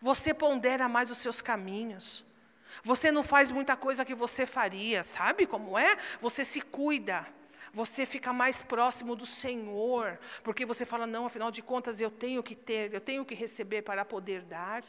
Você 0.00 0.32
pondera 0.32 0.88
mais 0.88 1.10
os 1.10 1.18
seus 1.18 1.40
caminhos. 1.40 2.24
Você 2.84 3.10
não 3.10 3.24
faz 3.24 3.50
muita 3.50 3.76
coisa 3.76 4.04
que 4.04 4.14
você 4.14 4.46
faria, 4.46 5.02
sabe 5.02 5.44
como 5.44 5.76
é? 5.76 5.98
Você 6.20 6.44
se 6.44 6.60
cuida 6.60 7.26
você 7.72 8.04
fica 8.04 8.32
mais 8.32 8.62
próximo 8.62 9.16
do 9.16 9.26
Senhor, 9.26 10.18
porque 10.42 10.66
você 10.66 10.84
fala: 10.84 11.06
não, 11.06 11.26
afinal 11.26 11.50
de 11.50 11.62
contas 11.62 12.00
eu 12.00 12.10
tenho 12.10 12.42
que 12.42 12.54
ter, 12.54 12.92
eu 12.92 13.00
tenho 13.00 13.24
que 13.24 13.34
receber 13.34 13.82
para 13.82 14.04
poder 14.04 14.42
dar. 14.42 14.82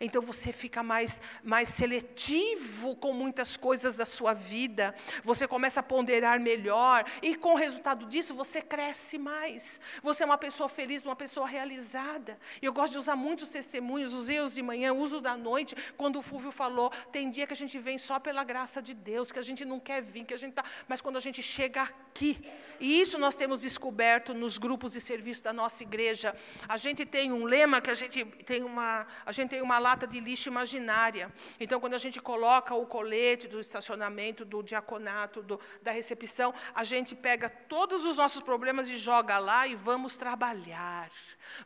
Então 0.00 0.22
você 0.22 0.50
fica 0.50 0.82
mais, 0.82 1.20
mais 1.44 1.68
seletivo 1.68 2.96
com 2.96 3.12
muitas 3.12 3.54
coisas 3.54 3.94
da 3.94 4.06
sua 4.06 4.32
vida. 4.32 4.94
Você 5.22 5.46
começa 5.46 5.80
a 5.80 5.82
ponderar 5.82 6.40
melhor. 6.40 7.04
E 7.20 7.36
com 7.36 7.52
o 7.52 7.56
resultado 7.56 8.06
disso, 8.06 8.34
você 8.34 8.62
cresce 8.62 9.18
mais. 9.18 9.78
Você 10.02 10.22
é 10.22 10.26
uma 10.26 10.38
pessoa 10.38 10.70
feliz, 10.70 11.04
uma 11.04 11.14
pessoa 11.14 11.46
realizada. 11.46 12.38
Eu 12.62 12.72
gosto 12.72 12.92
de 12.92 12.98
usar 12.98 13.14
muitos 13.14 13.50
testemunhos. 13.50 14.14
Usei 14.14 14.40
os 14.40 14.54
de 14.54 14.62
manhã, 14.62 14.94
uso 14.94 15.20
da 15.20 15.36
noite. 15.36 15.76
Quando 15.98 16.18
o 16.18 16.22
Fúvio 16.22 16.50
falou, 16.50 16.90
tem 17.12 17.30
dia 17.30 17.46
que 17.46 17.52
a 17.52 17.56
gente 17.56 17.78
vem 17.78 17.98
só 17.98 18.18
pela 18.18 18.42
graça 18.42 18.80
de 18.80 18.94
Deus, 18.94 19.30
que 19.30 19.38
a 19.38 19.42
gente 19.42 19.66
não 19.66 19.78
quer 19.78 20.00
vir, 20.00 20.24
que 20.24 20.32
a 20.32 20.38
gente 20.38 20.54
tá. 20.54 20.64
Mas 20.88 21.02
quando 21.02 21.18
a 21.18 21.20
gente 21.20 21.42
chega 21.42 21.82
aqui, 21.82 22.42
e 22.80 23.00
isso 23.00 23.18
nós 23.18 23.34
temos 23.34 23.60
descoberto 23.60 24.32
nos 24.32 24.56
grupos 24.56 24.92
de 24.92 25.00
serviço 25.00 25.42
da 25.42 25.52
nossa 25.52 25.82
igreja. 25.82 26.34
A 26.66 26.78
gente 26.78 27.04
tem 27.04 27.30
um 27.30 27.44
lema 27.44 27.82
que 27.82 27.90
a 27.90 27.94
gente 27.94 28.24
tem 28.46 28.62
uma, 28.62 29.06
a 29.26 29.32
gente 29.32 29.50
tem 29.50 29.60
uma 29.60 29.78
lata 29.90 30.06
de 30.06 30.20
lixo 30.20 30.48
imaginária. 30.48 31.32
Então, 31.58 31.80
quando 31.80 31.94
a 31.94 31.98
gente 31.98 32.20
coloca 32.20 32.74
o 32.74 32.86
colete 32.86 33.48
do 33.48 33.60
estacionamento, 33.60 34.44
do 34.44 34.62
diaconato, 34.62 35.42
do, 35.42 35.58
da 35.82 35.90
recepção, 35.90 36.54
a 36.74 36.84
gente 36.84 37.14
pega 37.14 37.48
todos 37.48 38.04
os 38.04 38.16
nossos 38.16 38.40
problemas 38.40 38.88
e 38.88 38.96
joga 38.96 39.38
lá 39.38 39.66
e 39.66 39.74
vamos 39.74 40.14
trabalhar. 40.14 41.10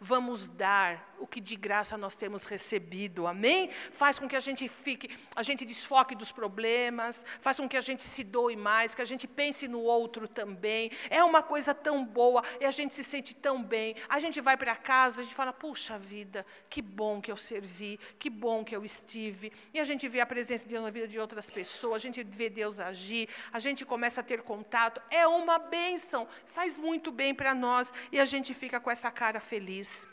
Vamos 0.00 0.46
dar 0.46 1.14
o 1.18 1.26
que 1.26 1.40
de 1.40 1.56
graça 1.56 1.98
nós 1.98 2.16
temos 2.16 2.44
recebido. 2.44 3.26
Amém? 3.26 3.70
Faz 3.92 4.18
com 4.18 4.26
que 4.26 4.36
a 4.36 4.40
gente 4.40 4.66
fique, 4.68 5.10
a 5.36 5.42
gente 5.42 5.64
desfoque 5.64 6.14
dos 6.14 6.32
problemas, 6.32 7.26
faz 7.40 7.58
com 7.58 7.68
que 7.68 7.76
a 7.76 7.80
gente 7.80 8.02
se 8.02 8.24
doe 8.24 8.56
mais, 8.56 8.94
que 8.94 9.02
a 9.02 9.04
gente 9.04 9.26
pense 9.26 9.68
no 9.68 9.80
outro 9.80 10.26
também. 10.26 10.90
É 11.10 11.22
uma 11.22 11.42
coisa 11.42 11.74
tão 11.74 12.04
boa 12.04 12.42
e 12.60 12.64
a 12.64 12.70
gente 12.70 12.94
se 12.94 13.04
sente 13.04 13.34
tão 13.34 13.62
bem. 13.62 13.96
A 14.08 14.18
gente 14.18 14.40
vai 14.40 14.56
para 14.56 14.74
casa, 14.74 15.20
a 15.20 15.24
gente 15.24 15.34
fala: 15.34 15.52
"Puxa 15.52 15.98
vida, 15.98 16.46
que 16.70 16.80
bom 16.80 17.20
que 17.20 17.30
eu 17.30 17.36
servi, 17.36 17.98
que 18.18 18.30
bom 18.30 18.64
que 18.64 18.74
eu 18.74 18.84
estive". 18.84 19.52
E 19.72 19.80
a 19.80 19.84
gente 19.84 20.08
vê 20.08 20.20
a 20.20 20.26
presença 20.26 20.64
de 20.64 20.70
Deus 20.70 20.84
na 20.84 20.90
vida 20.90 21.08
de 21.08 21.18
outras 21.18 21.50
pessoas, 21.50 21.96
a 21.96 21.98
gente 21.98 22.22
vê 22.22 22.48
Deus 22.48 22.80
agir, 22.80 23.28
a 23.52 23.58
gente 23.58 23.84
começa 23.84 24.20
a 24.20 24.24
ter 24.24 24.42
contato. 24.42 25.00
É 25.10 25.26
uma 25.26 25.58
bênção, 25.58 26.26
faz 26.46 26.78
muito 26.78 27.10
bem 27.10 27.34
para 27.34 27.54
nós 27.54 27.92
e 28.10 28.20
a 28.20 28.24
gente 28.24 28.54
fica 28.54 28.80
com 28.80 28.90
essa 28.90 29.10
cara 29.10 29.40
feliz. 29.40 30.06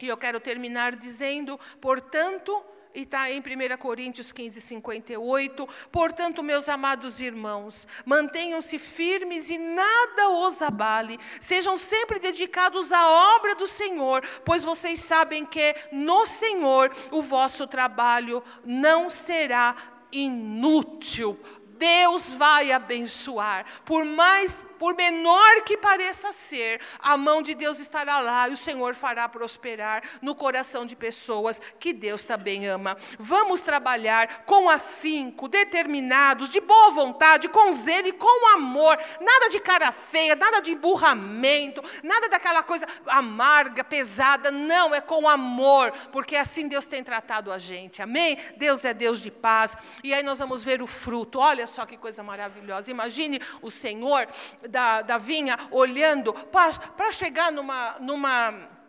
E 0.00 0.08
eu 0.08 0.16
quero 0.16 0.40
terminar 0.40 0.96
dizendo, 0.96 1.60
portanto, 1.80 2.64
e 2.94 3.02
está 3.02 3.30
em 3.30 3.40
1 3.40 3.76
Coríntios 3.78 4.32
15, 4.32 4.60
58. 4.60 5.68
Portanto, 5.90 6.42
meus 6.42 6.68
amados 6.68 7.20
irmãos, 7.20 7.86
mantenham-se 8.04 8.78
firmes 8.78 9.50
e 9.50 9.58
nada 9.58 10.30
os 10.30 10.60
abale. 10.60 11.18
Sejam 11.40 11.76
sempre 11.76 12.18
dedicados 12.18 12.92
à 12.92 13.34
obra 13.36 13.54
do 13.54 13.66
Senhor, 13.66 14.24
pois 14.44 14.64
vocês 14.64 15.00
sabem 15.00 15.44
que 15.44 15.74
no 15.92 16.26
Senhor 16.26 16.90
o 17.10 17.22
vosso 17.22 17.66
trabalho 17.66 18.42
não 18.64 19.08
será 19.08 19.76
inútil. 20.12 21.38
Deus 21.78 22.32
vai 22.32 22.72
abençoar. 22.72 23.64
Por 23.84 24.04
mais 24.04 24.60
por 24.80 24.94
menor 24.94 25.60
que 25.60 25.76
pareça 25.76 26.32
ser, 26.32 26.80
a 27.00 27.14
mão 27.14 27.42
de 27.42 27.54
Deus 27.54 27.78
estará 27.78 28.18
lá 28.18 28.48
e 28.48 28.54
o 28.54 28.56
Senhor 28.56 28.94
fará 28.94 29.28
prosperar 29.28 30.02
no 30.22 30.34
coração 30.34 30.86
de 30.86 30.96
pessoas 30.96 31.60
que 31.78 31.92
Deus 31.92 32.24
também 32.24 32.66
ama. 32.66 32.96
Vamos 33.18 33.60
trabalhar 33.60 34.44
com 34.46 34.70
afinco, 34.70 35.48
determinados, 35.48 36.48
de 36.48 36.62
boa 36.62 36.90
vontade, 36.92 37.46
com 37.46 37.70
zelo 37.74 38.08
e 38.08 38.12
com 38.12 38.54
amor. 38.54 38.98
Nada 39.20 39.50
de 39.50 39.60
cara 39.60 39.92
feia, 39.92 40.34
nada 40.34 40.60
de 40.60 40.72
emburramento, 40.72 41.82
nada 42.02 42.30
daquela 42.30 42.62
coisa 42.62 42.86
amarga, 43.06 43.84
pesada. 43.84 44.50
Não, 44.50 44.94
é 44.94 45.00
com 45.02 45.28
amor, 45.28 45.92
porque 46.10 46.34
assim 46.34 46.68
Deus 46.68 46.86
tem 46.86 47.04
tratado 47.04 47.52
a 47.52 47.58
gente. 47.58 48.00
Amém? 48.00 48.38
Deus 48.56 48.82
é 48.86 48.94
Deus 48.94 49.20
de 49.20 49.30
paz. 49.30 49.76
E 50.02 50.14
aí 50.14 50.22
nós 50.22 50.38
vamos 50.38 50.64
ver 50.64 50.80
o 50.80 50.86
fruto. 50.86 51.38
Olha 51.38 51.66
só 51.66 51.84
que 51.84 51.98
coisa 51.98 52.22
maravilhosa. 52.22 52.90
Imagine 52.90 53.42
o 53.60 53.70
Senhor 53.70 54.26
da, 54.70 55.02
da 55.02 55.18
vinha 55.18 55.58
olhando 55.70 56.32
para 56.32 57.12
chegar 57.12 57.52
numa, 57.52 57.96
numa 58.00 58.79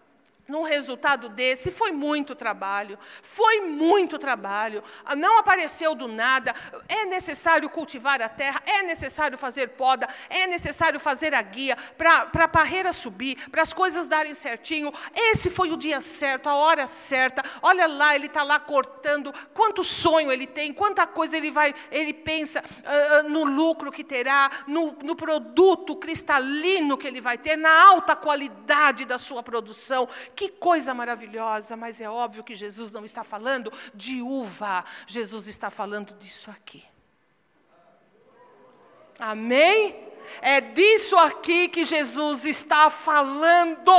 num 0.52 0.64
resultado 0.64 1.30
desse, 1.30 1.72
foi 1.72 1.94
muito 1.94 2.36
trabalho, 2.36 3.00
foi 3.22 3.62
muito 3.62 4.20
trabalho, 4.20 4.84
não 5.16 5.38
apareceu 5.40 5.96
do 5.96 6.10
nada, 6.10 6.54
é 6.90 7.06
necessário 7.06 7.70
cultivar 7.70 8.22
a 8.22 8.28
terra, 8.28 8.62
é 8.66 8.84
necessário 8.84 9.38
fazer 9.38 9.70
poda, 9.70 10.10
é 10.30 10.46
necessário 10.48 11.00
fazer 11.00 11.34
a 11.34 11.42
guia 11.42 11.78
para 11.98 12.30
a 12.34 12.48
parreira 12.50 12.92
subir, 12.92 13.50
para 13.50 13.62
as 13.62 13.72
coisas 13.72 14.08
darem 14.08 14.34
certinho. 14.34 14.94
Esse 15.16 15.50
foi 15.50 15.72
o 15.72 15.78
dia 15.78 16.02
certo, 16.02 16.50
a 16.50 16.56
hora 16.56 16.86
certa. 16.86 17.42
Olha 17.62 17.88
lá, 17.88 18.14
ele 18.14 18.26
está 18.26 18.44
lá 18.44 18.60
cortando, 18.60 19.34
quanto 19.54 19.86
sonho 19.86 20.30
ele 20.30 20.46
tem, 20.46 20.74
quanta 20.74 21.08
coisa 21.08 21.38
ele 21.38 21.50
vai, 21.50 21.74
ele 21.90 22.12
pensa 22.12 22.62
uh, 22.62 23.30
no 23.30 23.46
lucro 23.46 23.90
que 23.90 24.04
terá, 24.04 24.52
no, 24.68 24.98
no 25.02 25.16
produto 25.16 25.96
cristalino 25.96 26.98
que 26.98 27.08
ele 27.08 27.22
vai 27.22 27.38
ter, 27.38 27.56
na 27.56 27.72
alta 27.86 28.18
qualidade 28.18 29.06
da 29.06 29.18
sua 29.18 29.42
produção 29.42 30.10
que 30.42 30.50
coisa 30.50 30.92
maravilhosa, 30.92 31.78
mas 31.78 32.02
é 32.02 32.10
óbvio 32.10 32.44
que 32.44 32.56
Jesus 32.56 32.92
não 32.92 33.06
está 33.06 33.24
falando 33.24 33.72
de 33.94 34.24
uva, 34.24 34.84
Jesus 35.06 35.48
está 35.48 35.70
falando 35.70 36.16
disso 36.16 36.50
aqui. 36.50 36.84
Amém? 39.20 40.08
É 40.42 40.60
disso 40.60 41.16
aqui 41.16 41.68
que 41.68 41.86
Jesus 41.86 42.44
está 42.44 42.90
falando. 42.90 43.92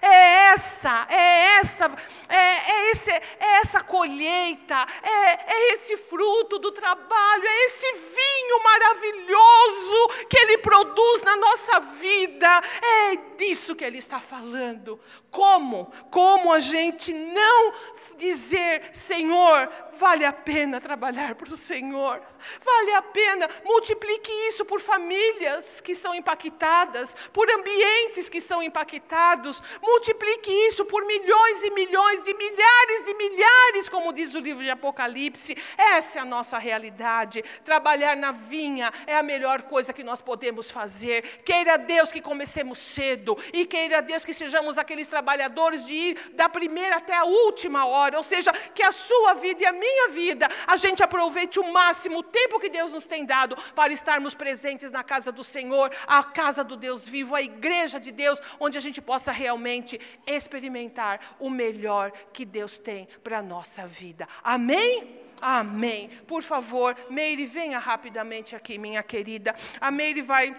É 0.00 0.52
essa, 0.52 1.06
é 1.08 1.58
essa, 1.60 1.90
é, 2.28 2.36
é, 2.36 2.90
esse, 2.90 3.10
é 3.10 3.60
essa 3.60 3.82
colheita, 3.82 4.86
é, 5.02 5.54
é 5.54 5.72
esse 5.72 5.96
fruto 5.96 6.58
do 6.58 6.70
trabalho, 6.72 7.44
é 7.46 7.64
esse 7.64 7.92
vinho 7.92 8.62
maravilhoso 8.62 10.26
que 10.28 10.38
Ele 10.38 10.58
produz 10.58 11.22
na 11.22 11.36
nossa 11.36 11.80
vida. 11.80 12.62
É 12.82 13.16
disso 13.36 13.74
que 13.74 13.84
Ele 13.84 13.98
está 13.98 14.20
falando. 14.20 15.00
Como? 15.30 15.92
Como 16.10 16.52
a 16.52 16.58
gente 16.58 17.12
não 17.12 17.72
dizer, 18.16 18.90
Senhor, 18.94 19.70
vale 19.92 20.24
a 20.24 20.32
pena 20.32 20.80
trabalhar 20.80 21.34
para 21.34 21.52
o 21.52 21.56
Senhor, 21.56 22.22
vale 22.64 22.94
a 22.94 23.02
pena, 23.02 23.48
multiplique 23.64 24.30
isso 24.48 24.64
por 24.64 24.80
famílias 24.80 25.80
que 25.80 25.94
são 25.94 26.14
impactadas, 26.14 27.16
por 27.32 27.50
ambientes 27.50 28.28
que 28.28 28.40
são 28.40 28.62
impactados, 28.62 29.62
multiplique 29.82 30.50
isso 30.50 30.84
por 30.84 31.04
milhões 31.04 31.64
e 31.64 31.70
milhões 31.70 32.24
de 32.24 32.34
milhares 32.34 33.04
de 33.04 33.14
milhares, 33.14 33.88
como 33.88 34.12
diz 34.12 34.34
o 34.34 34.40
livro 34.40 34.62
de 34.62 34.70
Apocalipse. 34.70 35.56
Essa 35.76 36.18
é 36.18 36.22
a 36.22 36.24
nossa 36.24 36.58
realidade. 36.58 37.42
Trabalhar 37.64 38.16
na 38.16 38.32
vinha 38.32 38.92
é 39.06 39.16
a 39.16 39.22
melhor 39.22 39.62
coisa 39.62 39.92
que 39.92 40.04
nós 40.04 40.20
podemos 40.20 40.70
fazer. 40.70 41.22
Queira 41.44 41.76
Deus 41.78 42.12
que 42.12 42.20
comecemos 42.20 42.78
cedo 42.78 43.36
e 43.52 43.64
queira 43.64 44.02
Deus 44.02 44.24
que 44.24 44.34
sejamos 44.34 44.78
aqueles 44.78 45.08
trabalhadores 45.08 45.84
de 45.84 45.92
ir 45.92 46.30
da 46.34 46.48
primeira 46.48 46.96
até 46.96 47.14
a 47.14 47.24
última 47.24 47.86
hora, 47.86 48.16
ou 48.18 48.24
seja, 48.24 48.52
que 48.74 48.82
a 48.82 48.92
sua 48.92 49.34
vida 49.34 49.62
e 49.62 49.66
a 49.66 49.72
minha 49.72 50.08
vida 50.08 50.48
a 50.66 50.76
gente 50.76 51.02
aproveite 51.02 51.58
o 51.58 51.72
máximo 51.72 52.18
o 52.18 52.22
tempo 52.22 52.58
que 52.58 52.68
Deus 52.68 52.92
nos 52.92 53.06
tem 53.06 53.24
dado 53.24 53.56
para 53.74 53.92
estarmos 53.92 54.34
presentes 54.34 54.90
na 54.90 55.04
casa 55.04 55.30
do 55.30 55.44
Senhor, 55.44 55.94
a 56.06 56.22
casa 56.22 56.64
do 56.64 56.76
Deus 56.76 57.08
vivo, 57.08 57.34
a 57.34 57.42
igreja 57.42 58.00
de 58.00 58.10
Deus, 58.10 58.40
onde 58.58 58.76
a 58.76 58.80
gente 58.80 59.00
possa 59.00 59.30
realmente 59.68 60.00
experimentar 60.26 61.36
o 61.38 61.50
melhor 61.50 62.10
que 62.32 62.44
Deus 62.44 62.78
tem 62.78 63.06
para 63.22 63.38
a 63.38 63.42
nossa 63.42 63.86
vida. 63.86 64.26
Amém? 64.42 65.20
Amém. 65.40 66.08
Por 66.26 66.42
favor, 66.42 66.96
Meire, 67.10 67.46
venha 67.46 67.78
rapidamente 67.78 68.56
aqui, 68.56 68.78
minha 68.78 69.02
querida. 69.02 69.54
A 69.80 69.90
Meire 69.90 70.22
vai 70.22 70.56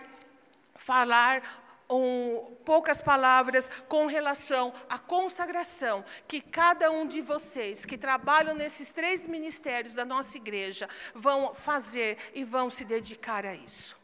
falar 0.76 1.66
um, 1.90 2.56
poucas 2.64 3.02
palavras 3.02 3.70
com 3.90 4.06
relação 4.06 4.72
à 4.88 5.00
consagração 5.00 6.06
que 6.28 6.40
cada 6.40 6.92
um 6.92 7.08
de 7.08 7.20
vocês 7.20 7.84
que 7.84 7.98
trabalham 7.98 8.54
nesses 8.54 8.92
três 8.92 9.28
ministérios 9.28 9.96
da 9.96 10.06
nossa 10.06 10.38
igreja 10.38 10.88
vão 11.16 11.54
fazer 11.56 12.18
e 12.34 12.44
vão 12.44 12.70
se 12.70 12.86
dedicar 12.86 13.46
a 13.46 13.56
isso. 13.56 13.98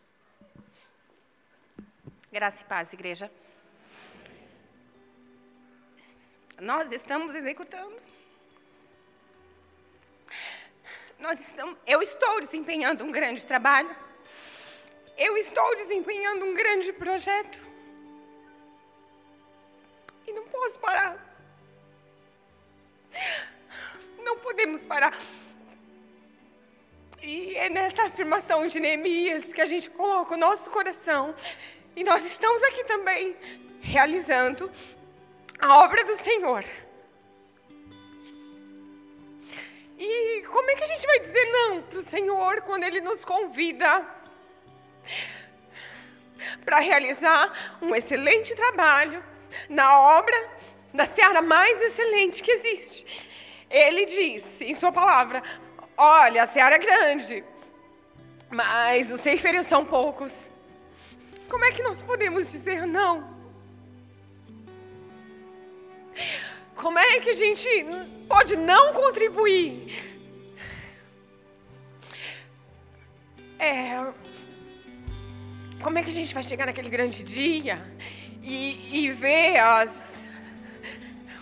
Graça 2.34 2.64
e 2.64 2.66
paz, 2.66 2.92
igreja. 2.92 3.32
Nós 6.60 6.92
estamos 6.92 7.36
executando. 7.36 7.96
Nós 11.20 11.40
estamos, 11.40 11.78
eu 11.86 12.02
estou 12.02 12.40
desempenhando 12.40 13.04
um 13.04 13.12
grande 13.12 13.46
trabalho. 13.46 13.94
Eu 15.18 15.38
estou 15.38 15.76
desempenhando 15.76 16.46
um 16.46 16.54
grande 16.54 16.92
projeto. 16.94 17.60
E 20.28 20.32
não 20.32 20.46
posso 20.48 20.80
parar. 20.80 21.18
Não 24.20 24.38
podemos 24.40 24.82
parar. 24.82 25.18
E 27.22 27.56
é 27.56 27.70
nessa 27.70 28.04
afirmação 28.04 28.68
de 28.68 28.80
Neemias 28.80 29.54
que 29.54 29.62
a 29.62 29.66
gente 29.66 29.90
coloca 29.90 30.36
o 30.36 30.38
nosso 30.38 30.70
coração. 30.70 31.36
E 31.96 32.04
nós 32.04 32.26
estamos 32.26 32.62
aqui 32.64 32.84
também 32.84 33.36
realizando 33.82 34.72
a 35.60 35.84
obra 35.84 36.04
do 36.04 36.16
Senhor. 36.16 36.64
E 39.98 40.44
como 40.52 40.70
é 40.72 40.76
que 40.76 40.84
a 40.84 40.88
gente 40.88 41.06
vai 41.06 41.20
dizer 41.20 41.46
não 41.52 41.82
para 41.82 42.00
o 42.00 42.04
Senhor 42.04 42.62
quando 42.62 42.84
Ele 42.84 43.00
nos 43.00 43.24
convida 43.24 44.06
para 46.66 46.80
realizar 46.80 47.78
um 47.82 47.96
excelente 47.96 48.54
trabalho 48.56 49.24
na 49.70 50.00
obra 50.18 50.50
da 50.94 51.06
seara 51.06 51.42
mais 51.42 51.82
excelente 51.82 52.44
que 52.44 52.52
existe? 52.52 53.06
Ele 53.70 54.06
diz 54.06 54.62
em 54.62 54.74
Sua 54.74 54.92
palavra: 54.92 55.42
Olha, 55.98 56.44
a 56.44 56.48
seara 56.48 56.76
é 56.76 56.80
grande, 56.80 57.44
mas 58.52 59.12
os 59.12 59.22
ceifeiros 59.22 59.66
são 59.66 59.86
poucos. 59.86 60.52
Como 61.50 61.64
é 61.64 61.72
que 61.72 61.82
nós 61.82 62.02
podemos 62.02 62.52
dizer 62.52 62.86
não? 62.86 63.35
Como 66.76 67.00
é 67.00 67.20
que 67.20 67.30
a 67.30 67.36
gente 67.36 67.68
pode 68.28 68.56
não 68.56 68.94
contribuir? 68.94 70.16
É, 73.58 74.06
como 75.82 75.98
é 75.98 76.04
que 76.04 76.10
a 76.10 76.14
gente 76.14 76.34
vai 76.34 76.44
chegar 76.44 76.66
naquele 76.66 76.90
grande 76.90 77.24
dia 77.24 77.80
e, 78.42 79.06
e 79.06 79.12
ver 79.12 79.58
as. 79.58 80.26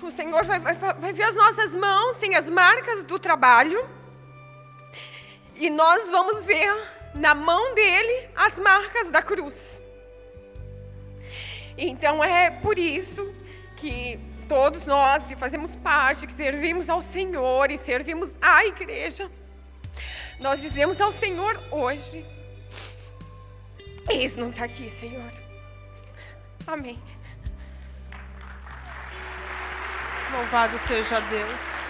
O 0.02 0.12
Senhor 0.12 0.44
vai, 0.44 0.60
vai, 0.60 0.76
vai 0.76 1.14
ver 1.14 1.24
as 1.24 1.36
nossas 1.36 1.74
mãos 1.76 2.18
sem 2.18 2.36
as 2.36 2.50
marcas 2.50 3.04
do 3.04 3.18
trabalho 3.18 3.88
e 5.56 5.70
nós 5.70 6.10
vamos 6.10 6.46
ver 6.46 6.74
na 7.16 7.34
mão 7.34 7.74
dele 7.74 8.28
as 8.36 8.60
marcas 8.60 9.10
da 9.10 9.22
cruz. 9.22 9.82
Então 11.78 12.24
é 12.24 12.52
por 12.52 12.78
isso 12.78 13.34
que 13.78 14.20
todos 14.54 14.86
nós 14.86 15.26
que 15.26 15.36
fazemos 15.36 15.76
parte, 15.76 16.28
que 16.28 16.34
servimos 16.34 16.88
ao 16.88 17.02
Senhor 17.02 17.72
e 17.72 17.78
servimos 17.78 18.38
à 18.40 18.64
igreja, 18.64 19.28
nós 20.40 20.62
dizemos 20.62 21.02
ao 21.02 21.12
Senhor 21.12 21.60
hoje: 21.72 22.24
Eis-nos 24.08 24.62
aqui, 24.62 24.92
Senhor. 24.92 25.34
Amém. 26.68 27.02
Louvado 30.32 30.78
seja 30.78 31.20
Deus. 31.20 31.83